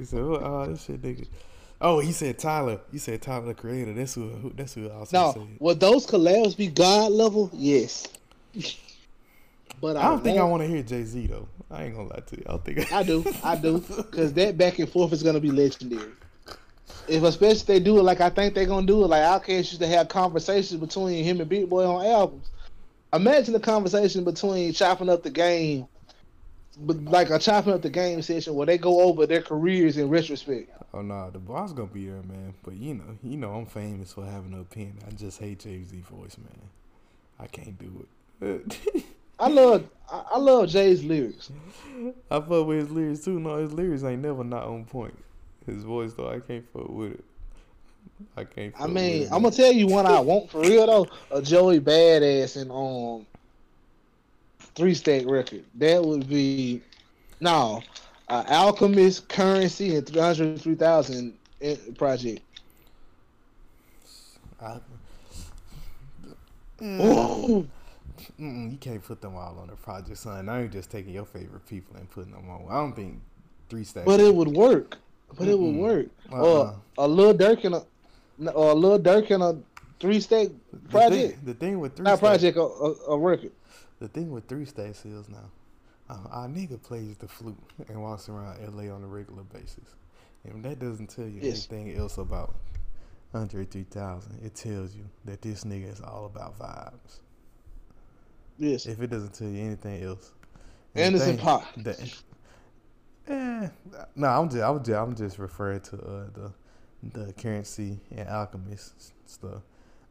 [0.06, 1.28] said, "Oh, this shit, nigga."
[1.84, 2.80] Oh, he said Tyler.
[2.91, 3.93] You said Tyler the Creator.
[3.93, 4.30] That's who.
[4.30, 5.47] who that's who I also No, said.
[5.60, 7.49] would those collabs be God level?
[7.54, 8.08] Yes.
[9.82, 11.47] But I I, don't think I want to hear Jay Z though.
[11.72, 12.43] I ain't gonna lie to you.
[12.45, 15.49] I don't think I do, I do, because that back and forth is gonna be
[15.49, 16.12] legendary.
[17.12, 19.57] If especially if they do it like I think they're gonna do it, like Outkast
[19.57, 22.49] used to have conversations between him and Big Boi on albums.
[23.12, 25.88] Imagine the conversation between chopping up the game,
[26.80, 30.07] but like a chopping up the game session where they go over their careers in
[30.07, 30.72] retrospect.
[30.93, 32.53] Oh no, the boss gonna be there, man.
[32.64, 34.99] But you know, you know, I'm famous for having an opinion.
[35.05, 36.70] I just hate Jay Z voice, man.
[37.38, 38.07] I can't do
[38.41, 38.78] it.
[39.39, 41.51] I love, I, I love Jay's lyrics.
[42.32, 43.38] I fuck with his lyrics too.
[43.38, 45.18] No, his lyrics ain't never not on point.
[45.66, 47.26] His voice though, I can't fuck with it.
[48.36, 48.74] I can't.
[48.74, 51.07] Fuck I mean, I'm gonna tell you one I want for real though.
[51.32, 53.26] A Joey Badass and um
[54.76, 55.64] three stack record.
[55.76, 56.82] That would be
[57.39, 57.82] no
[58.30, 61.34] uh, Alchemist Currency and 303,000
[61.97, 62.41] project.
[64.62, 64.80] I,
[66.82, 67.68] Mm-mm,
[68.39, 70.49] you can't put them all on the project, son.
[70.49, 72.66] I ain't just taking your favorite people and putting them on.
[72.70, 73.22] I don't think
[73.70, 74.05] three stacks.
[74.05, 74.97] But it would work.
[75.38, 76.08] But it would work.
[76.32, 76.42] Uh-uh.
[76.42, 79.58] Or a Lil Durk and a or a Lil Durk and a
[80.00, 81.36] three stack The project.
[81.36, 83.52] thing, the thing with three Not stacks, project, a, a, a record.
[84.00, 85.50] the thing with three stacks is now,
[86.10, 87.56] uh, our nigga plays the flute
[87.88, 89.96] and walks around LA on a regular basis,
[90.44, 91.68] and that doesn't tell you Yes.
[91.72, 92.56] anything else about
[93.34, 94.40] Andre 3000.
[94.44, 97.20] It tells you that this nigga is all about vibes.
[98.58, 98.86] Yes.
[98.86, 100.32] If it doesn't tell you anything else,
[100.96, 102.24] Anderson thing- Paak.
[103.28, 103.67] Eh,
[104.15, 106.53] no, I'm just, I'm just, I'm just referring to uh, the
[107.03, 109.61] the currency and alchemist stuff.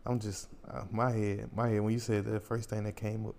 [0.06, 1.80] I'm just uh, my head, my head.
[1.80, 3.34] When you said that, the first thing that came up,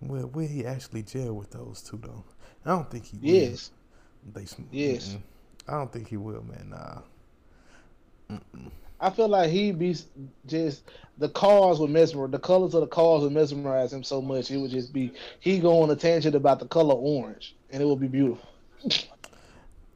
[0.00, 2.24] well, will he actually jail with those two though?
[2.64, 3.50] I don't think he will.
[3.50, 3.70] Yes.
[4.32, 5.16] They, sm- Yes.
[5.16, 5.22] mm-mm.
[5.68, 6.70] I don't think he will, man.
[6.70, 7.00] Nah.
[8.30, 8.70] Mm-mm.
[9.00, 9.96] I feel like he'd be
[10.46, 10.82] just
[11.18, 14.50] the cars would mesmerize the colors of the cars would mesmerize him so much.
[14.50, 17.86] It would just be he go on a tangent about the color orange, and it
[17.86, 18.48] would be beautiful.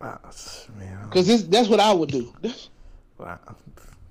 [0.00, 1.04] Ah, s- man.
[1.04, 2.32] Because that's what I would do.
[3.18, 3.38] Wow.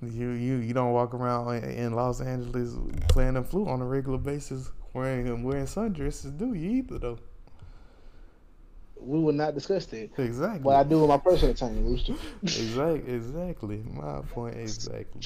[0.02, 2.74] You you you don't walk around in, Los Angeles
[3.08, 7.18] playing the flute on a regular basis wearing wearing sundresses, do you either though?
[9.00, 10.10] We would not discuss that.
[10.18, 10.60] Exactly.
[10.62, 12.14] But I do with my personal time, Rooster.
[12.42, 13.12] exactly.
[13.14, 13.82] Exactly.
[13.92, 15.22] My point exactly.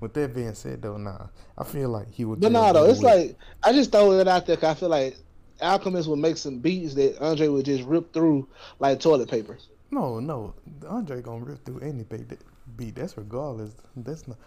[0.00, 1.26] With that being said, though, nah,
[1.58, 2.40] I feel like he would.
[2.40, 5.16] But nah, though, it's like I just throw it out there cause I feel like
[5.62, 8.48] Alchemist would make some beats that Andre would just rip through
[8.78, 9.58] like toilet paper.
[9.90, 10.54] no, no.
[10.88, 12.28] Andre gonna rip through any beat.
[12.28, 12.40] That,
[12.76, 12.94] beat.
[12.94, 13.74] That's regardless.
[13.96, 14.38] That's not.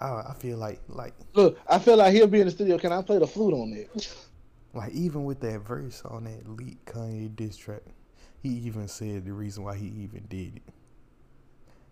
[0.00, 2.78] I, I feel like like Look, I feel like he'll be in the studio.
[2.78, 4.14] Can I play the flute on that?
[4.74, 7.82] like even with that verse on that leak Kanye diss track,
[8.42, 10.62] he even said the reason why he even did it,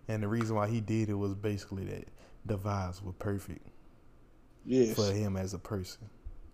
[0.08, 2.08] and the reason why he did it was basically that
[2.44, 3.66] the vibes were perfect.
[4.64, 4.94] Yes.
[4.94, 6.08] for him as a person.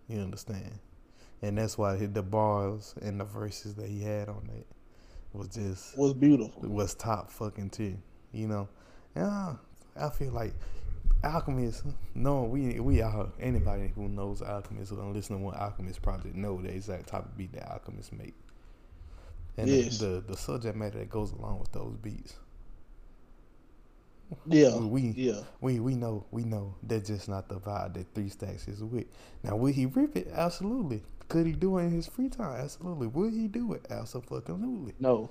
[0.09, 0.79] You understand?
[1.43, 4.67] And that's why the bars and the verses that he had on it
[5.33, 6.65] was just Was beautiful.
[6.65, 7.97] It was top fucking tier.
[8.33, 8.69] You know?
[9.15, 9.57] Yeah,
[10.01, 10.55] I feel like
[11.25, 11.85] Alchemist.
[12.15, 16.61] No, we we all anybody who knows Alchemist don't listen to one Alchemist project know
[16.61, 18.35] the exact type of beat that Alchemist make.
[19.57, 19.99] And Yes.
[19.99, 22.37] the, the the subject matter that goes along with those beats.
[24.47, 24.77] Yeah.
[24.79, 25.43] We Yeah.
[25.61, 29.07] we we know we know that's just not the vibe that Three Stacks is with.
[29.43, 30.29] Now would he rip it?
[30.33, 31.03] Absolutely.
[31.29, 32.61] Could he do it in his free time?
[32.61, 33.09] Absolutely.
[33.09, 33.87] Would he do it?
[33.91, 34.95] Absolutely.
[35.01, 35.31] No.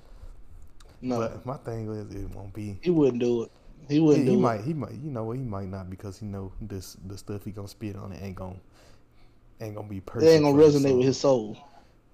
[1.00, 1.18] No.
[1.18, 2.78] But my thing is it won't be.
[2.82, 3.52] he wouldn't do it.
[3.88, 6.18] He He, wouldn't he do might he might you know what he might not because
[6.18, 8.56] he know this the stuff he gonna spit on it ain't gonna
[9.60, 10.30] ain't gonna be perfect.
[10.30, 11.56] It ain't gonna resonate with his soul.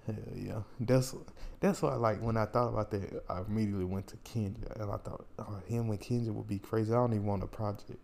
[0.07, 0.63] Hell yeah.
[0.81, 1.15] That's
[1.61, 4.97] that's why like when I thought about that, I immediately went to Kendrick and I
[4.97, 6.93] thought oh, him and Kendrick would be crazy.
[6.93, 8.01] I don't even want a project.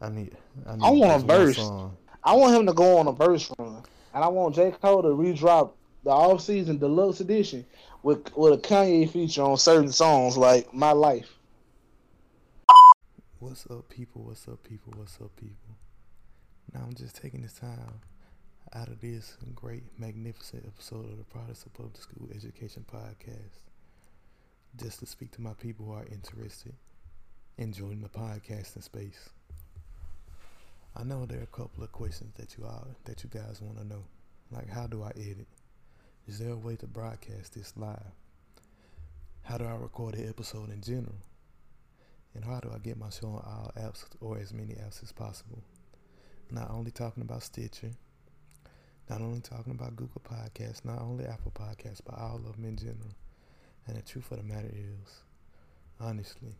[0.00, 1.58] I need I, need I want a verse.
[2.22, 3.82] I want him to go on a verse run,
[4.14, 7.64] and I want J Cole to redrop the off season deluxe edition
[8.02, 11.30] with with a Kanye feature on certain songs like My Life.
[13.38, 14.22] What's up, people?
[14.24, 14.92] What's up, people?
[14.96, 15.76] What's up, people?
[16.72, 18.00] Now I'm just taking this time
[18.74, 23.60] out of this great, magnificent episode of the Products of Public School Education Podcast
[24.76, 26.74] just to speak to my people who are interested
[27.58, 29.30] in joining the podcasting space.
[30.96, 33.78] I know there are a couple of questions that you all that you guys want
[33.78, 34.04] to know,
[34.50, 35.46] like how do I edit?
[36.26, 38.12] Is there a way to broadcast this live?
[39.42, 41.14] How do I record an episode in general?
[42.34, 45.12] And how do I get my show on all apps or as many apps as
[45.12, 45.62] possible?
[46.50, 47.90] Not only talking about Stitcher,
[49.08, 52.76] not only talking about Google Podcasts, not only Apple Podcasts, but all of them in
[52.76, 53.14] general.
[53.86, 55.22] And the truth of the matter is,
[56.00, 56.54] honestly,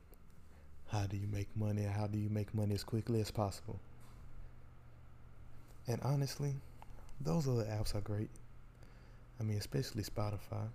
[0.88, 1.82] how do you make money?
[1.82, 3.78] How do you make money as quickly as possible?
[5.86, 6.54] And honestly,
[7.20, 8.30] those other apps are great.
[9.38, 10.68] I mean, especially Spotify.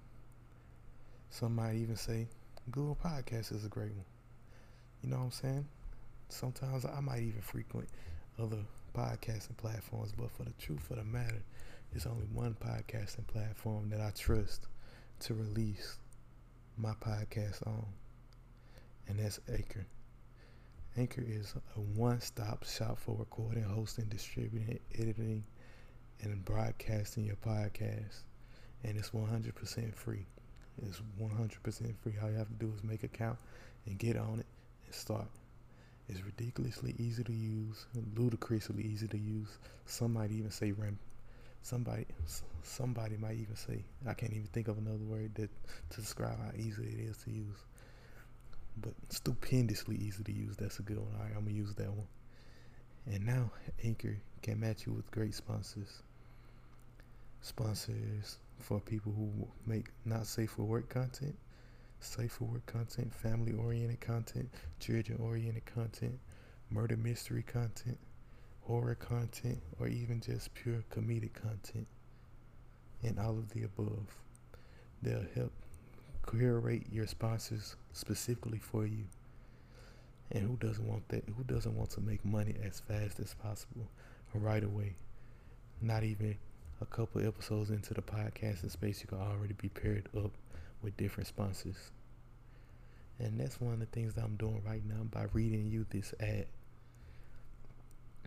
[1.29, 2.27] Some might even say
[2.71, 4.05] Google Podcasts is a great one.
[5.03, 5.65] You know what I'm saying?
[6.29, 7.87] Sometimes I might even frequent
[8.39, 8.57] other
[8.95, 11.43] podcasting platforms, but for the truth of the matter,
[11.91, 14.67] there's only one podcasting platform that I trust
[15.21, 15.97] to release
[16.77, 17.85] my podcast on,
[19.07, 19.85] and that's Anchor.
[20.97, 25.43] Anchor is a one stop shop for recording, hosting, distributing, editing,
[26.21, 28.23] and broadcasting your podcast.
[28.85, 30.25] And it's 100% free.
[30.81, 32.13] It's 100% free.
[32.23, 33.37] All you have to do is make an account
[33.85, 34.45] and get on it
[34.85, 35.27] and start.
[36.07, 39.49] It's ridiculously easy to use, ludicrously easy to use.
[39.85, 40.97] Some might even say ram.
[41.61, 42.05] Somebody,
[42.63, 45.49] somebody might even say I can't even think of another word that
[45.89, 47.57] to describe how easy it is to use.
[48.77, 50.57] But stupendously easy to use.
[50.57, 51.13] That's a good one.
[51.15, 52.07] All right, I'm gonna use that one.
[53.05, 53.51] And now
[53.83, 56.01] Anchor can match you with great sponsors.
[57.41, 61.35] Sponsors for people who make not safe for work content,
[61.99, 64.49] safe for work content, family oriented content,
[64.79, 66.19] children oriented content,
[66.69, 67.97] murder mystery content,
[68.61, 71.87] horror content, or even just pure comedic content,
[73.03, 74.07] and all of the above.
[75.01, 75.51] They'll help
[76.27, 79.05] curate your sponsors specifically for you.
[80.31, 81.23] And who doesn't want that?
[81.37, 83.87] Who doesn't want to make money as fast as possible,
[84.33, 84.95] right away?
[85.81, 86.37] Not even
[86.81, 90.31] a couple episodes into the podcasting space, you can already be paired up
[90.81, 91.91] with different sponsors.
[93.19, 96.13] And that's one of the things that I'm doing right now by reading you this
[96.19, 96.47] ad.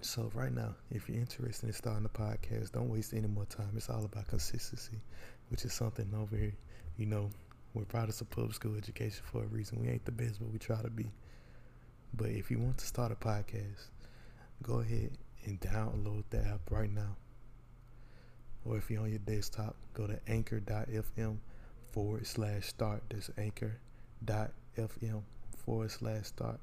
[0.01, 3.71] So right now, if you're interested in starting a podcast, don't waste any more time.
[3.77, 4.99] It's all about consistency,
[5.51, 6.55] which is something over here.
[6.97, 7.31] You know,
[7.79, 9.81] we're proud of public school education for a reason.
[9.81, 11.11] We ain't the best, but we try to be.
[12.13, 13.89] But if you want to start a podcast,
[14.63, 17.17] go ahead and download the app right now
[18.69, 21.39] or if you're on your desktop, go to anchor.fm
[21.91, 23.03] forward slash start.
[23.09, 25.23] That's anchor.fm
[25.57, 26.61] forward slash start.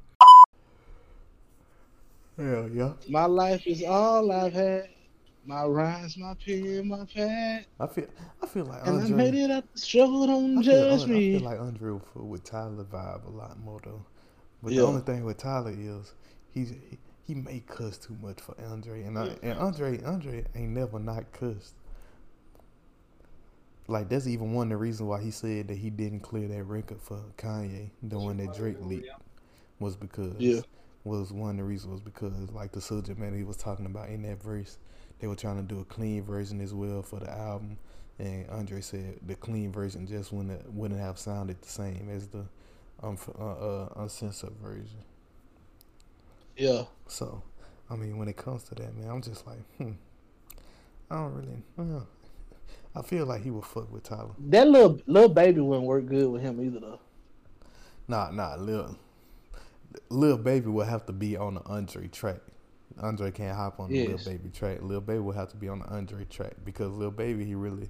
[2.37, 2.93] Hell yeah.
[3.09, 4.89] My life is all I've had.
[5.45, 7.65] My rhymes, my pen, my pad.
[7.79, 8.07] I feel,
[8.55, 9.03] feel like and Andre.
[9.03, 9.65] I made it up.
[9.75, 11.13] Struggle, don't I judge feel, me.
[11.13, 14.05] I feel like Andre with, with Tyler vibe a lot more though.
[14.63, 14.75] But Yeah.
[14.75, 16.13] the only thing with Tyler is
[16.53, 20.71] he's he, he may cuss too much for Andre, and I, and Andre Andre ain't
[20.71, 21.75] never not cussed.
[23.87, 26.63] Like that's even one of the reasons why he said that he didn't clear that
[26.63, 29.13] record for Kanye, the one that Drake leaked,
[29.79, 30.61] was because Yeah.
[31.03, 34.09] was one of the reasons was because like the subject matter he was talking about
[34.09, 34.79] in that verse,
[35.19, 37.77] they were trying to do a clean version as well for the album,
[38.19, 42.45] and Andre said the clean version just wouldn't wouldn't have sounded the same as the
[43.03, 45.03] um uh, uh, uncensored version.
[46.57, 46.83] Yeah.
[47.07, 47.43] So,
[47.89, 49.91] I mean, when it comes to that, man, I'm just like, hmm,
[51.11, 51.63] I don't really.
[51.97, 52.01] Uh,
[52.95, 54.31] I feel like he would fuck with Tyler.
[54.39, 56.99] That little little baby wouldn't work good with him either though.
[58.07, 58.97] Nah, nah, little
[60.09, 62.39] lil baby will have to be on the Andre track.
[63.01, 64.25] Andre can't hop on the Yes.
[64.25, 64.81] lil baby track.
[64.81, 67.89] Little baby will have to be on the Andre track because little baby he really,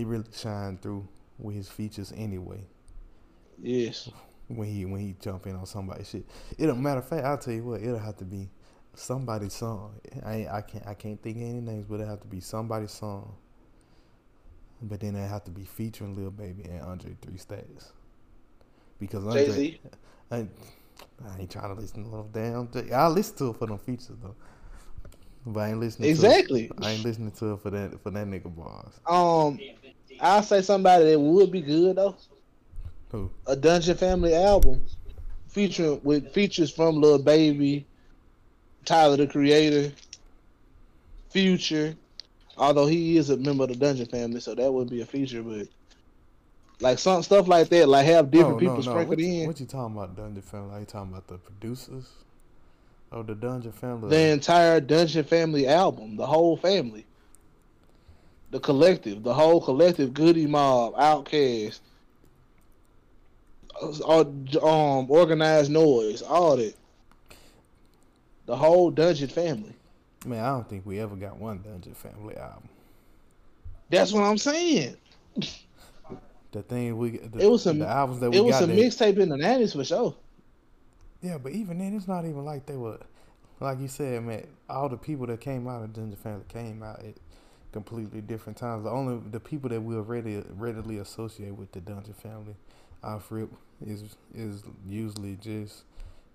[0.00, 1.06] he really shined through
[1.38, 2.60] with his features anyway.
[3.62, 4.08] Yes.
[4.48, 6.24] When he when he jump in on somebody's shit,
[6.58, 7.24] it'll matter of fact.
[7.24, 8.48] I'll tell you what, it'll have to be
[8.94, 10.00] somebody's song.
[10.24, 12.90] I I can't I can't think of any names, but it'll have to be somebody's
[12.90, 13.36] song.
[14.82, 17.92] But then it have to be featuring Lil Baby and Andre Three Stacks.
[18.98, 19.80] Because Andre, Jay Z.
[20.30, 22.68] I, I ain't trying to listen to no damn.
[22.92, 24.34] I listen to it for them features though,
[25.46, 26.08] but I ain't listening.
[26.10, 26.68] Exactly.
[26.68, 28.98] To it, I ain't listening to it for that for that nigga bars.
[29.06, 29.60] Um,
[30.20, 32.16] I'll say somebody that would be good though.
[33.10, 33.30] Who?
[33.46, 34.84] A Dungeon Family album
[35.48, 37.86] featuring with features from Lil Baby,
[38.84, 39.92] Tyler the Creator,
[41.30, 41.96] Future.
[42.56, 45.42] Although he is a member of the Dungeon Family, so that would be a feature.
[45.42, 45.68] But
[46.80, 48.90] like some stuff like that, like have different No, people no, no.
[48.90, 49.46] sprinkled you- in.
[49.46, 50.74] what you talking about, Dungeon Family?
[50.74, 52.06] Are you talking about the producers
[53.10, 54.10] of the Dungeon Family?
[54.10, 57.06] the entire Dungeon Family album, the whole family,
[58.50, 61.80] the collective, the whole collective, Goodie Mob, OutKast,
[64.62, 66.74] um Organized Noize, all that.
[68.46, 69.74] The whole Dungeon family.
[70.26, 72.68] Man, I don't think we ever got one Dungeon Family album.
[73.88, 74.96] That's what I'm saying.
[76.52, 78.64] The thing we the, It was some- the albums that we It was got.
[78.68, 80.14] a mixtape in the nineties for sure.
[81.22, 82.98] Yeah, but even then, it's not even like they were,
[83.60, 84.46] like you said, man.
[84.68, 87.14] All the people that came out of Dungeon Family came out at
[87.72, 88.84] completely different times.
[88.84, 92.56] The only the people that we'll readily readily associate with the Dungeon Family,
[93.02, 93.50] off rip,
[93.84, 95.84] is is usually just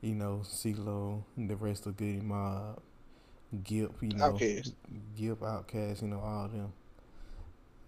[0.01, 2.79] you know CeeLo, and the rest of Goodie Mob,
[3.63, 4.73] Gipp, you know, Outkast.
[5.17, 6.73] Gipp, OutKast, you know, all them.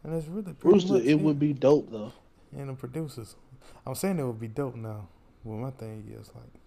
[0.04, 2.14] And it's really pretty Brewster, much it would be dope though.
[2.56, 3.36] and the producers.
[3.86, 5.08] I'm saying it would be dope now.
[5.44, 6.62] Well, my thing is like,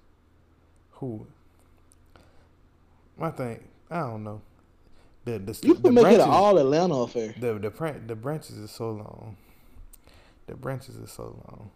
[0.93, 1.27] who?
[3.17, 4.41] My thing, I don't know.
[5.25, 7.35] The the You the can make it an all Atlanta affair.
[7.39, 9.37] the the the branches is so long.
[10.47, 11.71] The branches is so long,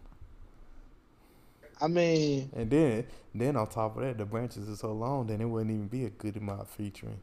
[1.81, 5.27] I mean, and then then on top of that, the branches is so long.
[5.27, 7.21] Then it wouldn't even be a Goodie Mob featuring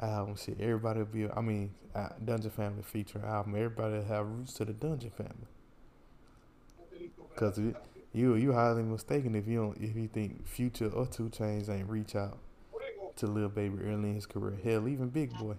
[0.00, 0.36] album.
[0.36, 1.28] Shit, everybody would be.
[1.30, 3.54] I mean, uh, Dungeon Family featuring album.
[3.56, 5.48] Everybody would have roots to the Dungeon Family.
[7.36, 7.76] Cause it,
[8.12, 11.88] you you highly mistaken if you don't if you think Future or 2 Chainz ain't
[11.88, 12.38] reach out
[13.16, 14.58] to Lil Baby early in his career.
[14.62, 15.56] Hell, even Big Boi,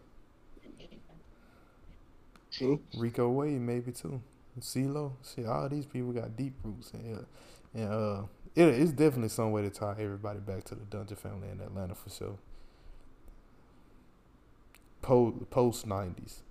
[2.52, 2.82] true.
[2.98, 4.22] Rico Wade maybe too.
[4.60, 7.26] CeeLo, shit, all these people got deep roots and
[7.74, 8.22] and uh,
[8.56, 11.96] it, it's definitely some way to tie everybody back to the Dungeon Family in Atlanta
[11.96, 12.38] for sure.
[15.02, 16.44] Post post nineties,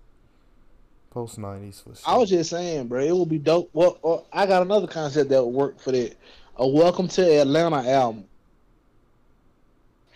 [1.10, 2.02] post nineties for sure.
[2.04, 3.70] I was just saying, bro, it would be dope.
[3.72, 6.16] Well, well, I got another concept that would work for that.
[6.56, 8.24] A Welcome to Atlanta album.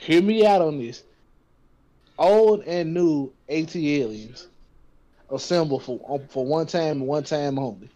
[0.07, 1.03] Hear me out on this.
[2.17, 4.47] Old and new ATLiens
[5.33, 7.91] assemble for for one time and one time only.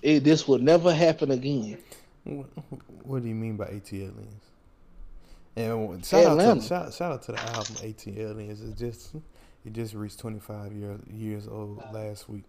[0.00, 1.76] It, this will never happen again.
[2.24, 2.46] What,
[3.02, 4.14] what do you mean by ATLiens?
[5.56, 8.66] And shout out, to, shout, shout out to the album ATLiens.
[8.66, 9.14] It just
[9.66, 12.44] it just reached twenty five years years old last week.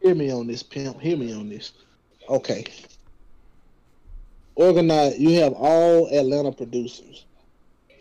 [0.00, 1.02] Hear me on this, pimp.
[1.02, 1.72] Hear me on this.
[2.30, 2.64] Okay.
[4.58, 5.18] Organize.
[5.20, 7.24] You have all Atlanta producers.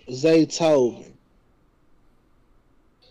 [0.10, 1.12] Zaytoven.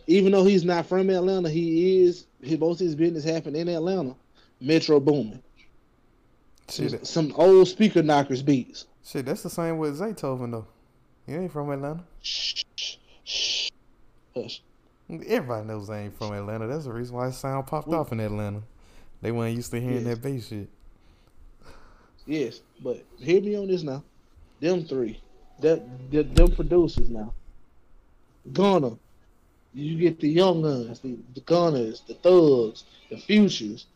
[0.08, 2.26] Even though he's not from Atlanta, he is.
[2.42, 4.14] He most of his business happened in Atlanta.
[4.60, 5.40] Metro Boomin.
[6.68, 8.86] Shit, Some, that- some old Speaker Knockerz beats.
[9.04, 10.66] shit, that's the same with Zaytoven though.
[11.26, 12.02] He ain't from Atlanta.
[12.22, 13.68] Shh, shh, shh.
[14.34, 14.62] Hush.
[15.08, 16.66] Everybody knows they ain't from Atlanta.
[16.66, 18.62] That's the reason why his sound popped Well- off in Atlanta.
[19.22, 20.16] They weren't used to hearing Yes.
[20.16, 20.68] that bass shit.
[22.26, 24.02] Yes, but hear me on this now.
[24.60, 25.20] Them three,
[25.60, 27.32] that the, them producers now.
[28.52, 28.96] Gunna,
[29.74, 33.86] you get the young guns, the, the Gunners, the Thugs, the Futures.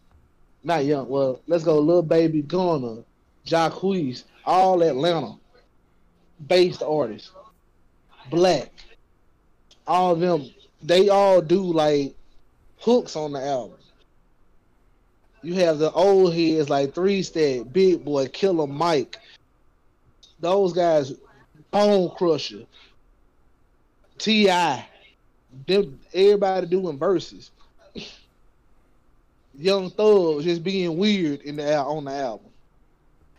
[0.62, 1.08] Not young.
[1.08, 1.78] Well, let's go.
[1.78, 3.02] Little baby Gunna,
[3.46, 5.36] Jacquees, all Atlanta
[6.46, 7.32] based artists,
[8.30, 8.70] black.
[9.86, 10.48] All of them,
[10.82, 12.14] they all do like
[12.78, 13.78] hooks on the album.
[15.42, 19.18] You have the old heads like Three Stack, Big Boi, Killer Mike.
[20.38, 21.12] Those guys,
[21.70, 22.64] Bone Crusher,
[24.18, 24.86] T.I.,
[25.66, 27.50] them everybody doing verses.
[29.58, 32.46] Young Thug just being weird in the on the album.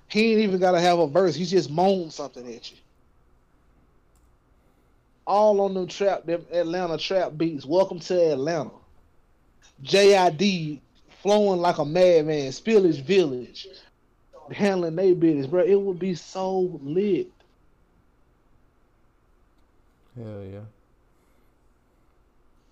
[0.07, 1.35] He ain't even gotta have a verse.
[1.35, 2.77] He just moaned something at you.
[5.25, 7.65] All on them trap, them Atlanta trap beats.
[7.65, 8.71] Welcome to Atlanta.
[9.83, 10.81] JID
[11.21, 13.67] flowing like a madman, Spillage Village,
[14.51, 15.63] handling their business, bro.
[15.63, 17.31] It would be so lit.
[20.15, 20.59] Hell yeah.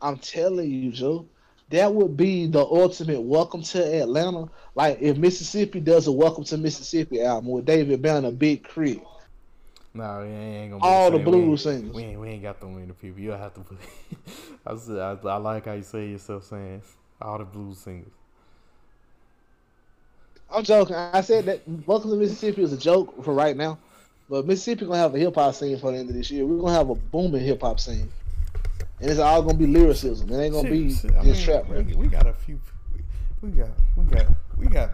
[0.02, 1.26] I'm telling you, Joe.
[1.70, 4.50] That would be the ultimate welcome to Atlanta.
[4.74, 9.04] Like if Mississippi does a welcome to Mississippi album with David Banner, Big K.R.I.T.,
[9.94, 10.82] Nah, we ain't gonna.
[10.82, 11.18] Be all the.
[11.18, 11.94] We blues singers.
[11.94, 13.20] We ain't, we ain't got them many people.
[13.20, 13.78] You'll have to put.
[14.66, 16.82] I, said, I, I like how you say yourself saying
[17.20, 18.12] all the blues singers.
[20.52, 20.96] I'm joking.
[20.96, 23.78] I said that welcome to Mississippi is a joke for right now.
[24.30, 26.46] But Mississippi gonna have a hip hop scene for the end of this year.
[26.46, 28.10] We're gonna have a booming hip hop scene.
[29.02, 30.30] And it's all gonna be lyricism.
[30.32, 31.86] It ain't gonna be shit, just mean, trap rap.
[31.86, 32.60] we, we got a few.
[33.42, 34.26] We got we got
[34.58, 34.92] we got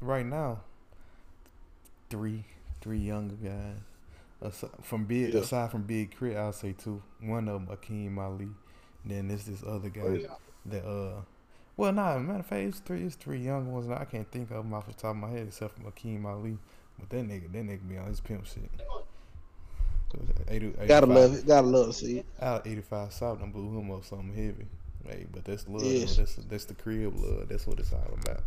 [0.00, 0.60] right now
[2.10, 2.44] three
[2.80, 3.76] three younger guys.
[4.40, 5.40] Aside from big Yeah.
[5.40, 7.00] aside from Big K.R.I.T., I'll say two.
[7.20, 8.48] One of them Akeem Ali.
[9.04, 10.26] Then there's this other guy Oh, yeah.
[10.66, 11.20] that uh.
[11.82, 12.16] Well, nah.
[12.16, 13.02] Matter of fact, it's three.
[13.02, 13.86] It's three young ones.
[13.86, 16.24] And I can't think of them off the top of my head except for Akeem
[16.24, 16.56] Ali.
[16.96, 18.70] But that nigga, that nigga be on his pimp shit.
[20.46, 21.44] 80, Gotta love it.
[21.44, 22.26] Gotta love to see it.
[22.40, 24.68] out 85 South and blew him up something heavy.
[25.04, 25.82] Hey, but that's love.
[25.82, 26.18] Yes.
[26.18, 27.48] That's that's the crib love.
[27.48, 28.44] That's what it's all about.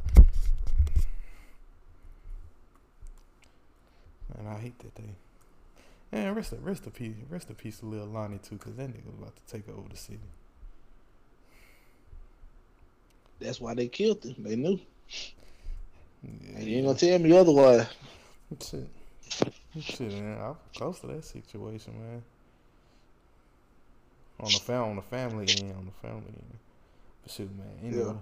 [4.38, 5.14] And I hate that they.
[6.14, 8.88] And rest of rest of peace, rest of peace to Lil Lonnie too, cause that
[8.88, 10.20] nigga was about to take over the city.
[13.40, 14.36] That's why they killed him.
[14.40, 14.80] They knew.
[16.24, 17.88] Yeah, And you ain't gonna tell me otherwise.
[18.62, 18.88] Shit,
[19.80, 20.40] shit, man.
[20.42, 22.24] I'm close to that situation, man.
[24.40, 26.58] On the fam, on the family end, on the family end.
[27.24, 27.68] But shoot, man.
[27.84, 28.16] Anyway,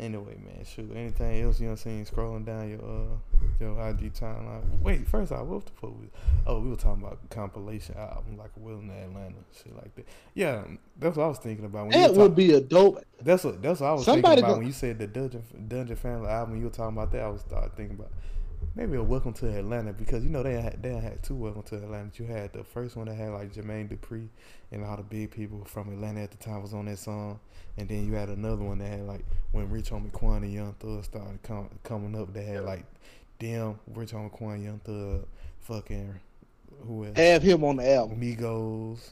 [0.00, 0.90] Anyway, man, shoot.
[0.94, 1.74] Anything else you know?
[1.74, 3.16] Seen scrolling down your uh
[3.58, 4.62] your IG timeline.
[4.80, 5.90] Wait, first off, what the fuck?
[5.90, 6.08] Was,
[6.46, 10.06] oh, we were talking about compilation album like a Will in Atlanta, shit like that.
[10.34, 10.62] Yeah,
[11.00, 11.88] that's what I was thinking about.
[11.88, 13.02] When That would talk, be a dope.
[13.20, 15.42] that's what that's what I was Somebody thinking about go- when you said the Dungeon
[15.66, 16.58] Dungeon Family album.
[16.58, 17.22] You were talking about that.
[17.22, 17.42] I was
[17.76, 18.12] thinking about
[18.74, 21.76] maybe a Welcome to Atlanta because you know they had they had two Welcome to
[21.76, 22.10] Atlanta.
[22.22, 24.28] You had the first one that had like Jermaine Dupri
[24.72, 27.40] and all the big people from Atlanta at the time was on that song,
[27.76, 30.74] and then you had another one that had like when Rich Homie Quan and Young
[30.74, 32.32] Thug started com- coming up.
[32.32, 32.84] They had like
[33.38, 35.26] damn Rich Homie Quan, Young Thug,
[35.60, 36.18] fucking
[36.86, 37.16] who else?
[37.16, 38.20] Have him on the album.
[38.20, 39.10] Migos.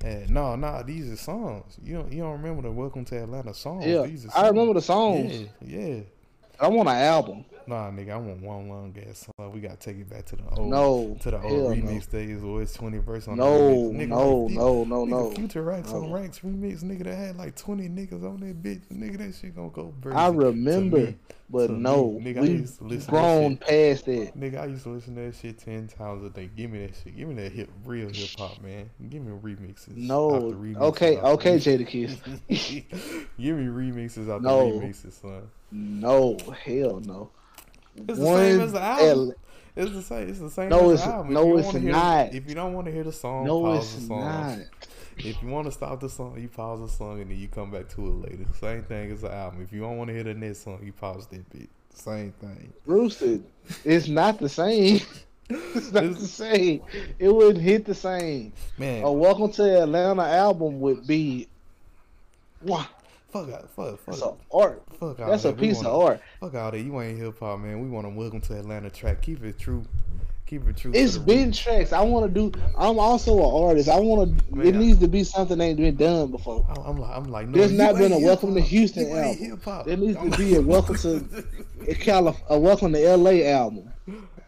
[0.00, 1.76] Had, no, no, these are songs.
[1.82, 3.84] You don't, you don't remember the Welcome to Atlanta songs?
[3.84, 5.48] Yeah, these are I remember the songs.
[5.60, 6.00] Yeah, yeah.
[6.60, 7.44] I want an album.
[7.68, 9.46] Nah, nigga, I want one long ass song.
[9.46, 11.82] Uh, we gotta take it back to the old, No, to the old no.
[11.84, 14.06] remix days where it's twenty verse on No, the remix.
[14.06, 15.30] Nigga, no, like, no, no, nigga, no.
[15.32, 16.14] Future Racks on No.
[16.14, 18.80] Racks remix, nigga, that had like twenty niggas on that bitch.
[18.90, 19.92] Nigga, that shit gonna go.
[20.14, 21.16] I remember, me.
[21.50, 24.40] but to me, no, nigga, we've used to listen to that grown past that.
[24.40, 26.48] Nigga, I used to listen to that shit ten times a day.
[26.56, 27.18] Give me that shit.
[27.18, 28.88] Give me that hip, real hip hop, man.
[29.10, 29.94] Give me remixes.
[29.94, 31.56] No, remixes, okay, okay.
[31.56, 32.16] Jadakiss.
[33.38, 34.72] Give me remixes out No.
[34.72, 35.42] the remixes, son.
[35.70, 37.28] No, hell no.
[38.08, 39.06] It's the same as the album.
[39.30, 39.34] L-
[39.76, 40.28] It's the same.
[40.28, 40.68] It's the same.
[40.70, 41.32] No, as it's- album.
[41.34, 42.30] no, it's hear not.
[42.32, 44.20] The, if you don't want to hear the song, no, pause it's the song.
[44.20, 44.58] not.
[45.18, 47.70] If you want to stop the song, you pause the song and then you come
[47.72, 48.44] back to it later.
[48.60, 49.62] Same thing as the album.
[49.62, 51.68] If you don't want to hear the next song, you pause that bit.
[51.92, 52.72] Same thing.
[52.86, 53.42] Roosted.
[53.84, 55.00] It's not the same.
[55.50, 56.82] it's not the same.
[57.18, 58.52] It wouldn't hit the same.
[58.78, 61.48] Man, A Welcome to Atlanta album would be.
[62.62, 62.86] Wow,
[63.32, 64.82] fuck out, fuck, that's fuck, a art.
[64.98, 65.28] fuck out.
[65.30, 66.20] That's a piece wanna- of art.
[66.40, 66.80] Fuck out there.
[66.80, 67.80] You ain't hip hop, man.
[67.80, 69.22] We want to welcome to Atlanta track.
[69.22, 69.84] Keep it true.
[70.46, 70.92] Keep it true.
[70.94, 71.92] It's been tracks.
[71.92, 72.58] I want to do.
[72.78, 73.88] I'm also an artist.
[73.90, 74.60] I want to.
[74.62, 76.64] It needs to be something that ain't been done before.
[76.68, 77.58] I'm- I'm like, I'm like, no.
[77.58, 78.60] There's not been a Welcome to.
[78.60, 79.84] Houston You album.
[79.86, 81.44] There needs to be a Welcome to-
[81.86, 83.92] A Calif- a Welcome to LA album.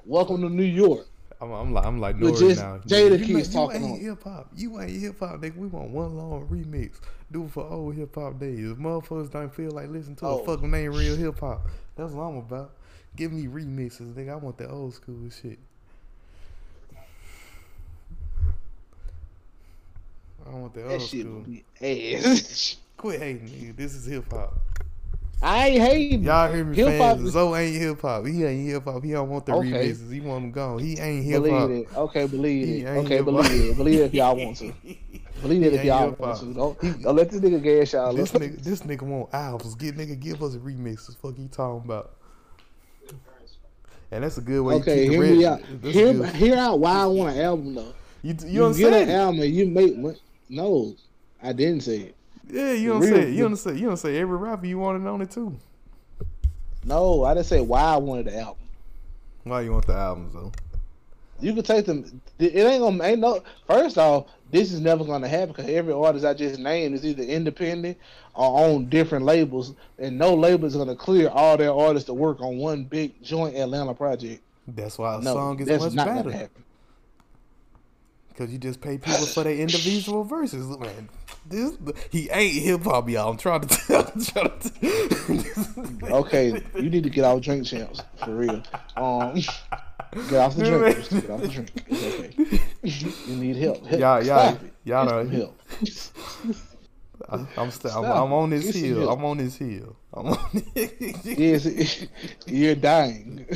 [0.06, 1.06] Welcome to New York.
[1.42, 2.78] I'm, I'm like, I'm like, Nore just now.
[2.86, 4.50] Jada you, keeps know, talking you ain't hip hop.
[4.54, 5.56] You ain't hip hop, nigga.
[5.56, 6.96] We want one long remix.
[7.32, 8.70] Do it for old hip hop days.
[8.74, 10.38] Motherfuckers don't feel like listening to Oh.
[10.40, 11.66] a fucking ain't real hip hop.
[11.96, 12.72] That's what I'm about.
[13.16, 14.30] Give me remixes, nigga.
[14.32, 15.58] I want that old school shit.
[20.46, 21.34] I want that, That old shit school.
[21.34, 21.64] would be
[22.16, 22.76] ass.
[22.96, 23.76] Quit hating, nigga.
[23.76, 24.54] This is hip hop.
[25.42, 26.24] I ain't hating.
[26.24, 27.28] Y'all hear me, Hip hop fans?
[27.28, 28.26] is- Zoe ain't hip hop.
[28.26, 29.02] He ain't hip hop.
[29.02, 29.70] He don't want the Okay.
[29.70, 30.12] remixes.
[30.12, 30.78] He want them gone.
[30.80, 31.68] He ain't hip hop.
[31.68, 31.96] Believe it.
[31.96, 32.86] Okay, believe He it.
[32.88, 33.24] Okay, hip-hop.
[33.44, 33.76] believe it.
[33.76, 34.72] Believe it if y'all want to.
[35.42, 36.54] Believe it if y'all want to.
[36.54, 38.42] Don't, don't let this nigga gas y'all This up.
[38.42, 39.74] nigga, this nigga want albums.
[39.74, 41.16] Get nigga, give us remixes.
[41.16, 42.16] Fuck you talking about?
[44.10, 44.74] And that's a good way.
[44.76, 45.60] Okay, hear me out.
[45.82, 46.34] Hear, good.
[46.34, 47.94] hear out why I want an album though.
[48.22, 50.18] You, you, You, you get an album and you make money.
[50.48, 50.94] No,
[51.42, 52.16] I didn't say it.
[52.48, 53.30] Yeah, you don't Real say.
[53.30, 53.74] You don't say.
[53.76, 55.56] You don't say every rapper you want it on it too.
[56.84, 58.56] No, I didn't say why I wanted the album.
[59.44, 60.52] Why you want the albums though?
[61.40, 62.20] You can take them.
[62.38, 63.02] It ain't gonna.
[63.04, 63.42] Ain't no.
[63.66, 67.22] First off, this is never gonna happen because every artist I just named is either
[67.22, 67.96] independent
[68.34, 72.40] or on different labels, and no label is gonna clear all their artists to work
[72.40, 74.42] on one big joint Atlanta project.
[74.68, 76.36] That's why a No, song is that's much not gonna better.
[76.36, 76.64] happen.
[78.36, 80.64] Cause you just pay people for their individual verses.
[80.78, 81.10] Man,
[81.46, 81.76] this
[82.10, 83.30] he ain't hip hop, y'all.
[83.30, 84.04] I'm trying to tell.
[84.04, 84.70] Trying to
[86.00, 86.14] tell.
[86.16, 88.62] Okay, you need to get off drink champs for real.
[88.96, 89.40] Um,
[90.12, 90.96] get off the drink.
[91.08, 91.70] Just Get off the drink.
[91.88, 93.12] It's okay.
[93.30, 93.86] You need help.
[93.86, 94.00] help.
[94.00, 94.72] Y'all, Stop it.
[94.84, 95.24] know.
[95.30, 95.60] help.
[97.28, 99.08] I, I'm, st- I'm, I'm on this hill.
[99.10, 99.96] I'm on this hill.
[100.14, 100.62] I'm on.
[101.24, 102.06] Yes,
[102.46, 103.46] you're dying.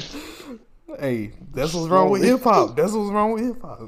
[1.00, 2.76] hey, that's what's wrong with hip hop.
[2.76, 3.80] That's what's wrong with hip hop.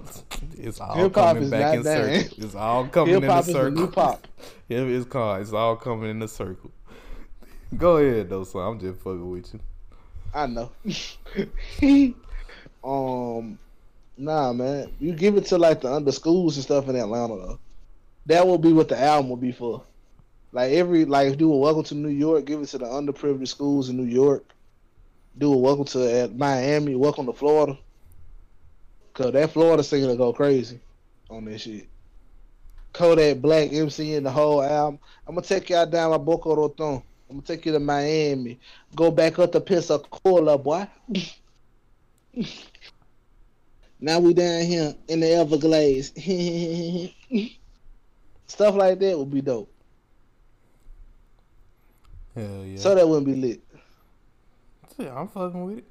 [0.58, 2.22] It's all Hip hop coming back in dying.
[2.24, 2.44] circle.
[2.44, 3.86] It's all coming Hip in a hop circle.
[3.88, 4.26] pop.
[4.68, 5.42] Yeah, it's called.
[5.42, 6.70] It's all coming in a circle.
[7.76, 8.62] Go ahead though, son.
[8.72, 9.60] I'm just fucking with you.
[10.34, 10.70] I know.
[12.86, 13.58] Um,
[14.16, 14.92] nah, man.
[15.00, 17.58] You give it to like the under schools and stuff in Atlanta though.
[18.26, 19.84] That will be what the album will be for.
[20.52, 23.88] Like every like do a welcome to New York, give it to the underprivileged schools
[23.88, 24.44] in New York.
[25.36, 27.78] Do a welcome to uh, Miami, welcome to Florida.
[29.14, 30.78] Cause that Florida singer will go crazy
[31.28, 31.88] on this shit.
[32.92, 35.00] Kodak Black MC in the whole album.
[35.26, 37.02] I'm gonna take y'all down my Boca Raton.
[37.28, 38.60] I'm gonna take you to Miami.
[38.94, 40.86] Go back up to Pensacola, boy.
[44.00, 46.08] now we down here in the Everglades.
[48.46, 49.72] Stuff like that would be dope.
[52.34, 52.78] Hell yeah.
[52.78, 53.60] So that wouldn't be lit.
[54.98, 55.84] yeah, I'm fucking with it.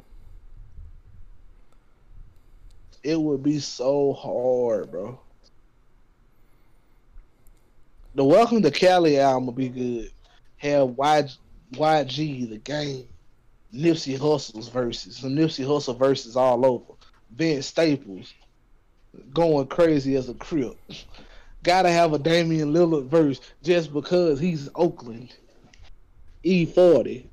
[3.03, 5.19] It would be so hard, bro.
[8.15, 10.11] The Welcome to Cali album would be good.
[10.57, 11.27] Have Y
[11.73, 13.07] YG, the game,
[13.73, 16.93] Nipsey Hussle's verses, some Nipsey Hussle verses all over.
[17.35, 18.33] Vince Staples
[19.33, 20.77] going crazy as a crip.
[21.63, 25.35] Gotta have a Damian Lillard verse just because he's Oakland.
[26.43, 27.25] E40.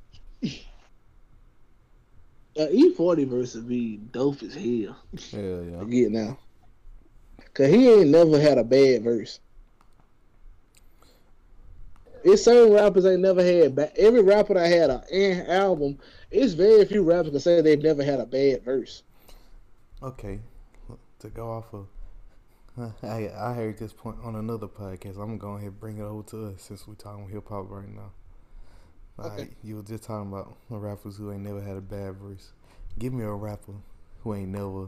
[2.55, 4.97] Uh, E40 verse would be dope as hell.
[5.31, 5.81] Hell yeah.
[5.81, 6.37] I get now.
[7.53, 9.39] Cause he ain't never had a bad verse.
[12.23, 13.91] It's certain rappers ain't never had bad.
[13.97, 15.99] Every rapper that had an album,
[16.31, 19.03] it's very few rappers can say they've never had a bad verse.
[20.03, 20.41] Okay,
[21.19, 21.87] to go off of,
[23.03, 25.11] I I heard this point on another podcast.
[25.11, 27.69] I'm gonna go ahead and bring it over to us since we're talking hip hop
[27.69, 28.11] right now.
[29.17, 29.49] Okay.
[29.63, 32.51] You were just talking about rappers who ain't never had a bad verse.
[32.99, 33.73] Give me a rapper
[34.23, 34.87] who ain't never,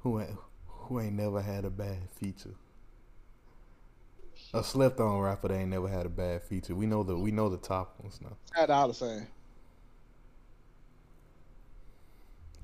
[0.00, 0.30] who ain't,
[0.66, 2.54] who ain't never had a bad feature.
[4.54, 6.74] A slept on rapper that ain't never had a bad feature.
[6.74, 8.36] We know the we know the top ones now.
[8.56, 9.26] Ty Dolla Sign.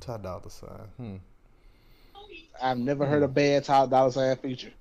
[0.00, 0.88] Ty Dolla Sign.
[0.96, 1.16] Hmm.
[2.62, 4.72] I've never heard a bad top dollar Sign feature.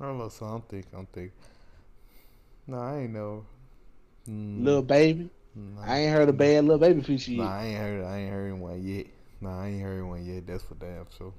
[0.00, 0.28] I don't know.
[0.28, 0.90] So I'm thinking.
[0.96, 1.32] I'm thinking.
[2.66, 3.44] No, I ain't know.
[4.28, 5.30] Mm, Lil Baby.
[5.54, 5.82] nah.
[5.84, 7.38] I ain't heard a bad little Baby feature yet.
[7.38, 8.04] Nah, I ain't heard.
[8.04, 9.06] I ain't heard one yet.
[9.40, 10.46] Nah, I ain't heard one yet.
[10.46, 11.32] That's for damn sure.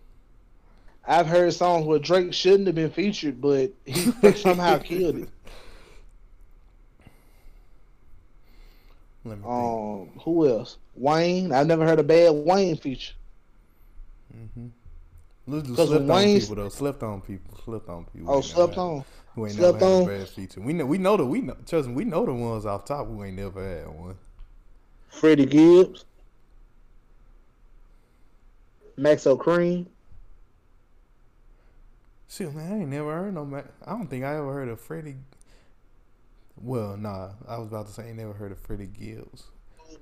[1.06, 5.30] I've heard songs where Drake shouldn't have been featured, but he somehow killed it.
[9.26, 9.48] Let me think.
[9.48, 10.78] Um, who else?
[10.96, 11.52] Wayne.
[11.52, 13.14] I've never heard a bad Wayne feature.
[14.36, 14.68] Mm-hmm.
[15.48, 16.70] Let's do 'Cause slept on people though.
[16.70, 17.58] Slept on people.
[17.66, 18.32] Slept on people.
[18.32, 19.06] Oh, Ain't slept had- on.
[19.36, 20.02] Who ain't Slept never on.
[20.04, 20.62] had a bad feature.
[20.62, 20.86] We know.
[20.86, 21.26] We know the.
[21.26, 21.56] We know.
[21.66, 21.94] Trust me.
[21.96, 24.16] We know the ones off top who ain't never had one.
[25.10, 26.06] Freddie Gibbs.
[28.98, 29.88] Maxo Kream.
[32.28, 33.46] Shit, man, I ain't never heard no.
[33.46, 35.16] Ma- I don't think I ever heard of Freddie.
[36.62, 37.32] Well, nah.
[37.48, 39.46] I was about to say I ain't never heard of Freddie Gibbs.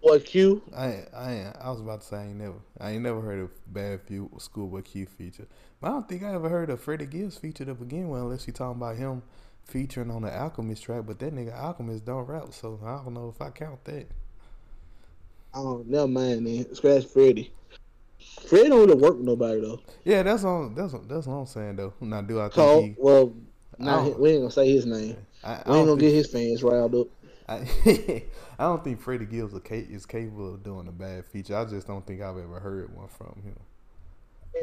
[0.01, 0.61] Boy Q.
[0.75, 3.73] I I I was about to say I ain't never I ain't never heard of
[3.73, 5.47] Bad Few Schoolboy Q feature.
[5.79, 8.47] But I don't think I ever heard of Freddie Gibbs feature to begin with unless
[8.47, 9.23] you talking about him
[9.63, 11.05] featuring on the Alchemist track.
[11.05, 14.07] But that nigga Alchemist don't rap, so I don't know if I count that.
[15.53, 16.73] Oh, never mind, man.
[16.75, 17.51] Scratch Freddie.
[18.47, 19.79] Freddie don't really work with nobody though.
[20.03, 21.93] Yeah, that's all that's that's what I'm saying though.
[22.01, 23.33] Now do I think So, he well,
[23.79, 25.17] I not, we ain't gonna say his name.
[25.43, 27.07] I, I We ain't gonna get his fans riled up.
[27.47, 27.65] I,
[28.59, 31.55] I don't think Freddie Gibbs is capable of doing a bad feature.
[31.55, 33.57] I just don't think I've ever heard one from him.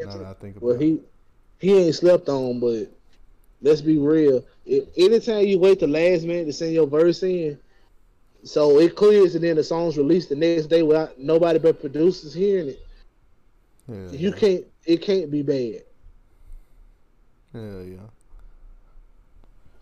[0.07, 1.01] Now that I think about Well, he
[1.61, 2.89] he ain't slept on, but
[3.63, 4.45] let's be real.
[4.67, 7.59] If, anytime you wait the last minute to send your verse in,
[8.43, 12.35] so it clears and then the song's released the next day without nobody but producers
[12.35, 12.87] hearing it,
[13.89, 14.65] Yeah, you can't.
[14.85, 15.85] It can't be bad.
[17.55, 18.09] Yeah, yeah.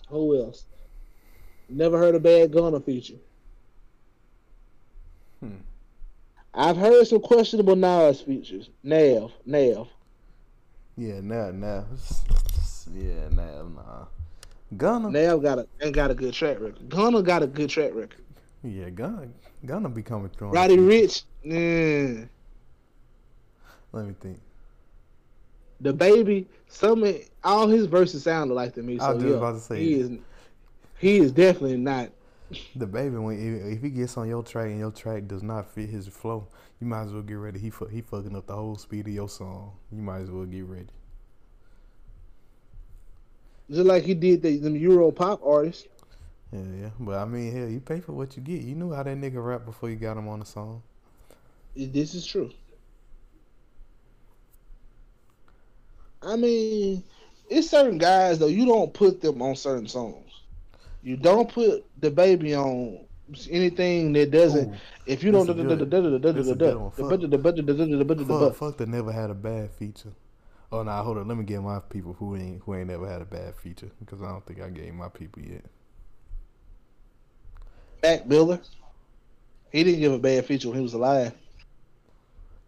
[0.08, 0.66] Who else?
[1.68, 3.16] Never heard a bad Gunna feature.
[5.40, 5.56] Hmm.
[6.54, 8.68] I've heard some questionable Nas features.
[8.82, 9.88] Nav, Nav.
[10.96, 11.86] Yeah, now, now,
[12.94, 14.04] yeah, now, nah.
[14.76, 16.88] Gunna, Nav got a ain't got a good track record.
[16.88, 18.22] Gunna got a good track record.
[18.62, 19.28] yeah, Gunna,
[19.64, 20.50] Gunna be coming through.
[20.50, 20.78] Roddy.
[20.78, 22.28] Rich, mm,
[23.92, 24.38] Let me think.
[25.82, 27.04] DaBaby, some
[27.42, 28.98] all his verses sounded like to me.
[28.98, 30.10] So I was yeah, about to say he is
[31.02, 32.12] he is definitely not.
[32.78, 35.88] DaBaby, when if, if he gets on your track and your track does not fit
[35.88, 36.46] his flow,
[36.80, 37.58] you might as well get ready.
[37.58, 39.72] He fu- he fucking up the whole speed of your song.
[39.90, 40.86] You might as well get ready.
[43.68, 45.88] Just like he did the them Euro pop artists.
[46.52, 46.90] Yeah, yeah.
[47.00, 48.62] But I mean, hell, you pay for what you get.
[48.62, 50.82] You knew how that nigga rap before you got him on the song.
[51.74, 52.50] This is true.
[56.22, 57.02] I mean,
[57.50, 58.46] it's certain guys though.
[58.46, 60.31] You don't put them on certain songs.
[61.02, 63.04] You don't put DaBaby on
[63.50, 64.72] anything that doesn't.
[64.72, 64.76] Ooh,
[65.06, 66.90] If you don't, this a good- this a good one.
[66.92, 70.12] Fuck, fuck that never had a bad feature.
[70.70, 71.28] Oh nah, hold on.
[71.28, 74.22] Let me get my people who ain't who ain't never had a bad feature because
[74.22, 75.64] I don't think I gave my people yet.
[78.02, 78.60] Mac Miller,
[79.70, 81.32] he didn't give a bad feature when he was alive.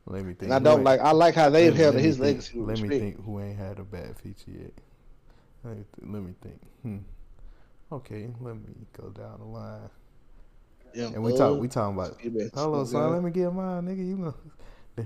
[0.06, 0.43] Let me think.
[0.43, 1.01] And I don't like.
[1.01, 2.59] I like how they've me- handled his think- legacy.
[2.59, 3.01] With Let me respect.
[3.16, 4.73] think who ain't had a bad feature yet.
[5.65, 6.61] Let me, th- let me think.
[6.82, 6.97] Hmm.
[7.93, 9.90] Okay, let me go down the line.
[10.94, 11.59] Yeah, And we uh, talk.
[11.59, 12.24] We talking about.
[12.24, 13.12] you on, slow son.
[13.12, 13.98] Let me get mine, nigga.
[13.98, 14.35] You know.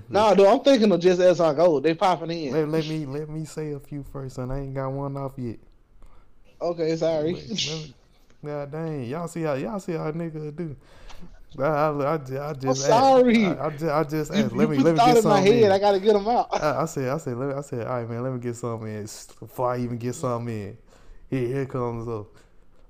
[0.07, 1.79] No, dude, I'm thinking of just as I go.
[1.79, 2.53] They popping in.
[2.53, 4.51] Let, let me let me say a few first, son.
[4.51, 5.57] I ain't got one off yet.
[6.61, 7.33] Okay, sorry.
[7.33, 7.93] Let me-
[8.45, 10.75] God dang, y'all see how y'all see how nigga do.
[11.57, 12.87] I, I, I, just- I just asked.
[12.87, 13.45] sorry.
[13.47, 14.51] I, I just I just asked.
[14.51, 15.63] you Let me put let me get something head.
[15.63, 15.71] in.
[15.71, 16.47] I gotta get them out.
[16.53, 18.55] I, I said I said let me, I said all right man let me get
[18.55, 19.01] something in
[19.39, 20.77] before I even get something in.
[21.31, 22.27] Here here comes up.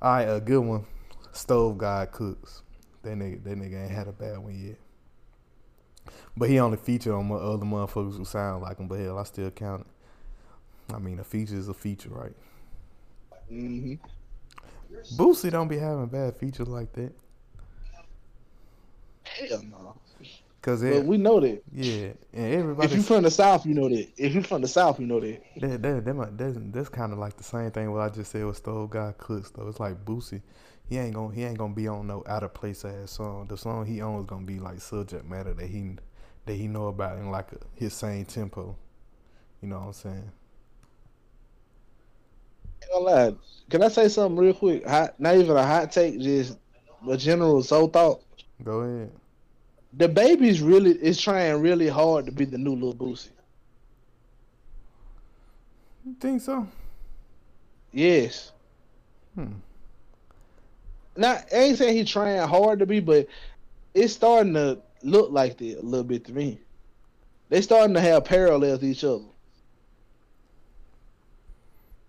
[0.02, 0.86] All right, a good one.
[1.34, 2.64] Stove God Cooks.
[3.04, 4.78] That nigga, that nigga ain't had a bad one yet.
[6.36, 8.88] But he only featured on my other motherfuckers who sound like him.
[8.88, 9.86] But hell, I still count
[10.90, 10.94] it.
[10.96, 12.34] I mean, a feature is a feature, right?
[13.50, 13.96] hmm
[15.16, 17.14] Boosie don't be having bad features like that.
[19.24, 19.96] Hell no.
[20.62, 21.64] Cause But it, we know that.
[21.72, 22.88] yeah, and everybody.
[22.88, 24.10] If everybody you from the South, you know that.
[24.18, 25.42] If you from the South, you know that.
[25.62, 28.32] That, that, that might, that's that's kind of like the same thing what I just
[28.32, 29.70] said with Stove God Cooks though.
[29.70, 30.42] It's like Boosie,
[30.90, 33.48] he ain't gonna he ain't gonna be on no out of place ass song.
[33.48, 35.96] The song he owns gonna be like subject matter that he
[36.46, 38.76] that he know about in like a, his same tempo.
[39.62, 40.32] You know what I'm saying?
[42.92, 43.36] Gonna lie.
[43.70, 44.86] Can I say something real quick?
[44.88, 46.58] Hot, not even a hot take, just
[47.08, 48.24] a general so thought.
[48.64, 49.12] Go ahead.
[49.98, 53.30] DaBaby's really is trying really hard to be the new little Boosie.
[56.06, 56.68] You think so?
[57.92, 58.52] Yes.
[59.36, 59.54] Hmm.
[61.16, 63.28] Not I ain't saying he's trying hard to be, but
[63.94, 66.60] it's starting to look like that a little bit to me.
[67.50, 69.26] They starting to have parallels to each other.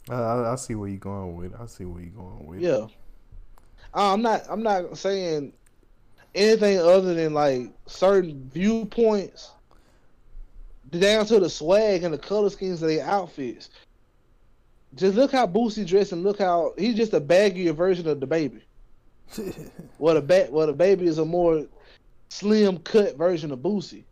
[0.08, 1.58] I, I, I see where you're going with.
[1.58, 2.60] I see where you're going with.
[2.60, 2.86] Yeah.
[3.94, 5.52] Uh, I'm not I'm not saying
[6.34, 9.50] anything other than like certain viewpoints
[10.90, 13.70] down to the swag and the color schemes of their outfits.
[14.94, 18.62] Just look how Boosie dressed and look how he's just a baggier version of DaBaby.
[19.98, 21.66] Well the ba- well DaBaby is a more
[22.30, 24.04] slim cut version of Boosie.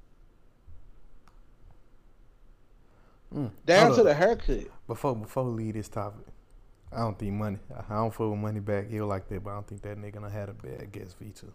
[3.35, 3.51] Mm.
[3.65, 4.67] Down to the haircut.
[4.87, 6.27] Before before we leave this topic,
[6.93, 7.59] I don't think money.
[7.89, 10.31] I don't with money back here like that, but I don't think that nigga done
[10.31, 11.53] had a bad guest feature.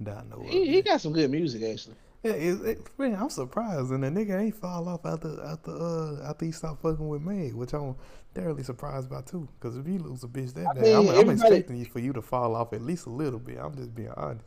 [0.00, 0.44] I know.
[0.48, 1.96] He, he got some good music actually.
[2.22, 6.22] Yeah, it, it, man, I'm surprised, and the nigga ain't fall off after after uh
[6.30, 7.96] after he stopped fucking with Meg, which I'm
[8.34, 9.46] thoroughly surprised by too.
[9.60, 11.98] Because if you lose a bitch that I bad, mean, I'm, I'm expecting you for
[12.00, 13.58] you to fall off at least a little bit.
[13.58, 14.44] I'm just being honest.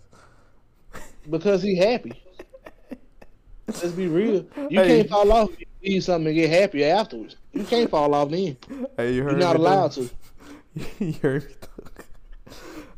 [1.29, 2.23] Because he happy.
[3.67, 4.45] Let's be real.
[4.69, 4.87] You Hey.
[4.87, 7.35] can't fall off if you need something to get happy afterwards.
[7.53, 8.57] You can't fall off then.
[8.97, 9.57] Hey, you heard You're not me, though?
[9.57, 10.09] allowed to.
[10.99, 11.55] you heard me.
[11.61, 11.96] though?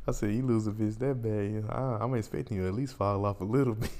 [0.10, 2.70] I said you lose a bitch that bad, you know, I, I'm expecting you to
[2.70, 3.92] at least fall off a little bit.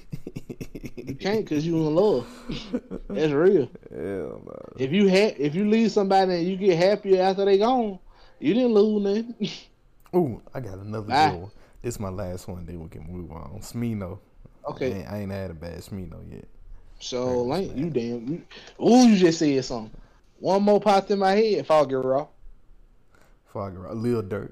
[0.96, 2.28] You can't because you in love.
[3.10, 3.70] That's real.
[3.92, 4.78] Hell no.
[4.78, 8.00] If you ha- if you leave somebody and you get happier after they gone,
[8.40, 9.50] you didn't lose nothing.
[10.16, 11.30] Ooh, I got another Bye.
[11.30, 11.52] good one.
[11.82, 12.66] This is my last one.
[12.66, 13.60] Then we can move on.
[13.62, 14.20] Smino.
[14.70, 16.48] I Okay, ain't, I ain't had a bad Smino yet.
[17.00, 18.28] so ain't you damn.
[18.28, 18.44] You,
[18.86, 19.94] ooh, you just said something.
[20.40, 21.60] One more popped in my head.
[21.60, 22.28] If I get raw,
[23.56, 24.52] a Lil Durk.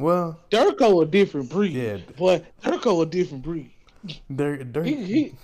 [0.00, 1.72] Well, Durko a different breed.
[1.72, 1.98] Yeah.
[2.16, 3.70] boy, Durko a different breed.
[4.32, 5.34] Durk, Durk, He he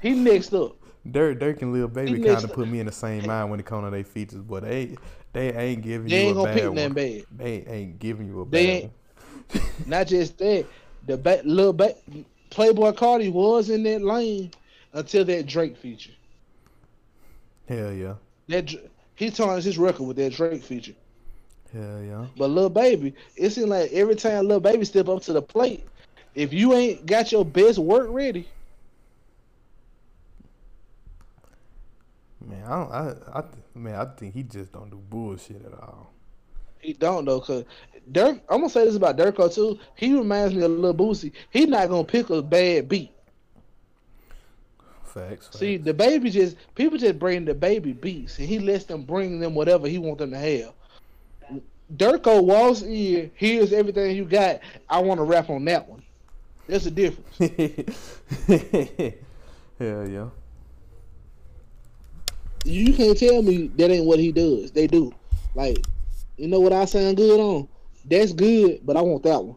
[0.00, 0.76] he next up.
[1.06, 3.66] Durk, Durk and Lil Baby kind of put me in the same mind when it
[3.66, 4.96] comes to their features, but they
[5.34, 6.92] they ain't giving They you ain't a gonna bad pick one.
[6.94, 7.24] bad.
[7.36, 9.62] They ain't giving you a They bad one.
[9.86, 10.64] Not just that,
[11.06, 11.94] the ba- little ba-
[12.50, 14.50] Playboi Carti was in that lane
[14.94, 16.12] until that Drake feature.
[17.68, 18.14] Hell yeah,
[18.48, 18.74] That
[19.14, 20.94] he tarnished his record with that Drake feature.
[21.74, 22.26] Hell yeah.
[22.36, 25.84] But little Baby, it seems like every time little Baby step up to the plate,
[26.34, 28.48] if you ain't got your best work ready,
[32.46, 33.44] Man, I don't, I, I,
[33.74, 36.10] man, I think he just don't do bullshit at all.
[36.80, 37.40] he don't though.
[37.40, 37.64] Cause
[38.12, 39.78] Durk, I'm gonna say this about Durko too.
[39.96, 41.32] He reminds me of Lil Boosie.
[41.50, 43.12] He not gonna pick a bad beat.
[45.04, 45.46] Facts.
[45.46, 45.58] facts.
[45.58, 49.88] See, DaBaby just people just bring DaBaby beats, and he lets them bring them whatever
[49.88, 50.72] he want them to have.
[51.92, 54.60] Durko walks in, hears everything you got.
[54.88, 56.02] I want to rap on that one.
[56.66, 57.38] There's a difference.
[59.78, 60.28] hell yeah.
[62.64, 64.70] You can't tell me that ain't what he does.
[64.72, 65.14] They do.
[65.54, 65.86] Like,
[66.38, 67.68] you know what I sound good on?
[68.06, 69.56] That's good, but I want that one.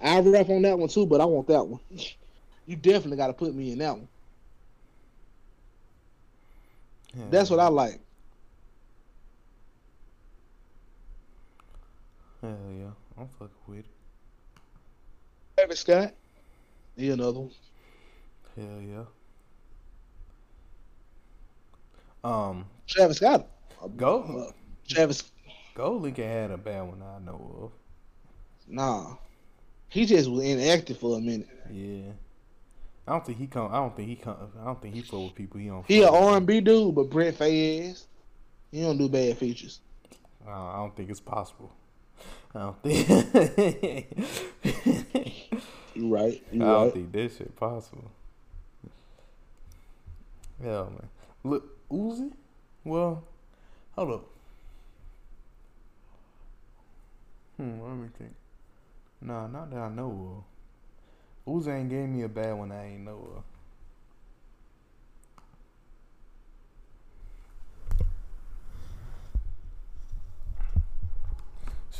[0.00, 1.80] I rap on that one too, but I want that one.
[2.64, 4.08] You definitely got to put me in that one.
[7.12, 7.98] Hell That's what I like.
[12.42, 13.86] Hell yeah, I'm fucking with it.
[15.56, 16.12] Travis Scott.
[16.96, 17.50] He another one.
[18.56, 19.04] Hell yeah.
[22.24, 23.46] Um, Travis Scott.
[23.96, 24.52] Go, Uh,
[24.88, 25.30] Travis.
[25.74, 27.70] Goldie can had a bad one I know of.
[28.68, 29.16] Nah.
[29.88, 31.48] He just was inactive for a minute.
[31.70, 32.12] Yeah.
[33.06, 33.72] I don't think he come.
[33.72, 34.36] I don't think he come.
[34.60, 35.60] I don't think he fuck with people.
[35.60, 35.84] He don't.
[35.86, 36.22] He a fuck with.
[36.22, 38.04] R and B dude, but Brent Faiyaz,
[38.70, 39.80] he don't do bad features.
[40.46, 41.72] I don't think it's possible.
[42.54, 44.08] I don't think.
[45.94, 46.42] You right.
[46.52, 46.92] I don't right.
[46.92, 48.10] think that shit possible.
[50.62, 51.08] Yeah, man.
[51.44, 52.32] Look, Uzi.
[52.84, 53.22] Well,
[53.94, 54.24] hold up.
[57.56, 57.80] Hmm.
[57.80, 58.34] Let me think.
[59.20, 60.44] Nah, not that I know
[61.46, 61.52] of.
[61.52, 63.51] Uzi ain't gave me a bad one I ain't know of.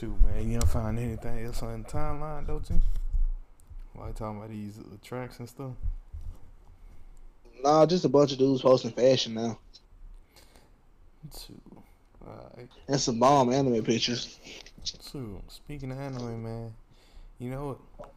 [0.03, 2.81] Shoot, man, you don't find anything else on the timeline, don't you?
[3.93, 5.71] Why you talking about these uh, tracks and stuff?
[7.63, 9.61] Nah, just a bunch of dudes posting fashion now.
[11.33, 11.63] Shoot.
[12.21, 12.69] Alright.
[12.89, 14.41] And some bomb anime pictures.
[14.83, 16.75] So, speaking of anime, man,
[17.39, 18.09] you know what?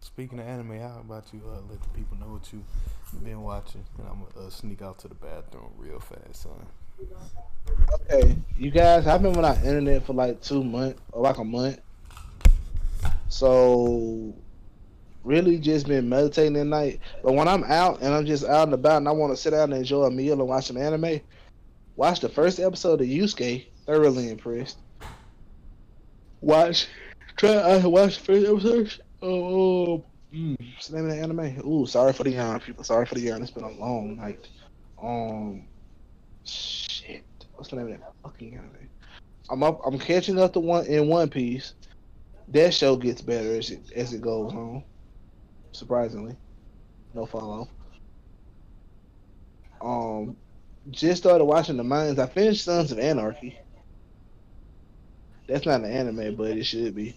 [0.00, 3.82] Speaking of anime, how about you uh, let the people know what you've been watching?
[3.96, 6.66] And I'm gonna uh, sneak out to the bathroom real fast, son.
[7.94, 11.80] Okay, you guys, I've been without internet for like two months, or like a month.
[13.28, 14.34] So,
[15.24, 17.00] really just been meditating at night.
[17.22, 19.50] But when I'm out and I'm just out and about and I want to sit
[19.50, 21.20] down and enjoy a meal and watch some anime,
[21.96, 23.66] watch the first episode of Yasuke.
[23.86, 24.78] Thoroughly impressed.
[26.40, 26.86] Watch,
[27.36, 27.54] try.
[27.54, 29.02] I watch the first episode.
[29.22, 31.66] Oh, mm, what's the name of the anime?
[31.66, 32.84] Ooh, sorry for the yawn, people.
[32.84, 33.42] Sorry for the yawn.
[33.42, 34.48] It's been a long night.
[35.02, 35.64] Um.
[37.62, 38.88] What's the name of that fucking anime?
[39.48, 39.82] I'm up.
[39.86, 41.74] I'm catching up to one in One Piece.
[42.48, 44.82] That show gets better as it as it goes on.
[45.70, 46.34] Surprisingly,
[47.14, 47.68] no follow.
[49.80, 50.36] Um,
[50.90, 52.18] just started watching the Mines.
[52.18, 53.56] I finished Sons of Anarchy.
[55.46, 57.14] That's not an anime, but it should be.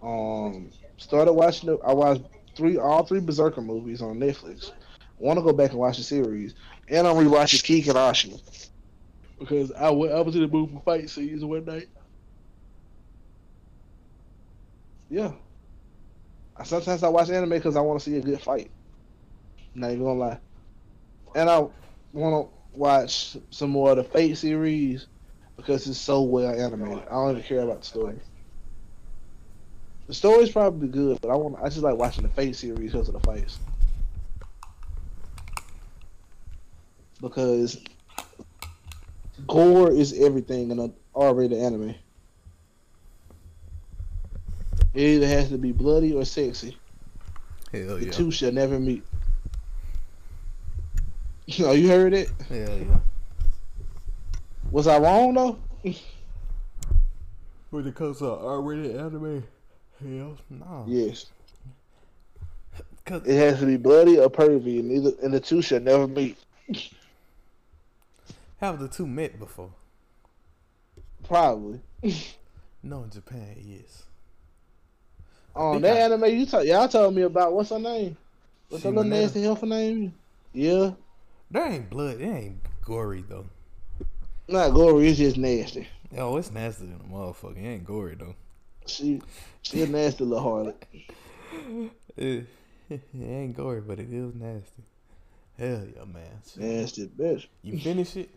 [0.00, 1.70] Um, started watching.
[1.70, 2.22] The, I watched
[2.54, 4.70] three, all three Berserker movies on Netflix.
[5.18, 6.54] Want to go back and watch the series,
[6.86, 8.40] and I'm rewatching Keegan Ashi
[9.38, 11.88] because I went, I was in the movie fight season one night.
[15.10, 15.32] Yeah.
[16.56, 18.70] I, sometimes I watch anime because I want to see a good fight.
[19.74, 20.38] Not even gonna lie.
[21.34, 21.66] And I
[22.12, 25.06] want to watch some more of the Fate series
[25.56, 27.04] because it's so well animated.
[27.08, 28.18] I don't even care about the story.
[30.06, 33.08] The story's probably good, but I want I just like watching the Fate series because
[33.08, 33.58] of the fights.
[37.20, 37.82] Because
[39.46, 41.94] gore is everything in an R-rated anime.
[44.94, 46.76] It either has to be bloody or sexy.
[47.72, 48.12] Hell The yeah.
[48.12, 49.04] two shall never meet.
[51.60, 52.30] Oh, you heard it?
[52.50, 52.98] Hell yeah.
[54.70, 55.58] Was I wrong though?
[57.70, 59.44] When it comes to R-rated anime,
[60.00, 60.84] hell no.
[60.86, 61.26] Yes.
[63.06, 66.36] It has to be bloody or pervy, and either and the two shall never meet.
[68.58, 69.70] Have the two met before?
[71.24, 71.80] Probably.
[72.82, 74.04] No, in Japan, yes.
[75.56, 77.52] Um, think that I- anime you told y'all told me about.
[77.52, 78.16] What's her name?
[78.68, 80.14] What's her little nasty heifer name?
[80.52, 80.92] Yeah,
[81.50, 82.20] There ain't blood.
[82.20, 83.46] It ain't gory though.
[84.46, 85.08] not gory.
[85.08, 85.88] It's just nasty.
[86.16, 87.56] Oh, it's nasty than a motherfucker.
[87.56, 88.34] It ain't gory though.
[88.86, 89.20] She
[89.62, 90.74] she a nasty little harlot.
[92.16, 92.46] It,
[92.90, 94.82] it ain't gory, but it is nasty.
[95.58, 96.40] Hell yeah, man.
[96.56, 97.46] Nasty bitch.
[97.62, 98.28] You finish it?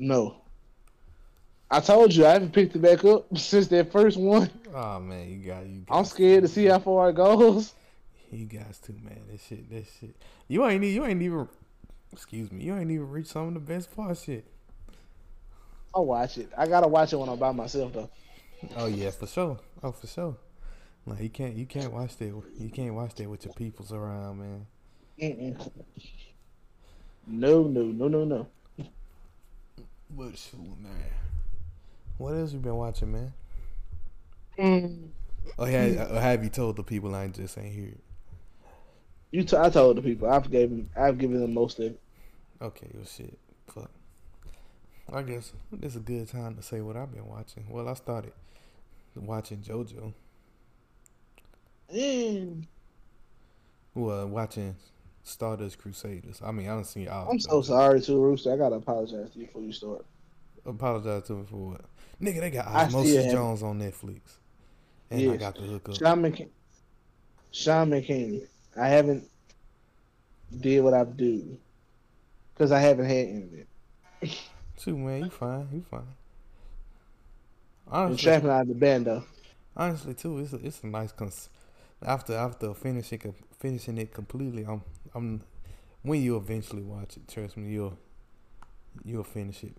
[0.00, 0.36] No.
[1.70, 4.50] I told you I haven't picked it back up since that first one.
[4.74, 5.84] Oh man, you got you.
[5.88, 7.74] I'm scared to see how far it goes.
[8.32, 9.20] You guys too, man.
[9.30, 10.16] That shit, that shit.
[10.48, 11.48] You ain't you ain't even.
[12.12, 12.64] Excuse me.
[12.64, 14.44] You ain't even reached some of the best parts yet.
[15.94, 16.50] I'll watch it.
[16.56, 18.10] I gotta watch it when I'm by myself though.
[18.76, 19.58] Oh yeah, for sure.
[19.82, 20.36] Oh for sure.
[21.06, 24.38] Like you can't you can't watch that you can't watch that with your peoples around,
[24.38, 24.66] man.
[25.20, 25.70] Mm-mm.
[27.26, 28.46] No, no, no, no, no.
[30.10, 30.92] But shoot, man.
[32.18, 33.32] What else you been watching, man?
[34.58, 35.08] Mm.
[35.56, 37.94] Or have, or have you told the people I just ain't here?
[39.30, 40.28] You, t- I told the people.
[40.28, 42.00] I've given, I've given them most of it.
[42.60, 43.38] Okay, well shit.
[43.68, 43.90] Fuck.
[45.12, 47.64] I guess this is a good time to say what I've been watching.
[47.68, 48.32] Well, I started
[49.16, 50.12] watching JoJo.
[51.94, 52.64] Mm.
[53.94, 54.76] Well, watching
[55.30, 56.40] Stardust Crusaders.
[56.44, 57.30] I mean, I don't see all.
[57.30, 58.52] I'm so sorry too, Rooster.
[58.52, 60.04] I gotta apologize to you before you start.
[60.66, 61.80] Apologize to me for what?
[62.20, 64.20] Nigga, they got Osmosis Jones on Netflix.
[65.10, 65.96] And I got the hookup.
[65.96, 66.50] Shaman King.
[67.50, 68.46] Shaman King.
[68.76, 69.28] I haven't
[70.60, 71.58] did what I do
[72.54, 73.66] because I haven't had internet.
[74.78, 75.68] Shoot, man, you fine.
[75.72, 76.06] You fine.
[77.90, 79.24] I'm Honestly, trapping out of the band though.
[79.76, 81.48] honestly too, it's a, it's a nice cons-
[82.02, 84.64] after after finishing finishing it completely.
[84.64, 84.82] I'm
[85.14, 85.42] I'm
[86.02, 87.98] when you eventually watch it, trust me, you'll
[89.04, 89.74] you'll finish it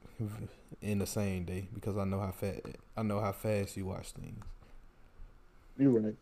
[0.82, 2.62] in the same day because I know how fast
[2.96, 4.44] I know how fast you watch things.
[5.78, 6.16] You're right.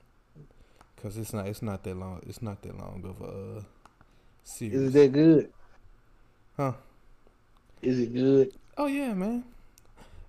[1.02, 3.61] Cause it's not it's not that long it's not that long of a uh,
[4.60, 5.52] Is it that good?
[6.57, 6.73] Huh?
[7.81, 8.53] Is it good?
[8.77, 9.45] Oh yeah, man.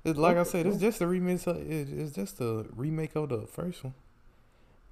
[0.04, 1.46] It's like I said, it's just a remix.
[1.46, 3.94] Of, it's just a remake of the first one.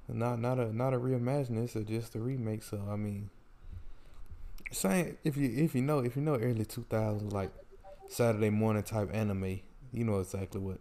[0.08, 1.64] Not not a not a reimagining.
[1.64, 2.62] It's a, just a remake.
[2.62, 3.30] So I mean,
[4.70, 7.50] same if you if you know if you know early two thousands like
[8.08, 9.60] Saturday morning type anime,
[9.92, 10.78] you know exactly what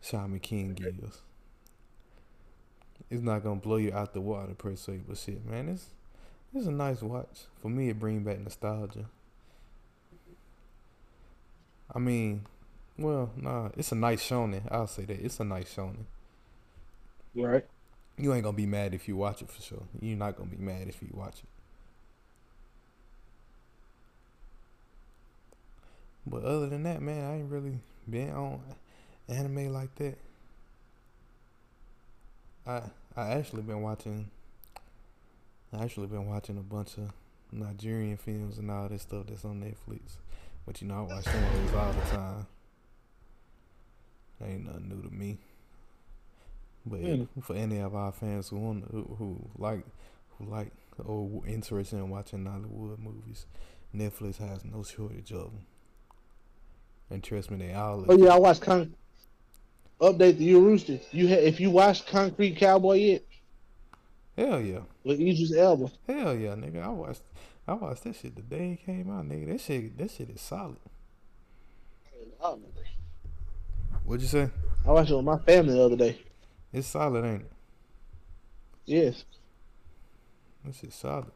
[0.00, 1.20] Shaman King gives.
[3.10, 5.86] It's not gonna blow you out the water per se, but shit, man, it's
[6.54, 7.46] it's a nice watch.
[7.60, 9.06] For me, it brings back nostalgia.
[11.94, 12.46] I mean,
[12.98, 14.62] well, nah, it's a nice shonen.
[14.70, 16.06] I'll say that it's a nice shonen.
[17.34, 17.64] Right.
[18.18, 19.82] You ain't gonna be mad if you watch it for sure.
[20.00, 21.48] You're not gonna be mad if you watch it.
[26.26, 28.60] But other than that, man, I ain't really been on
[29.28, 30.18] anime like that.
[32.66, 32.82] I
[33.16, 34.30] I actually been watching.
[35.72, 37.10] I actually been watching a bunch of
[37.50, 40.16] Nigerian films and all this stuff that's on Netflix.
[40.66, 42.46] But you know, I watch some of those all the time.
[44.44, 45.38] Ain't nothing new to me.
[46.84, 49.84] But for any of our fans who want who, who like
[50.38, 50.72] who like
[51.04, 53.46] or interested in watching Nollywood movies,
[53.94, 55.66] Netflix has no shortage of them.
[57.12, 58.04] And trust me, they all.
[58.08, 58.94] Oh yeah, I watched Con.
[60.00, 60.98] Update the Rooster.
[61.12, 63.22] You ha- if you watched Concrete Cowboy yet
[64.36, 66.82] Hell yeah, with Idris Elba, hell yeah, nigga.
[66.82, 67.20] I watched,
[67.68, 69.46] I watched that shit the day it came out, nigga.
[69.48, 70.78] That shit, that shit is solid.
[74.04, 74.48] What'd you say?
[74.86, 76.18] I watched it with my family the other day.
[76.72, 77.52] It's solid, ain't it?
[78.86, 79.24] Yes.
[80.64, 81.30] That shit solid.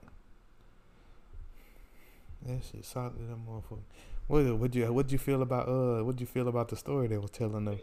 [2.47, 3.81] That shit solid, that motherfucker.
[4.29, 7.19] What what you what you feel about uh what you feel about the story they
[7.19, 7.79] was telling them?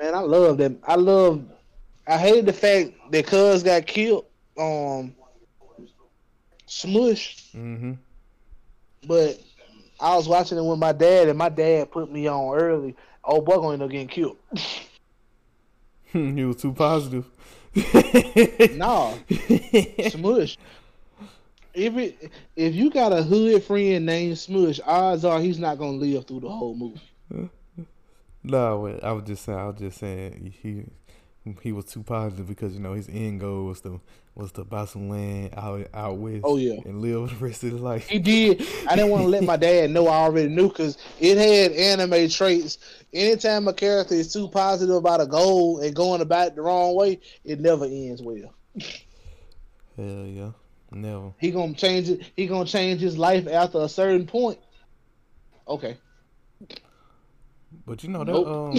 [0.00, 0.78] Man, I love them.
[0.84, 1.44] I love.
[2.06, 4.26] I hated the fact that Cuz got killed.
[4.58, 5.14] Um,
[6.66, 7.92] Smush, Mm-hmm.
[9.06, 9.40] but
[10.00, 12.96] I was watching it with my dad, and my dad put me on early.
[13.24, 14.36] Oh, boy, gonna end up getting killed.
[16.12, 17.26] he was too positive.
[18.70, 19.18] nah,
[20.00, 20.56] Smush.
[21.74, 25.92] If it, if you got a hood friend named Smush, odds are he's not gonna
[25.92, 27.50] live through the whole movie.
[28.42, 29.58] No, I was just saying.
[29.58, 30.84] I was just saying he
[31.62, 34.00] he was too positive because you know his end goal was to
[34.34, 36.42] was to buy some land out out west.
[36.44, 36.80] Oh, yeah.
[36.84, 38.08] and live the rest of his life.
[38.08, 38.62] He did.
[38.88, 40.06] I didn't want to let my dad know.
[40.06, 42.78] I already knew because it had anime traits.
[43.12, 46.94] Anytime a character is too positive about a goal and going about it the wrong
[46.94, 48.54] way, it never ends well.
[49.96, 50.50] Hell yeah,
[50.92, 51.32] never.
[51.38, 52.20] He gonna change it.
[52.36, 54.58] He gonna change his life after a certain point.
[55.68, 55.96] Okay.
[57.86, 58.46] But you know that Nope.
[58.46, 58.74] um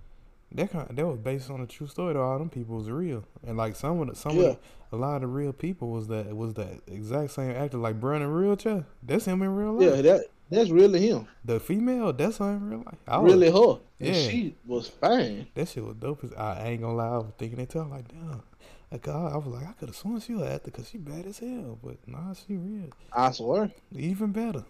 [0.52, 2.14] that kind that was based on a true story.
[2.14, 4.44] Though all them people was real, and like some of the some Yeah.
[4.50, 4.58] of
[4.90, 8.00] the, a lot of the real people was that was that exact same actor like
[8.00, 8.86] Brandon Realcher.
[9.02, 9.96] That's him in real life.
[9.96, 11.26] Yeah, that that's really him.
[11.44, 12.98] The female, that's her in real life.
[13.08, 13.80] I was, Really her.
[13.98, 14.28] And Yeah.
[14.28, 15.48] she was fine.
[15.54, 16.22] That shit was dope.
[16.22, 17.80] as- I ain't gonna lie, I was thinking that too.
[17.80, 18.42] I'm like, damn.
[18.90, 20.98] Like, I, I was like, I could have sworn she was an actor because she
[20.98, 21.78] bad as hell.
[21.82, 22.90] But nah, she real.
[23.12, 23.70] I swear.
[23.94, 24.64] Even better.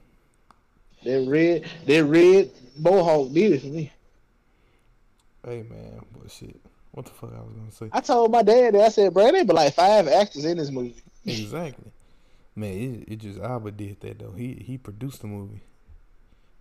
[1.05, 3.93] That red that red mohawk did it for me.
[5.45, 6.01] Hey, man.
[6.19, 6.59] But shit.
[6.93, 7.91] What the fuck I was gonna say?
[7.93, 10.71] I told my dad that I said, bro, there be like five actors in this
[10.71, 10.97] movie.
[11.27, 11.93] exactly.
[12.55, 14.33] Man, it, it just Albert did that though.
[14.33, 15.61] He he produced the movie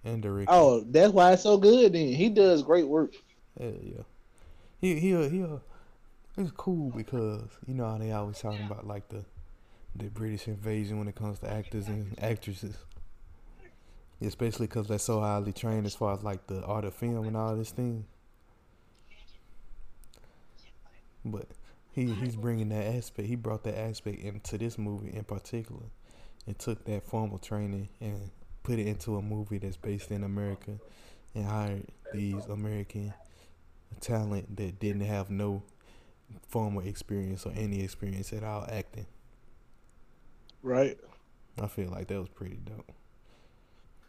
[0.03, 0.52] and directed.
[0.52, 1.94] Oh, that's why it's so good.
[1.94, 3.14] Then he does great work.
[3.57, 4.03] Hell yeah.
[4.82, 5.45] He he he.
[6.37, 9.23] It's cool because you know how they always talking about like the
[9.95, 12.75] the British invasion when it comes to actors and actresses.
[14.21, 17.37] Especially because they're so highly trained as far as like the art of film and
[17.37, 18.05] all this thing.
[21.23, 21.47] But
[21.93, 23.27] he he's bringing that aspect.
[23.27, 25.83] He brought that aspect into this movie in particular,
[26.45, 28.29] and took that formal training and
[28.63, 30.79] put it into a movie that's based in America,
[31.33, 33.13] and hired these American
[34.01, 35.63] talent that didn't have no
[36.47, 39.06] formal experience or any experience at all acting.
[40.61, 40.97] Right.
[41.61, 42.91] I feel like that was pretty dope.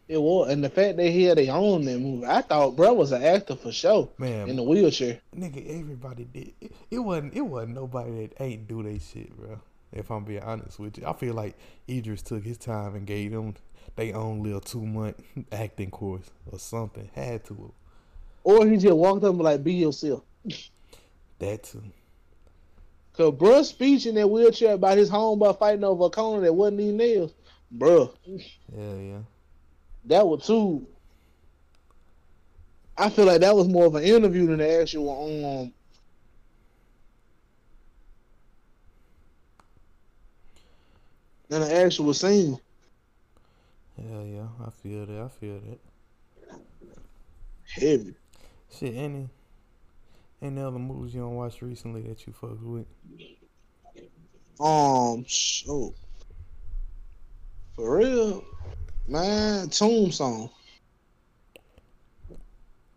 [0.09, 2.95] It was, and the fact that he had they own that movie, I thought bro
[2.95, 5.21] was an actor for sure Man, in the wheelchair.
[5.37, 6.53] nigga, everybody did.
[6.61, 7.35] It, it wasn't.
[7.35, 9.61] It wasn't nobody that ain't do they shit, bro.
[9.93, 11.57] If I'm being honest with you, I feel like
[11.89, 13.55] Idris took his time and gave them
[13.97, 15.21] they own little two month
[15.53, 17.09] acting course or something.
[17.15, 17.73] Had to
[18.45, 20.23] Or he just walked up and like, be yourself.
[21.41, 21.83] that too.
[23.17, 26.81] Cause bruh's speech in that wheelchair about his homeboy fighting over a corner that wasn't
[26.81, 27.33] even nails.
[27.77, 29.19] Bruh, Yeah, yeah.
[30.05, 30.87] that was too.
[32.99, 35.73] I feel like that was more of an interview than the actual um.
[41.49, 42.59] Than the actual scene.
[43.97, 44.49] Yeah, yeah.
[44.67, 45.23] I feel that.
[45.23, 46.59] I feel that.
[47.69, 48.15] Heavy.
[48.79, 49.29] Shit, any
[50.43, 52.87] Any other movies you don't watch recently that you fucked with?
[54.61, 55.95] Um, so
[57.75, 58.45] for real,
[59.07, 60.51] man, Tombstone.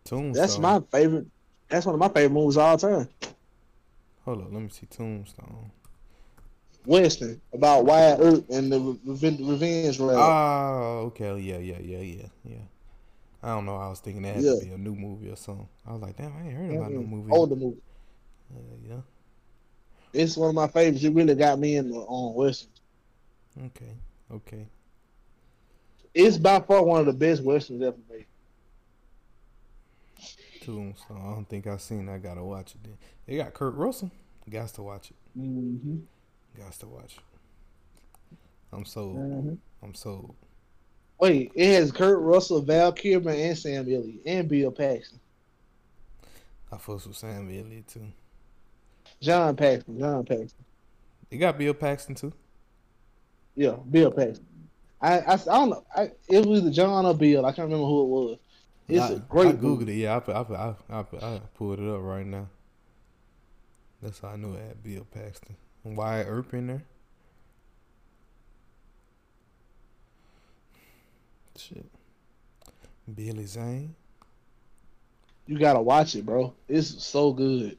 [0.04, 0.32] Tombstone.
[0.32, 1.26] That's my favorite.
[1.68, 3.08] That's one of my favorite movies of all time.
[4.24, 5.70] Hold on, let me see Tombstone.
[6.86, 10.16] Western about Wyatt Earp and the Reven- Revenge Rally.
[10.16, 11.38] Oh, okay.
[11.38, 12.56] Yeah, yeah, yeah, yeah, yeah.
[13.42, 13.76] I don't know.
[13.76, 14.54] I was thinking that had Yeah.
[14.60, 15.68] to be a new movie or something.
[15.86, 17.08] I was like, damn, I ain't heard about no Mhm.
[17.08, 17.32] movie.
[17.32, 17.80] Older movie.
[18.54, 19.00] Uh, yeah.
[20.12, 21.04] It's one of my favorites.
[21.04, 22.70] It really got me in the on Western.
[23.66, 23.96] Okay.
[24.30, 24.66] Okay.
[26.12, 28.26] It's by far one of the best westerns ever made.
[30.62, 31.16] Tombstone.
[31.20, 32.08] I don't think I've seen.
[32.08, 32.12] it.
[32.14, 32.82] I gotta watch it.
[32.82, 34.10] Then they got Kurt Russell.
[34.48, 35.16] Got to watch it.
[35.38, 35.98] Mm-hmm.
[36.58, 38.36] Got to watch it.
[38.72, 39.16] I'm sold.
[39.16, 39.54] Mm-hmm.
[39.82, 40.34] I'm sold.
[41.20, 45.20] Wait, it has Kurt Russell, Val Kilmer, and Sam Elliott, and Bill Paxton.
[46.72, 48.06] I fuss with Sam Elliott too.
[49.20, 49.98] John Paxton.
[49.98, 50.64] John Paxton.
[51.30, 52.32] You got Bill Paxton too.
[53.54, 54.46] Yeah, Bill Paxton.
[55.02, 55.84] I, I, I don't know.
[55.94, 57.44] I, it was either John or Bill.
[57.44, 58.38] I can't remember who it was.
[58.88, 59.92] It's I, a great I googled movie.
[59.92, 60.04] it.
[60.04, 62.48] Yeah, I I, I, I, I pulled it up right now.
[64.02, 65.56] That's how I knew it had Bill Paxton.
[65.84, 66.84] Wyatt Earp in there.
[71.68, 71.86] Shit.
[73.14, 73.94] Billy Zane.
[75.46, 76.54] You gotta watch it, bro.
[76.68, 77.76] It's so good.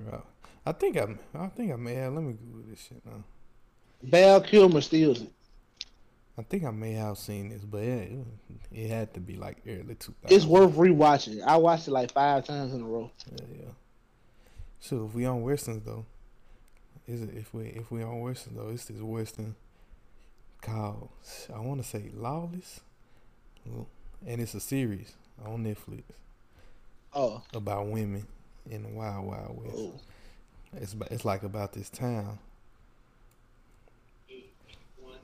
[0.00, 0.20] Right.
[0.64, 2.14] I think I, I think I may have.
[2.14, 3.22] Let me Google this shit now.
[4.02, 5.32] Val Kilmer steals it.
[6.38, 8.12] I think I may have seen this, but it,
[8.70, 10.12] it had to be like early 2000s.
[10.28, 11.42] It's worth rewatching.
[11.42, 13.10] I watched it like five times in a row.
[13.32, 13.70] Yeah, yeah.
[14.80, 16.04] So if we on westerns though,
[17.06, 19.54] is it if we if we on westerns though, it's this western
[20.62, 21.08] called
[21.54, 22.80] I want to say Lawless,
[23.64, 25.14] and it's a series
[25.44, 26.02] on Netflix
[27.14, 28.26] Oh, about women
[28.70, 29.76] in the wild wild west.
[29.76, 30.00] oh.
[30.76, 32.38] It's it's like about this town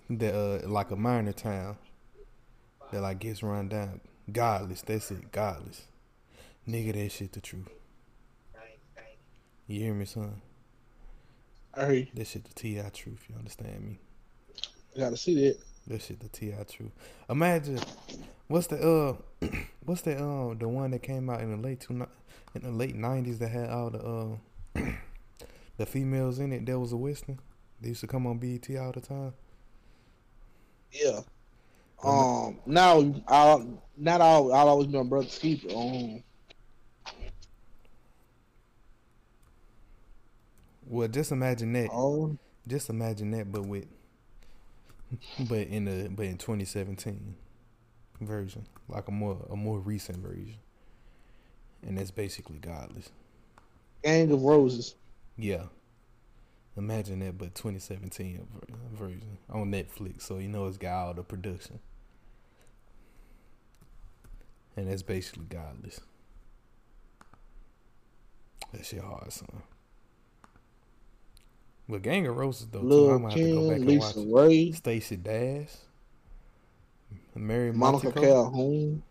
[0.09, 1.77] that uh like a minor town
[2.91, 4.01] that like gets run down.
[4.31, 5.87] Godless, that's it, godless.
[6.69, 7.69] Nigga, that shit the truth.
[9.67, 10.41] You hear me, son?
[11.75, 12.07] I heard you.
[12.15, 13.25] That shit the Ti truth.
[13.29, 13.99] You understand me?
[14.97, 15.59] Gotta see that.
[15.89, 16.93] That shit the Ti truth.
[17.29, 17.81] Imagine
[18.49, 18.77] what's the
[19.41, 19.47] uh
[19.85, 22.07] what's the uh the one that came out in the late two
[22.55, 23.99] in the late nineties that had all the
[24.79, 24.81] uh
[25.77, 26.67] the females in it.
[26.67, 27.41] That was a western.
[27.81, 29.33] They used to come on BET all the time.
[30.93, 31.21] Yeah.
[32.05, 32.59] Um.
[32.67, 34.53] Now, I'll not all.
[34.53, 35.69] I'll always be on Brother's Keeper.
[35.75, 36.23] Um.
[40.87, 41.89] Well, just imagine that.
[41.93, 42.37] Oh.
[42.69, 43.87] Just imagine that, but with
[45.49, 47.35] but in the but in 2017
[48.21, 50.57] version, like a more a more recent version,
[51.87, 53.11] and that's basically godless.
[54.05, 54.95] Gang of Roses.
[55.37, 55.65] Yeah.
[56.77, 58.47] Imagine that, but 2017
[58.95, 61.79] version on Netflix, so you know it's got all the production,
[64.77, 66.01] and that's basically godless.
[68.73, 69.63] That shit hard, son.
[71.89, 73.99] But Gang of Roses though, too, I'm Lil gonna have to go back Kim, and
[74.01, 74.33] watch Lisa it.
[74.35, 75.69] Ray, Stacey Dash,
[77.35, 78.21] Mary Monica Montego.
[78.27, 79.03] Calhoun.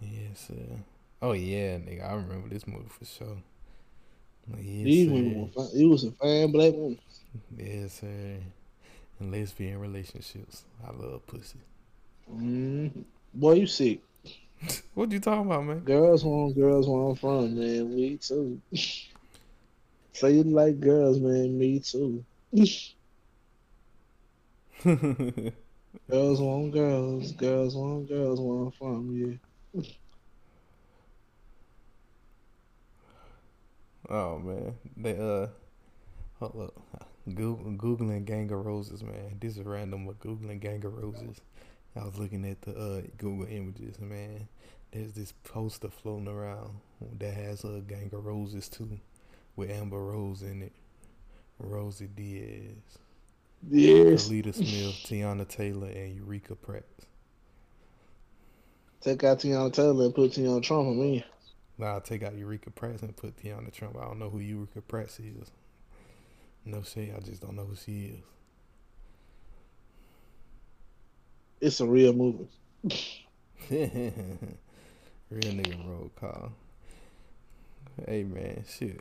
[0.00, 0.76] Yes, sir.
[1.20, 3.36] Oh yeah, nigga, I remember this movie for sure.
[4.48, 5.76] Yes, These women were fine.
[5.76, 6.98] He was a fine black woman.
[7.56, 8.36] Yes, sir.
[9.20, 10.64] And lesbian relationships.
[10.84, 11.60] I love pussy.
[12.34, 13.04] Mm.
[13.34, 14.00] Boy, you sick.
[14.94, 15.80] What you talking about, man?
[15.80, 17.94] Girls want girls where I'm from, man.
[17.94, 18.60] We too.
[20.12, 21.58] Say you like girls, man.
[21.58, 22.24] Me too.
[26.10, 27.32] Girls want girls.
[27.32, 29.40] Girls want girls I'm from.
[29.74, 29.82] Yeah.
[34.08, 35.46] oh man, they uh,
[36.40, 39.38] hold up, Google googling Gang of Roses, man.
[39.40, 41.40] This is random, but googling Gang of Roses.
[41.96, 44.48] I was looking at the uh Google images, man.
[44.92, 46.80] There's this poster floating around
[47.18, 48.98] that has a Gang of Roses too,
[49.56, 50.72] with Amber Rose in it,
[51.58, 52.98] Rosie Diaz,
[53.70, 54.28] Yes.
[54.28, 56.84] Alita Smith, Teyana Taylor, and Eureka Pratt.
[59.02, 61.24] Take out Teyana Taylor and put Tiana Trump on me.
[61.78, 63.96] Nah, I'll take out Eureka Pratt and put Tiana Trump.
[63.98, 65.50] I don't know who Eureka Pratt is.
[66.64, 68.24] No shit, I just don't know who she is.
[71.60, 72.48] It's a real movie.
[75.30, 76.52] Real nigga roll call.
[78.06, 79.00] Hey man, shit.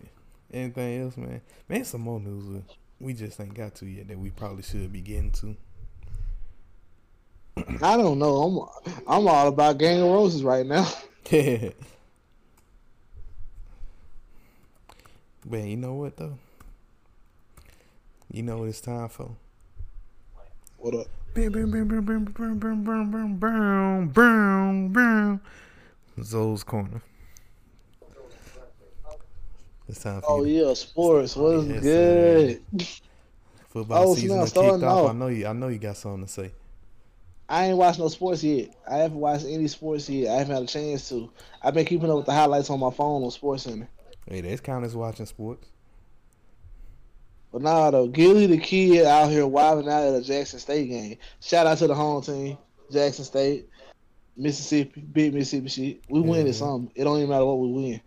[0.54, 1.42] Anything else, man?
[1.70, 2.64] Man, some more news
[3.00, 5.56] we- just ain't got to yet that we probably should be getting to.
[7.82, 8.70] I don't know.
[8.86, 10.88] I'm I'm all about Gang of Roses right now.
[15.46, 16.38] Man, you know what though?
[18.32, 19.32] You know what it's time for?
[20.78, 21.08] What up?
[26.22, 27.02] Zoe's corner.
[29.92, 30.68] It's time for Oh you.
[30.68, 31.36] yeah, sports.
[31.36, 32.62] What's Yes, good?
[33.68, 35.10] Football Oh, season kicked off.
[35.10, 35.46] I know you.
[35.46, 36.52] I know you got something to say.
[37.50, 38.74] I ain't watched no sports yet.
[38.90, 40.34] I haven't watched any sports yet.
[40.34, 41.30] I haven't had a chance to.
[41.62, 43.90] I've been keeping up with the highlights on my phone on Sports Center.
[44.26, 45.68] Hey, that's kind as watching sports.
[47.52, 51.18] But now though, Gilly the kid out here wilding out at a Jackson State game.
[51.42, 52.58] Shout out to the home team,
[52.90, 53.68] Jackson State,
[54.38, 56.02] Mississippi, big Mississippi shit.
[56.08, 56.52] We win Yeah.
[56.52, 56.94] it something.
[56.96, 58.02] It don't even matter what we win.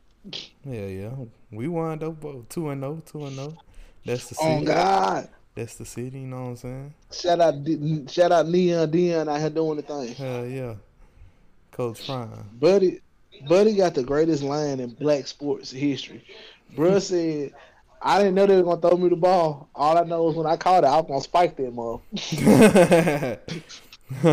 [0.65, 1.11] Yeah, yeah.
[1.51, 3.57] We won up uh, two and zero, two and zero.
[4.05, 4.71] That's the oh, city.
[4.71, 4.75] Oh.
[4.75, 5.29] God!
[5.55, 6.21] That's the city.
[6.21, 6.95] You know what I'm saying?
[7.13, 10.15] Shout out, D- shout out Neon Deion out here doing the thing.
[10.15, 10.75] Hell yeah.
[11.71, 12.49] Coach Prime.
[12.55, 13.01] Buddy,
[13.49, 16.25] Buddy got the greatest line in black sports history.
[16.77, 17.53] Bruh said,
[18.01, 19.69] I didn't know they were gonna throw me the ball.
[19.75, 23.41] All I know is when I caught it, I was gonna spike that mother.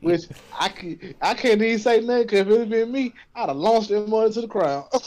[0.00, 0.22] Which
[0.58, 3.56] I can, I can't even say nothing because if it had been me, I'd have
[3.56, 4.88] launched that mother to the crowd.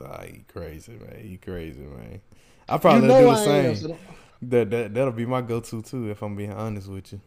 [0.00, 1.20] Ah, you crazy, man.
[1.24, 2.20] You crazy, man.
[2.68, 3.88] I probably you know do the I am, same.
[3.88, 3.98] so-
[4.42, 7.20] That that that'll be my go-to too, if I'm being honest with you.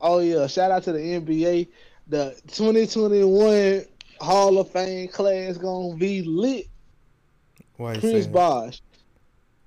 [0.00, 1.68] Oh yeah, shout out to the NBA.
[2.08, 3.84] The 2021
[4.20, 6.66] Hall of Fame class gonna be lit.
[7.76, 8.26] Why Chris?
[8.26, 8.82] Bosh,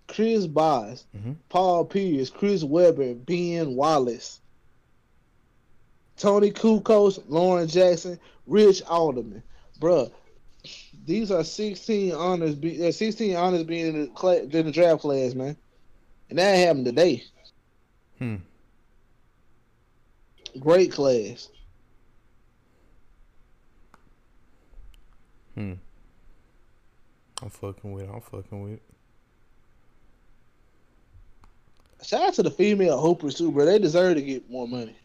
[0.07, 1.35] Chris Bosh, Mhm.
[1.49, 4.39] Paul Pierce, Chris Webber, Ben Wallace,
[6.17, 9.41] Toni Kukoc, Lauren Jackson, Rick Adelman.
[9.79, 10.11] Bruh,
[11.05, 12.55] these are 16 honors.
[12.55, 15.55] Be, uh, 16 honors being in the, cla in the draft class, man.
[16.29, 17.23] And that happened today.
[18.17, 18.35] Hmm.
[20.59, 21.49] Great class.
[25.53, 25.73] Hmm.
[27.41, 28.03] I'm fucking with.
[28.05, 28.09] it.
[28.11, 28.73] I'm fucking with.
[28.73, 28.81] it.
[32.03, 33.65] Shout out to the female hoopers too, bro.
[33.65, 34.95] They deserve to get more money.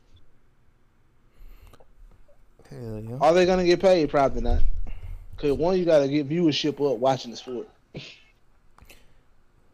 [2.71, 3.17] Hell yeah.
[3.21, 4.11] Are they gonna get paid?
[4.11, 4.63] Probably not.
[5.37, 7.69] Cause one, you gotta get viewership up watching the sport.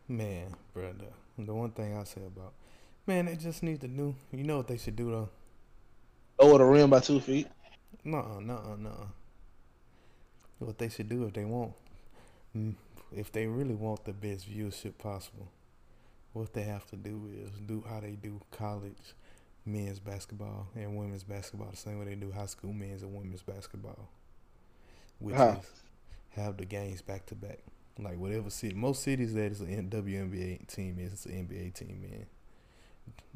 [0.09, 1.13] Man, brother.
[1.39, 2.53] The one thing I say about,
[3.07, 4.15] man, they just need to do.
[4.33, 5.29] You know what they should do though?
[6.39, 7.47] Over the rim by two feet.
[8.05, 9.07] No, no, nuh-uh.
[10.59, 11.73] What they should do if they want,
[12.57, 12.75] mm,
[13.15, 15.49] if they really want the best viewership possible,
[16.39, 19.15] what they have to do is do how they do college
[19.67, 23.43] men's basketball and women's basketball the same way they do high school men's and women's
[23.43, 24.09] basketball,
[25.19, 25.63] which How?
[25.63, 25.83] is
[26.31, 27.61] have the games back to back.
[27.99, 32.01] Like whatever city, most cities that is an WNBA team is, it's an NBA team,
[32.03, 32.27] man.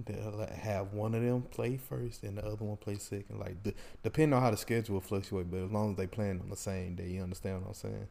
[0.04, 3.38] They'll have one of them play first and the other one play second.
[3.38, 3.56] Like
[4.02, 6.56] depending on how the schedule will fluctuate, but as long as they playing on the
[6.56, 8.08] same day, you understand what I'm saying?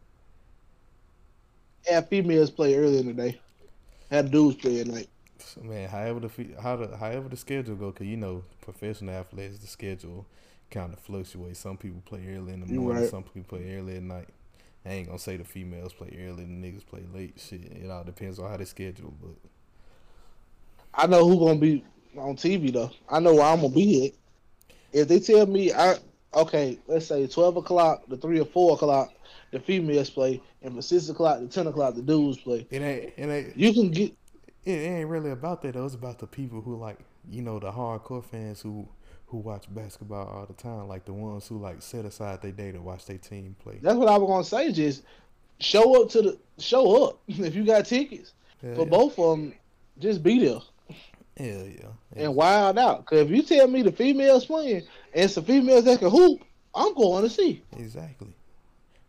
[1.88, 3.40] Yeah, females play earlier in the day.
[4.12, 5.10] Have dudes play at night.
[5.40, 6.30] So, man, however the
[6.62, 10.26] how the however the schedule go, cause you know professional athletes the schedule
[10.70, 11.60] kind of fluctuates.
[11.60, 13.10] Some people play early in the morning, right.
[13.10, 14.28] some people play early at night.
[14.86, 17.40] I ain't gonna say the females play early the niggas play late.
[17.40, 19.14] Shit, it all depends on how they schedule.
[19.22, 19.36] But
[20.94, 21.84] I know who gonna be
[22.18, 22.92] on TV though.
[23.10, 24.14] I know where I'm gonna be at.
[24.92, 25.96] If they tell me I
[26.34, 29.14] okay, let's say twelve o'clock to three or four o'clock,
[29.52, 32.66] the females play, and from six o'clock to ten o'clock the dudes play.
[32.70, 34.14] it ain't it ain't You can get
[34.64, 35.86] it ain't really about that though.
[35.86, 36.98] It's about the people who like
[37.30, 38.88] you know the hardcore fans who
[39.28, 42.72] who watch basketball all the time, like the ones who like set aside their day
[42.72, 43.80] to watch their team play.
[43.82, 44.72] that's what I was gonna say.
[44.72, 45.04] Just
[45.60, 48.90] show up to the show up if you got tickets Hell for yeah.
[48.90, 49.54] both of them.
[50.00, 50.60] Just be there
[51.38, 51.88] Hell yeah.
[52.16, 53.06] and wild out.
[53.06, 54.84] Cause if you tell me the females playing
[55.14, 56.42] and some females that can hoop,
[56.74, 57.64] I'm going to see.
[57.78, 58.34] Exactly.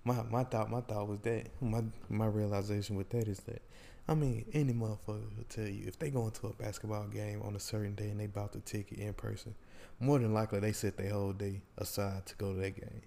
[0.04, 3.62] My my thought my thought was that my my realization with that is that
[4.08, 7.54] I mean any motherfucker will tell you if they go into a basketball game on
[7.56, 9.54] a certain day and they bought the ticket in person,
[10.00, 13.02] more than likely they set their whole day aside to go to that game.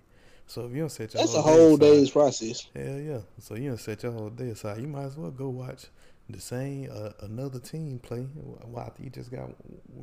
[0.47, 2.67] So if you don't set your That's a whole, whole day aside, day's process.
[2.75, 3.19] Hell yeah.
[3.39, 4.79] So you don't set your whole day aside.
[4.81, 5.87] You might as well go watch
[6.29, 8.21] the same uh, another team play.
[8.21, 9.49] Why you just got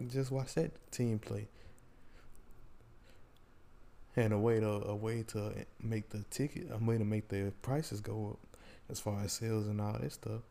[0.09, 1.49] just watch that team play.
[4.15, 5.53] And a way to a way to
[5.83, 8.59] make the ticket, a way to make the prices go up,
[8.91, 10.43] as far as sales and all that stuff.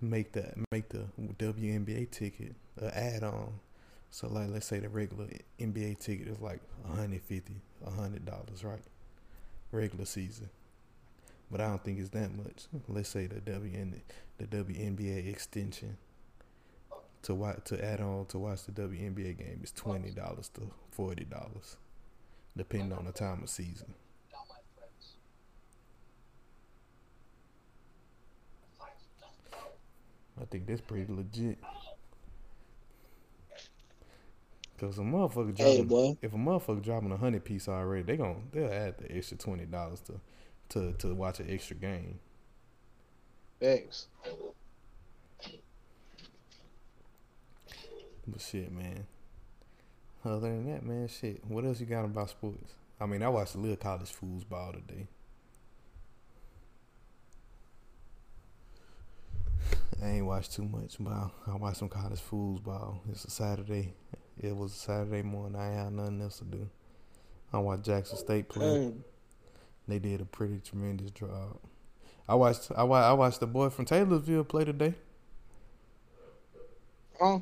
[0.00, 1.06] Make the make the
[1.38, 3.52] WNBA ticket an add on.
[4.10, 5.28] So like let's say the regular
[5.60, 7.52] NBA ticket is like 150
[7.96, 8.82] hundred dollars, right?
[9.70, 10.48] Regular season
[11.52, 12.66] but I don't think it's that much.
[12.88, 14.00] Let's say the WN
[14.38, 15.98] the WNBA extension
[17.22, 21.24] to watch to add on to watch the WNBA game is twenty dollars to forty
[21.24, 21.76] dollars,
[22.56, 23.94] depending on the time of season.
[30.40, 31.58] I think that's pretty legit.
[34.78, 38.48] Cause a motherfucker dropping, Hey, if a motherfucker dropping a hundred piece already, they gon'
[38.52, 40.20] they'll add the extra twenty dollars to,
[40.70, 42.18] to to watch an extra game.
[43.60, 44.08] Thanks.
[48.26, 49.06] But shit, man.
[50.24, 51.44] Other than that, man, shit.
[51.46, 52.74] What else you got about sports?
[53.00, 55.08] I mean, I watched a little college foosball today.
[60.00, 62.98] I ain't watched too much, but I, watched some college fools foosball.
[63.10, 63.94] It's a Saturday.
[64.40, 65.60] It was a Saturday morning.
[65.60, 66.68] I ain't had nothing else to do.
[67.52, 68.92] I watched Jackson State play.
[69.86, 71.58] They did a pretty tremendous job.
[72.28, 72.70] I watched.
[72.76, 73.04] I watched.
[73.04, 74.94] I watched the boy from Taylorsville play today.
[77.20, 77.40] Huh?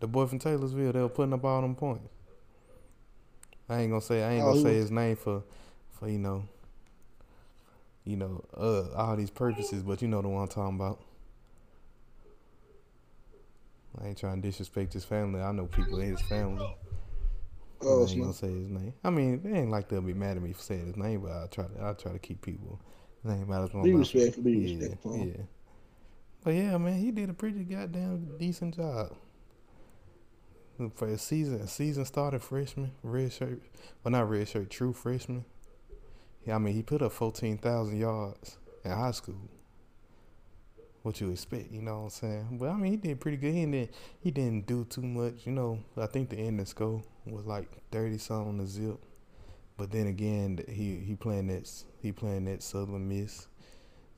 [0.00, 2.17] The boy from Taylorsville, they were putting up all them points.
[3.68, 5.42] I ain't gonna say I ain't Oh, gonna say his name for
[5.98, 6.44] for you know
[8.04, 11.00] you know, uh all these purposes, but you know the one I'm talking about.
[14.00, 15.40] I ain't trying to disrespect his family.
[15.40, 16.66] I know people in his family.
[17.82, 18.94] Oh, I ain't gonna say his name.
[19.04, 21.32] I mean, they ain't like they'll be mad at me for saying his name, but
[21.32, 22.80] I try to I try to keep people
[23.24, 24.00] name out of my Be mouth.
[24.00, 24.42] respectful.
[24.44, 25.16] Be Yeah, respectful.
[25.16, 25.42] yeah.
[26.44, 29.14] But yeah, man, he did a pretty goddamn decent job.
[30.94, 33.60] For a season, a season started freshman, red shirt.
[34.04, 35.44] Well, not red shirt, true freshman.
[36.46, 39.40] Yeah, I mean, he put up fourteen thousand yards in high school.
[41.02, 42.58] What you expect, you know what I'm saying?
[42.60, 43.54] But I mean, he did pretty good.
[43.54, 43.90] He didn't,
[44.20, 45.80] he didn't do too much, you know.
[45.96, 48.98] I think the ending score was like thirty something on the zip.
[49.76, 51.68] But then again, he he playing that
[52.00, 53.48] he playing that Southern Miss,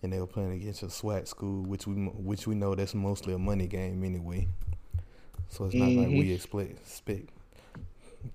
[0.03, 3.33] and they were playing against a SWAT school, which we which we know that's mostly
[3.33, 4.47] a money game anyway.
[5.51, 6.35] So it's not like we mm-hmm.
[6.35, 7.31] expect expect,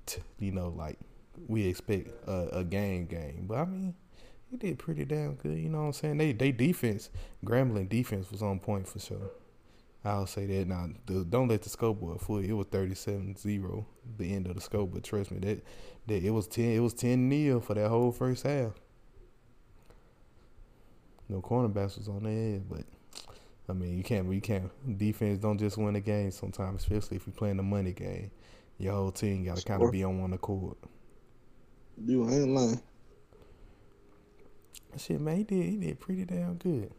[0.05, 0.99] t- you know, like
[1.47, 3.45] we expect a, a game game.
[3.47, 3.95] But I mean,
[4.51, 5.57] he did pretty damn good.
[5.57, 6.17] You know what I'm saying?
[6.17, 7.09] They they defense,
[7.43, 9.31] Grambling defense was on point for sure.
[10.03, 10.89] I'll say that now.
[11.07, 12.53] The, don't let the scoreboard fool you.
[12.53, 13.85] It was 37-0,
[14.17, 14.91] the end of the scope.
[14.93, 15.63] But trust me, that
[16.07, 16.71] that it was ten.
[16.71, 18.73] It was ten nil for that whole first half.
[21.27, 22.83] No cornerbacks was on their head, but
[23.67, 24.31] I mean, you can't.
[24.31, 24.97] You can't.
[24.97, 28.31] Defense don't just win a game sometimes, especially if you're playing the money game.
[28.77, 30.75] Your whole team got to kind of be on one accord.
[32.03, 32.81] You ain't lying.
[34.97, 35.65] Shit, man, he did.
[35.65, 36.91] He did pretty damn good.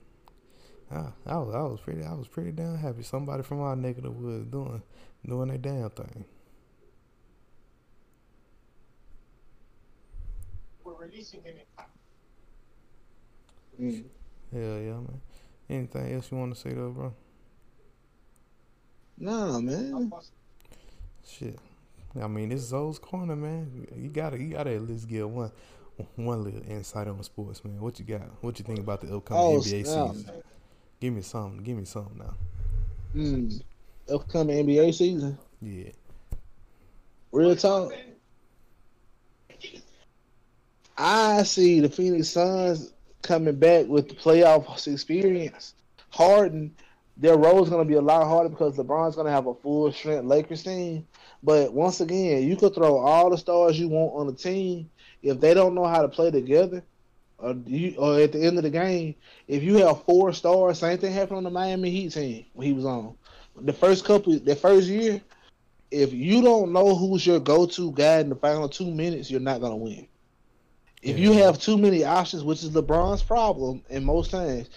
[0.91, 1.55] I, I was.
[1.55, 2.05] I was pretty.
[2.05, 3.03] I was pretty damn happy.
[3.03, 4.83] Somebody from our neck of the woods doing
[5.27, 6.25] doing their damn thing.
[10.85, 11.55] We're releasing him.
[13.81, 14.05] Mm.
[14.53, 15.21] Hell yeah, man.
[15.69, 17.15] Anything else you want to say though, bro?
[19.19, 20.13] Nah, man.
[21.27, 21.59] Shit.
[22.21, 23.87] I mean, this is Zoe's corner, man.
[23.97, 25.51] You gotta, you gotta at least get one,
[26.15, 27.81] one little insight on sports, man.
[27.81, 28.23] What you got?
[28.43, 30.15] What you think about the upcoming Oh, NBA snap.
[30.15, 30.43] season?
[31.01, 31.63] Give me something.
[31.63, 32.35] Give me something now.
[33.15, 33.63] Mm.
[34.13, 35.37] Upcoming NBA season.
[35.61, 35.91] Yeah.
[37.33, 37.93] Real talk.
[40.99, 42.93] I see the Phoenix Suns
[43.27, 45.75] coming back with the playoff experience.
[46.11, 46.75] Harden,
[47.17, 49.55] their role is going to be a lot harder because LeBron's going to have a
[49.55, 51.07] full strength Lakers team.
[51.43, 54.91] But once again, you could throw all the stars you want on the team.
[55.23, 56.83] If they don't know how to play together,
[57.39, 59.15] or, you, or at the end of the game,
[59.49, 62.73] if you have four stars, same thing happened on the Miami Heat team when he
[62.73, 63.15] was on.
[63.57, 65.21] The first couple, the first year,
[65.91, 69.61] if you don't know who's your go-to guy in the final two minutes, you're not
[69.61, 70.07] gonna win.
[71.03, 74.69] If you have too many options, which is LeBron's problem, in most times,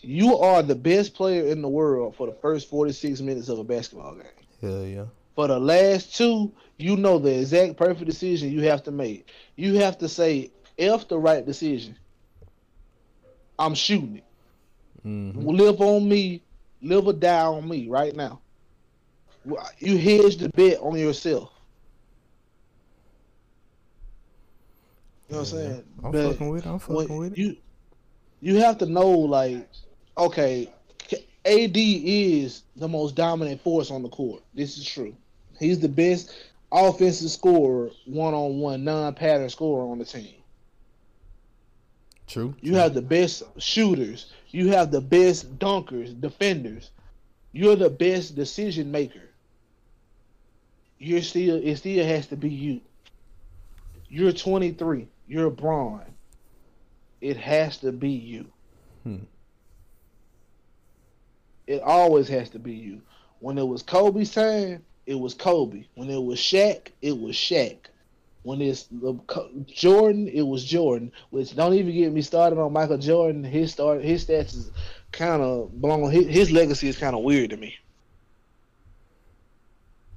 [0.00, 3.64] you are the best player in the world for the first 46 minutes of a
[3.64, 4.24] basketball game.
[4.62, 5.04] Hell yeah.
[5.34, 9.28] For the last two, you know the exact perfect decision you have to make.
[9.56, 11.96] You have to say, if the right decision.
[13.58, 14.24] I'm shooting it.
[15.02, 16.42] hmm Live on me,
[16.80, 18.40] live or die on me right now.
[19.78, 21.57] You hedge the bet on yourself.
[25.28, 25.84] You know what I'm saying?
[26.04, 26.68] I'm But fucking with it.
[26.68, 27.38] I'm fucking with it.
[27.38, 27.56] you
[28.40, 29.68] you have to know like,
[30.16, 30.72] okay,
[31.44, 34.42] AD is the most dominant force on the court.
[34.54, 35.14] This is true.
[35.58, 36.32] He's the best
[36.72, 40.34] offensive scorer, one on one, non pattern scorer on the team.
[42.26, 42.54] True.
[42.60, 42.80] You true.
[42.80, 44.32] have the best shooters.
[44.48, 46.90] You have the best dunkers, defenders.
[47.52, 49.30] You're the best decision maker.
[50.98, 52.80] You're still it still has to be you.
[54.08, 55.08] You're 23.
[55.28, 56.02] You're Braun.
[57.20, 58.46] It has to be you.
[59.02, 59.24] Hmm.
[61.66, 63.02] It always has to be you.
[63.40, 65.84] When it was Kobe's time, it was Kobe.
[65.94, 67.76] When it was Shaq, it was Shaq.
[68.42, 68.88] When it's
[69.66, 71.12] Jordan, it was Jordan.
[71.30, 73.44] Which don't even get me started on Michael Jordan.
[73.44, 74.70] His start, his stats is
[75.12, 76.10] kind of blown.
[76.10, 77.76] His, his legacy is kind of weird to me.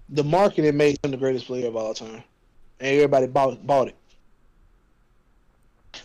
[0.10, 2.24] The marketing made him the greatest player of all time,
[2.80, 3.96] and everybody bought bought it.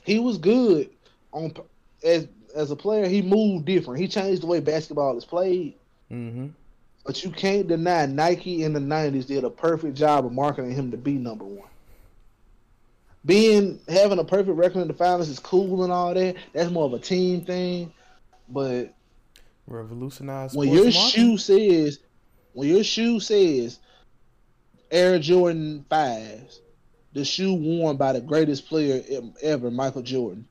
[0.04, 0.90] He was good
[1.32, 1.54] on
[2.04, 3.06] as as a player.
[3.06, 4.00] He moved different.
[4.00, 5.74] He changed the way basketball is played.
[6.10, 6.48] Mm-hmm.
[7.04, 10.90] But you can't deny Nike in the '90s did a perfect job of marketing him
[10.90, 11.68] to be number one.
[13.24, 16.36] Being having a perfect record in the finals is cool and all that.
[16.52, 17.92] That's more of a team thing.
[18.48, 18.94] But
[19.66, 21.98] revolutionize when your shoe says
[22.52, 23.78] when your shoe says
[24.90, 26.60] Air Jordan fives,
[27.16, 29.02] the shoe worn by the greatest player
[29.40, 30.46] ever, Michael Jordan,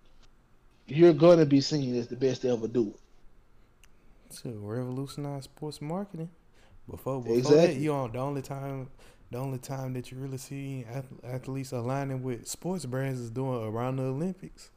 [0.87, 4.35] you're gonna be seen as the best to ever do it.
[4.37, 6.29] To revolutionize sports marketing.
[6.89, 7.67] Before, before exactly.
[7.67, 8.89] that, you know, the only time,
[9.29, 10.85] the only time that you really see
[11.23, 14.71] athletes aligning with sports brands is doing around the Olympics.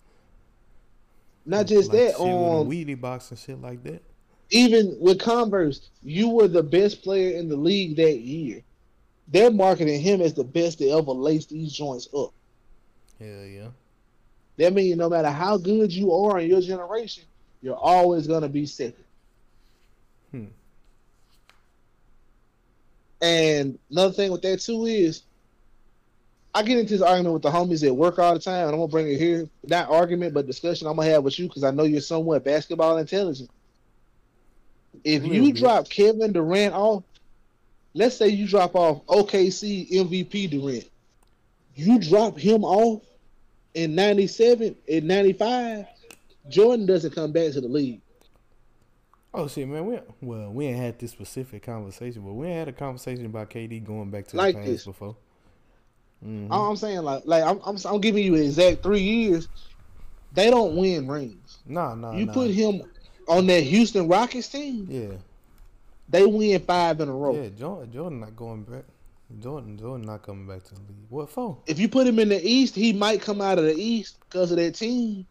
[1.47, 4.03] Not just like that, on um, Wheatie box and shit like that.
[4.51, 8.63] Even with Converse, you were the best player in the league that year.
[9.31, 12.33] They're marketing him as the best to ever lace these joints up.
[13.19, 13.69] Hell yeah.
[14.57, 17.25] That means no matter how good you are in your generation,
[17.63, 19.05] you're always gonna be second.
[20.31, 20.45] Hmm.
[23.21, 25.23] And another thing with that too is
[26.55, 28.81] I get into this argument with the homies at work all the time, and I'm
[28.81, 29.49] gonna bring it here.
[29.65, 32.99] Not argument, but discussion I'm gonna have with you because I know you're somewhat basketball
[32.99, 33.51] intelligent.
[35.05, 37.05] If you drop Kevin Durant off,
[37.95, 40.89] let's say you drop off OKC MVP Durant,
[41.75, 43.03] you drop him off
[43.75, 45.87] in '97, in '95,
[46.49, 48.01] Jordan doesn't come back to the league.
[49.35, 49.85] Oh shit, man.
[49.87, 53.51] We well, we ain't had this specific conversation, but we ain't had a conversation about
[53.51, 54.85] KD going back to like the past this.
[54.85, 55.17] before.
[56.25, 56.53] Mm-hmm.
[56.53, 59.49] I'm saying like, like I'm, I'm, I'm giving you exact three years.
[60.33, 61.59] They don't win rings.
[61.67, 62.13] No, no.
[62.13, 62.33] You nah.
[62.33, 62.83] put him
[63.29, 64.87] on that Houston Rockets team.
[64.91, 65.17] Yeah.
[66.09, 67.35] They win five in a row.
[67.35, 68.85] Yeah, Jordan, Jordan not going back.
[69.41, 71.07] Jordan, Jordan not coming back to the league.
[71.11, 71.59] What for?
[71.67, 74.51] If you put him in the East, he might come out of the East because
[74.51, 75.27] of that team.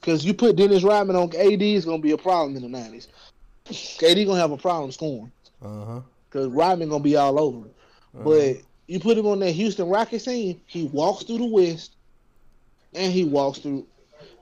[0.00, 3.08] Because you put Dennis Rodman on AD, is gonna be a problem in the nineties.
[3.66, 5.32] AD gonna have a problem scoring.
[5.62, 6.00] Uh huh.
[6.28, 7.66] Because Rodman gonna be all over.
[7.66, 8.22] Uh-huh.
[8.22, 11.96] But you put him on that Houston Rockets team, he walks through the West,
[12.92, 13.86] and he walks through.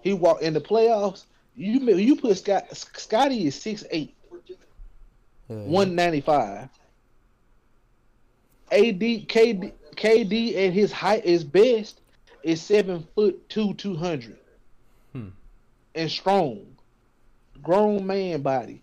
[0.03, 1.27] He walk in the playoffs.
[1.55, 4.17] You you put Scott Scottie is six eight.
[5.67, 6.69] One ninety five.
[8.71, 12.01] AD KD KD at his height is best
[12.43, 14.39] is seven foot two two hundred
[15.95, 16.67] and strong,
[17.63, 18.83] grown man body.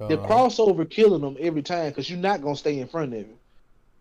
[0.00, 0.08] Uh-huh.
[0.08, 3.34] The crossover killing them every time because you're not gonna stay in front of him.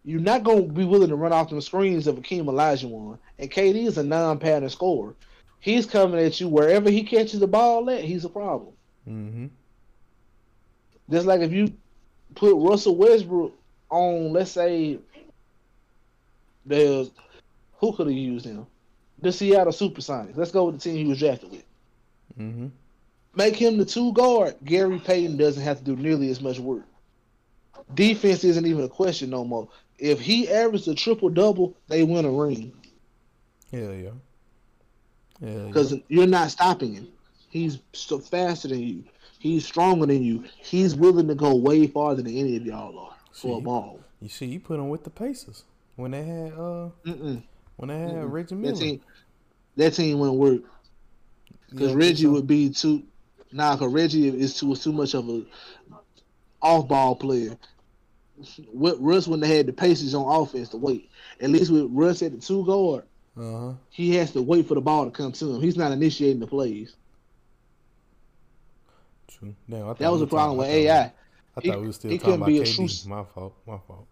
[0.04, 3.20] You're not gonna be willing to run off the screens of Akeem Olajuwon.
[3.38, 5.16] And KD is a non-pattern scorer.
[5.60, 8.04] He's coming at you wherever he catches the ball at.
[8.04, 8.74] He's a problem.
[9.08, 9.48] Mm-hmm.
[11.12, 11.74] Just like if you
[12.36, 13.54] put Russell Westbrook
[13.90, 15.00] on, let's say,
[16.66, 17.12] there's
[17.74, 18.66] who could have used him?
[19.22, 20.36] the Seattle Supersonics.
[20.36, 21.64] Let's go with the team he was drafted with.
[22.40, 22.68] Mm-hmm.
[23.36, 24.56] Make him the two guard.
[24.66, 26.84] Gary Payton doesn't have to do nearly as much work.
[27.94, 29.70] Defense isn't even a question no more.
[29.98, 32.74] If he averages a triple double, they win a ring.
[33.72, 34.10] Hell yeah.
[35.68, 36.00] Because yeah.
[36.08, 37.08] you're not stopping him.
[37.50, 39.04] He's so faster than you.
[39.42, 40.44] He's stronger than you.
[40.60, 44.00] He's willing to go way farther than any of y'all are see, for a ball.
[44.22, 45.64] You see, you put him with the Pacers
[45.96, 47.42] when they had uh Mm-mm.
[47.78, 48.32] when they had mm-hmm.
[48.32, 48.74] Reggie Miller.
[48.76, 49.02] That team,
[49.78, 50.62] that team wouldn't work
[51.72, 52.30] because Reggie so?
[52.30, 53.02] would be too.
[53.52, 55.44] Nah, cause Reggie is too too much of a
[56.62, 57.58] off ball player.
[58.72, 61.10] What Russ when they had the Pacers on offense to wait.
[61.40, 63.06] At least with Russ at the two guard,
[63.36, 63.74] uh-huh.
[63.90, 65.62] he has to wait for the ball to come to him.
[65.62, 66.96] He's not initiating the plays.
[69.42, 69.56] True.
[69.70, 71.12] Damn, that was a problem with AI.
[71.58, 73.04] I thought we were still talking about KD.
[73.04, 73.10] True...
[73.10, 73.54] My fault.
[73.66, 74.08] My fault.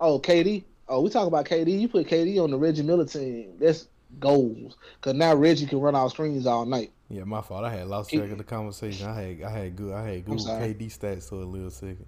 [0.00, 0.64] Oh, KD.
[0.88, 1.80] Oh, we talk about KD.
[1.80, 3.54] You put KD on the Reggie Miller team.
[3.58, 3.88] That's
[4.18, 4.76] goals.
[5.00, 6.92] Cause now Reggie can run off screens all night.
[7.08, 7.64] Yeah, my fault.
[7.64, 9.06] I had lost track of the conversation.
[9.06, 12.04] I had I had good I had good KD stats for a little second.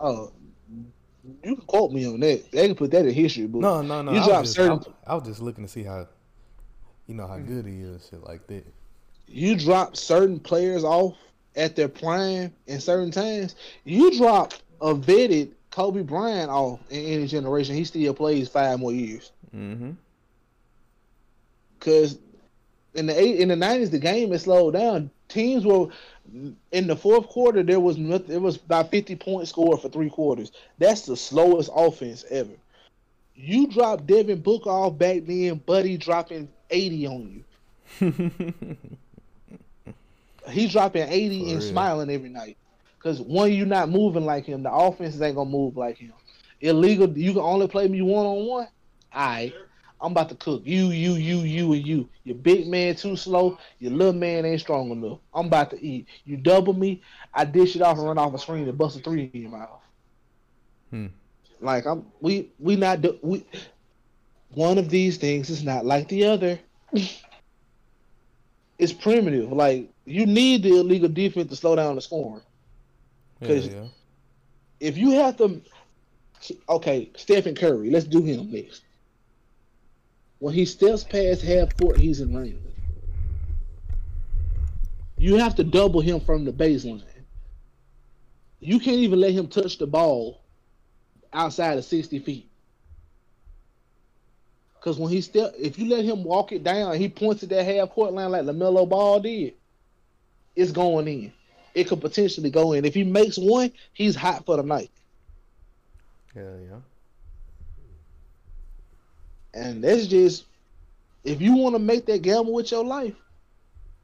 [0.00, 0.32] Oh,
[1.42, 2.50] you can quote me on that.
[2.50, 3.60] They can put that in history, book.
[3.60, 4.12] no, no, no.
[4.12, 4.80] You drop certain.
[5.06, 6.06] I, was just looking to see how,
[7.06, 7.46] you know, how mm.
[7.46, 8.66] good he is, shit like that.
[9.26, 11.16] You drop certain players off
[11.56, 13.56] at their prime in certain times.
[13.84, 18.92] You drop a vetted Kobe Bryant off in any generation, he still plays five more
[18.92, 19.32] years.
[19.54, 19.90] Mm-hmm.
[21.76, 22.18] Because
[22.94, 25.10] in the eight in the nineties, the game had slowed down.
[25.26, 25.88] Teams were
[26.70, 27.64] in the fourth quarter.
[27.64, 30.52] There was nothing, it was about fifty points scored for three quarters.
[30.78, 32.52] That's the slowest offense ever.
[33.34, 37.42] You drop Devin Booker off back then, Buddy dropping eighty on
[38.00, 38.76] you.
[40.50, 41.70] He's dropping eighty For and real.
[41.70, 42.56] smiling every night.
[43.00, 44.62] Cause one, you're not moving like him.
[44.62, 46.12] The offenses ain't gonna move like him.
[46.60, 47.16] Illegal.
[47.16, 48.68] You can only play me one on one.
[49.14, 49.54] Alright.
[50.00, 52.08] I'm about to cook you, you, you, you, and you.
[52.24, 53.58] Your big man too slow.
[53.78, 55.18] Your little man ain't strong enough.
[55.32, 56.06] I'm about to eat.
[56.24, 57.02] You double me,
[57.32, 59.50] I dish it off and run off a screen and bust a three in your
[59.50, 59.80] mouth.
[60.90, 61.06] Hmm.
[61.60, 63.46] Like I'm, we we not do, we.
[64.50, 66.60] One of these things is not like the other.
[68.84, 69.50] it's primitive.
[69.50, 72.42] Like you need the illegal defense to slow down the scoring.
[73.40, 73.86] Yeah, 'Cause- yeah.
[74.80, 75.62] If you have to,
[76.68, 77.90] okay, Stephen Curry.
[77.90, 78.82] Let's do him next.
[80.40, 82.60] When he steps past half court, he's in range.
[85.16, 87.02] You have to double him from the baseline.
[88.60, 90.42] You can't even let him touch the ball
[91.32, 92.50] outside of sixty feet.
[94.84, 97.64] Because when he step, if you let him walk it down, he points at that
[97.64, 99.54] half court line like Lamelo Ball did.
[100.54, 101.32] It's going in.
[101.74, 102.84] It could potentially go in.
[102.84, 104.90] If he makes one, he's hot for the night.
[106.36, 106.76] Yeah, yeah.
[109.54, 110.44] And that's just
[111.24, 113.14] if you want to make that gamble with your life,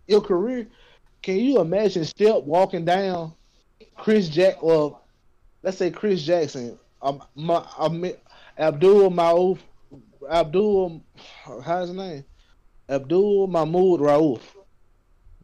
[0.07, 0.67] your career.
[1.21, 3.35] Can you imagine Step walking down
[3.97, 4.63] Chris Jack?
[4.63, 5.03] Well,
[5.63, 8.11] let's say Chris Jackson, um, my, um,
[8.57, 9.59] Abdul Mauf,
[10.29, 11.03] Abdul,
[11.65, 12.25] how's his name?
[12.89, 14.41] Abdul Mahmoud Rauf,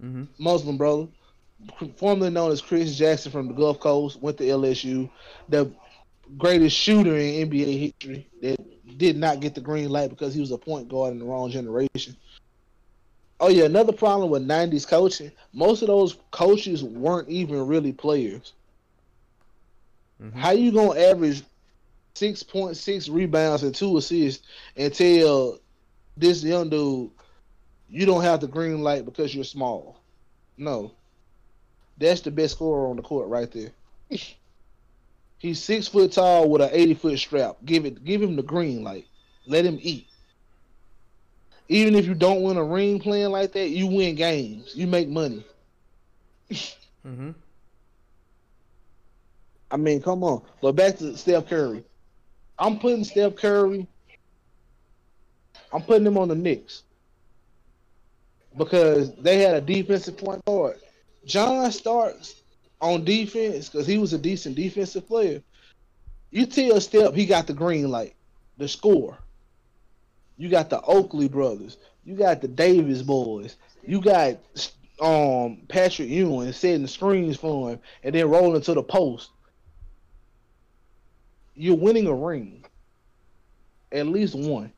[0.03, 0.25] Mm-hmm.
[0.39, 1.09] Muslim brother,
[1.97, 5.11] formerly known as Chris Jackson from the Gulf Coast, went to LSU,
[5.49, 5.73] the
[6.37, 10.51] greatest shooter in NBA history that did not get the green light because he was
[10.51, 12.17] a point guard in the wrong generation.
[13.41, 15.33] Oh yeah, another problem with '90s coaching.
[15.53, 18.53] Most of those coaches weren't even really players.
[20.21, 20.33] Mhm.
[20.35, 21.43] How you gonna average
[22.17, 25.59] six point six rebounds and two assists and tell
[26.17, 27.11] this young dude
[27.89, 30.01] you don't have the green light because you're small?
[30.57, 30.93] No,
[31.99, 33.73] that's the best scorer on the court right there.
[35.39, 37.59] He's six foot tall with an eighty foot strap.
[37.65, 39.07] Give it, give him the green light.
[39.47, 40.07] Let him eat.
[41.69, 44.73] Even if you don't win a ring playing like that, you win games.
[44.75, 45.45] You make money.
[47.07, 47.31] Mm-hmm.
[49.71, 50.43] I mean, come on.
[50.61, 51.85] But back to Steph Curry.
[52.59, 53.87] I'm putting Steph Curry.
[55.73, 56.85] I'm putting him on the Knicks
[58.57, 60.77] because they had a defensive point guard.
[61.27, 62.37] John Starks
[62.81, 65.43] on defense because he was a decent defensive player.
[66.31, 68.15] You tell Steph he got the green light,
[68.59, 69.19] the score.
[70.37, 71.79] You got the Oakley brothers.
[72.05, 73.57] You got the Davis boys.
[73.87, 74.37] You got
[75.01, 79.31] um Patrick Ewing setting the screens for him and then rolling to the post.
[81.57, 82.65] You're winning a ring.
[83.91, 84.73] At least one.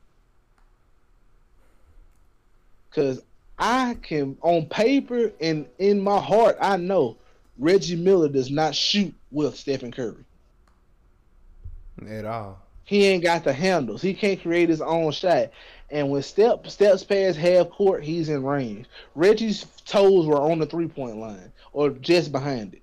[2.91, 3.21] Cause
[3.57, 7.17] I can on paper and in my heart I know
[7.59, 10.23] Reggie Miller does not shoot with Stephen Curry.
[12.07, 12.59] At all.
[12.85, 14.01] He ain't got the handles.
[14.01, 15.51] He can't create his own shot.
[15.91, 18.87] And when step steps past half court, he's in range.
[19.15, 22.81] Reggie's toes were on the three point line or just behind it.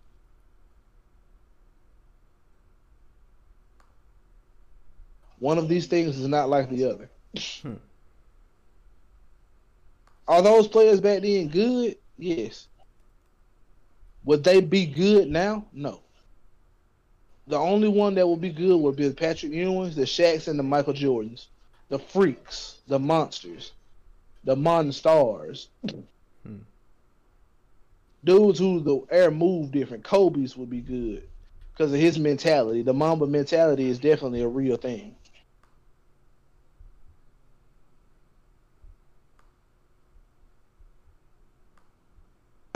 [5.39, 7.11] One of these things is not like the other.
[7.63, 7.75] Hmm.
[10.29, 11.97] Are those players back then good?
[12.19, 12.67] Yes.
[14.25, 15.67] Would they be good now?
[15.73, 16.01] No.
[17.47, 20.59] The only one that would be good would be the Patrick Ewings, the Shaqs, and
[20.59, 21.47] the Michael Jordans,
[21.91, 23.73] the freaks, the monsters,
[24.43, 25.69] the monstars.
[26.43, 26.57] Hmm.
[28.25, 30.03] Dudes who the air move different.
[30.03, 31.23] Kobe's would be good
[31.73, 32.83] because of his mentality.
[32.83, 35.15] The Mamba mentality is definitely a real thing.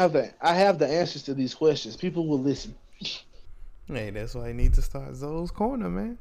[0.01, 1.97] Have the I have the answers to these questions.
[1.97, 2.75] People will listen.
[3.87, 6.19] Hey, that's why I need to start Zoe's corner, man.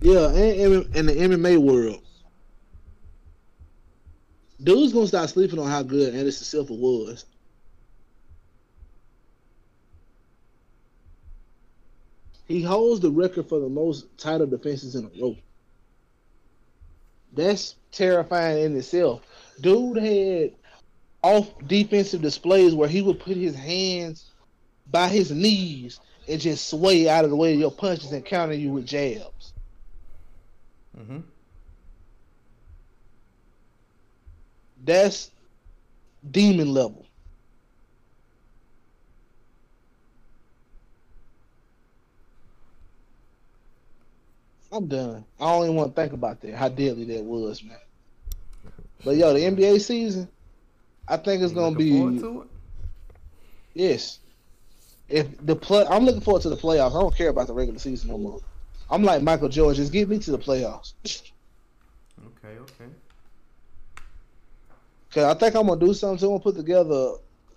[0.00, 2.02] Yeah, and, in the MMA world,
[4.62, 7.24] dudes gonna start sleeping on how good Anderson Silva was.
[12.46, 15.36] He holds the record for the most title defenses in a row.
[17.32, 19.22] That's terrifying in itself.
[19.60, 20.52] Dude had
[21.22, 24.30] off defensive displays where he would put his hands
[24.90, 28.54] by his knees and just sway out of the way of your punches and counter
[28.54, 29.52] you with jabs.
[30.98, 31.20] Mm-hmm.
[34.84, 35.30] That's
[36.28, 37.06] demon level.
[44.72, 45.24] I'm done.
[45.38, 46.54] I don't even want to think about that.
[46.54, 47.76] How deadly that was, man.
[49.04, 50.28] But yo, the NBA season,
[51.12, 52.24] I think it's gonna be
[53.74, 54.18] yes.
[55.10, 56.96] If the play, I'm looking forward to the playoffs.
[56.96, 58.40] I don't care about the regular season no more.
[58.88, 59.76] I'm like Michael George.
[59.76, 60.94] Just get me to the playoffs.
[61.04, 62.90] Okay, okay.
[65.12, 66.18] Cause I think I'm gonna do something.
[66.18, 67.10] So I'm gonna put together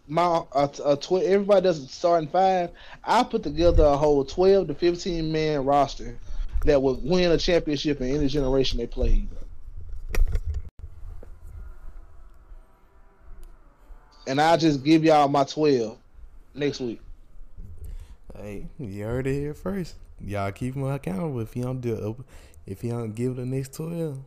[0.06, 2.72] my a, a tw- everybody does a starting five.
[3.06, 6.20] I put together a whole 12 to 15 man roster
[6.66, 9.30] that would win a championship in any generation they played.
[14.28, 15.98] And I'll just give y'all my 12
[16.54, 17.00] next week.
[18.38, 19.96] Hey, you heard it here first.
[20.20, 21.40] Y'all keep him accountable.
[21.40, 22.26] If you don't do it,
[22.72, 24.20] if you don't give the next twelve,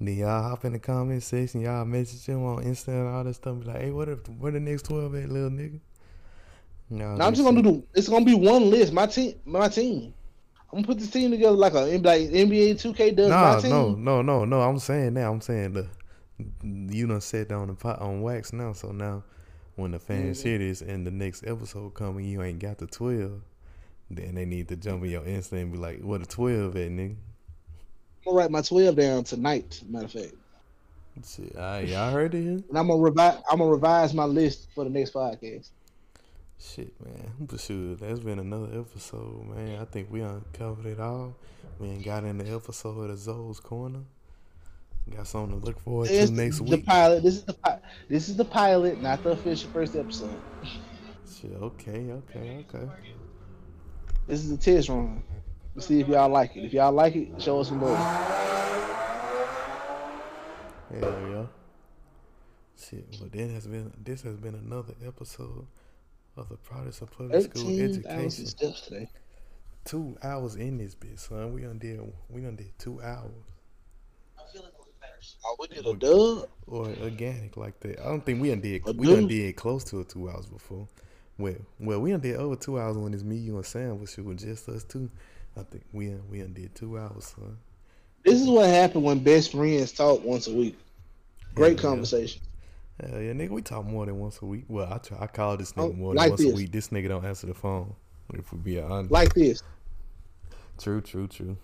[0.00, 1.62] then y'all hop in the comment section.
[1.62, 3.58] Y'all message him on Insta and all that stuff.
[3.60, 5.80] Be like, hey, what if where the next twelve at, little nigga?
[6.88, 7.82] No, Now I'm just gonna do the.
[7.94, 8.92] It's gonna be one list.
[8.92, 9.34] My team.
[9.44, 10.12] My team.
[10.72, 13.28] I'm gonna put this team together like a like NBA 2K does.
[13.28, 13.70] Nah, my team.
[13.70, 14.60] no, no, no, no.
[14.60, 15.32] I'm saying now.
[15.32, 15.88] I'm saying the
[16.62, 18.72] you done set down the pot on wax now.
[18.72, 19.24] So now,
[19.76, 20.42] when the fans Mhm.
[20.42, 23.42] hear this and the next episode coming, you ain't got the twelve.
[24.10, 26.90] Then they need to jump in your Insta and be like, "What the twelve at,
[26.90, 29.82] nigga?" I'm gonna write my 12 down tonight.
[29.88, 30.34] Matter of fact.
[31.24, 32.62] Shit, all right, y'all heard it here.
[32.68, 33.38] And I'm gonna revise.
[33.50, 35.70] I'm gonna revise my list for the next podcast.
[36.58, 37.30] Shit, man.
[37.40, 39.80] But shoot, that's been another episode, man.
[39.80, 41.34] I think we uncovered it all.
[41.78, 44.00] We ain't got in the episode of Zoe's Corner.
[45.14, 46.86] Got something to look forward to It's next the week.
[46.86, 47.22] pilot.
[47.22, 50.40] This is the pi- this is the pilot, not the official first episode.
[51.28, 52.88] Shit, okay, okay, okay.
[54.28, 55.22] This is the test run.
[55.74, 56.64] Let's see if y'all like it.
[56.64, 57.96] If y'all like it, show us some love.
[60.92, 61.00] Hell
[61.30, 61.46] yeah.
[62.78, 65.66] Shit, well then has been this has been another episode
[66.36, 69.08] of the Products of Public School Education.
[69.84, 71.52] Two hours in this bitch, son.
[71.52, 73.32] We done did we done did two hours.
[75.44, 76.48] Oh, we did a dub.
[76.66, 78.00] or organic like that.
[78.00, 79.28] I don't think we done did A we done dude.
[79.30, 80.86] did close to a two hours before.
[81.38, 84.12] Well, well, we done did over two hours when it's me, you, and Sam was
[84.12, 85.10] shooting just us two.
[85.56, 87.56] I think we done, we done did two hours, son.
[88.24, 90.78] This is what happened when best friends talk once a week.
[91.54, 91.82] Great yeah.
[91.82, 92.42] conversation.
[93.00, 94.64] Hell yeah, nigga, we talk more than once a week.
[94.68, 96.70] Well, I try, I call this nigga Oh, more than like once a week.
[96.70, 97.94] This nigga don't answer the phone.
[98.34, 99.62] If we be honest, Like this.
[100.78, 101.56] true, true, true.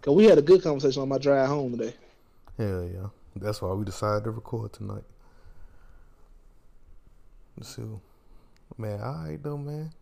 [0.00, 1.94] Cause we had a good conversation on my drive home today.
[2.56, 5.04] Hell yeah, that's why we decided to record tonight.
[7.62, 8.00] So,
[8.76, 9.92] man, all right though, man.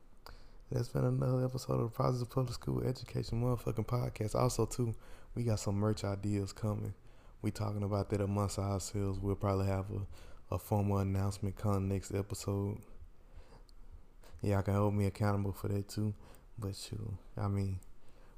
[0.70, 4.34] That's been another episode of the Products of Public School Education motherfucking podcast.
[4.34, 4.94] Also, too,
[5.34, 6.92] we got some merch ideas coming.
[7.40, 9.20] We talking about that amongst ourselves.
[9.20, 12.78] We'll probably have a, a formal announcement come next episode.
[14.42, 16.12] Yeah, I can hold me accountable for that too.
[16.58, 17.78] But shoot, I mean,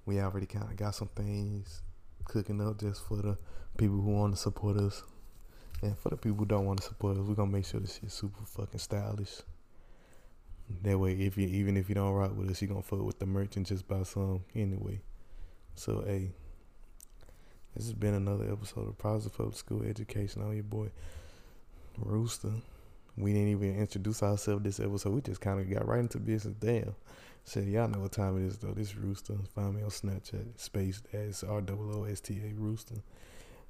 [0.08, 1.82] we already kind of got some things
[2.24, 3.36] cooking up just for the
[3.76, 5.02] people who want to support us.
[5.82, 8.00] And for the people who don't want to support us, we're gonna make sure this
[8.00, 9.42] shit's super fucking stylish.
[10.82, 13.18] That way, if you even if you don't rock with us, you gonna fuck with
[13.18, 15.02] the merch and just buy some anyway.
[15.74, 16.30] So, hey,
[17.76, 20.40] this has been another episode of Positive Public School Education.
[20.42, 20.88] I'm your boy
[21.98, 22.52] Rooster.
[23.14, 25.12] We didn't even introduce ourselves this episode.
[25.12, 26.54] We just kind of got right into business.
[26.58, 26.94] Damn.
[27.48, 28.72] Said y'all know what time it is though.
[28.72, 29.32] This Rooster.
[29.54, 30.60] Find me on Snapchat.
[30.60, 32.96] Space as R O O S T A Rooster.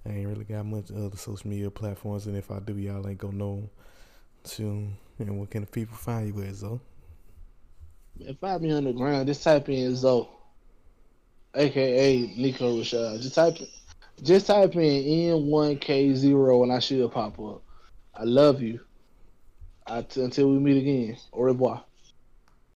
[0.04, 3.18] I ain't really got much other social media platforms, and if I do, y'all ain't
[3.18, 3.70] gonna know
[4.42, 4.96] soon.
[5.20, 6.80] And what can the people find you at, Zoe?
[8.18, 9.28] Man, find me on the ground.
[9.28, 10.28] Just type in Zoe,
[11.54, 13.22] aka Nico Rashad.
[13.22, 13.58] Just type.
[14.20, 17.62] Just type in N1K0 and I should pop up.
[18.12, 18.80] I love you.
[19.86, 21.16] I, until we meet again.
[21.32, 21.84] Au revoir.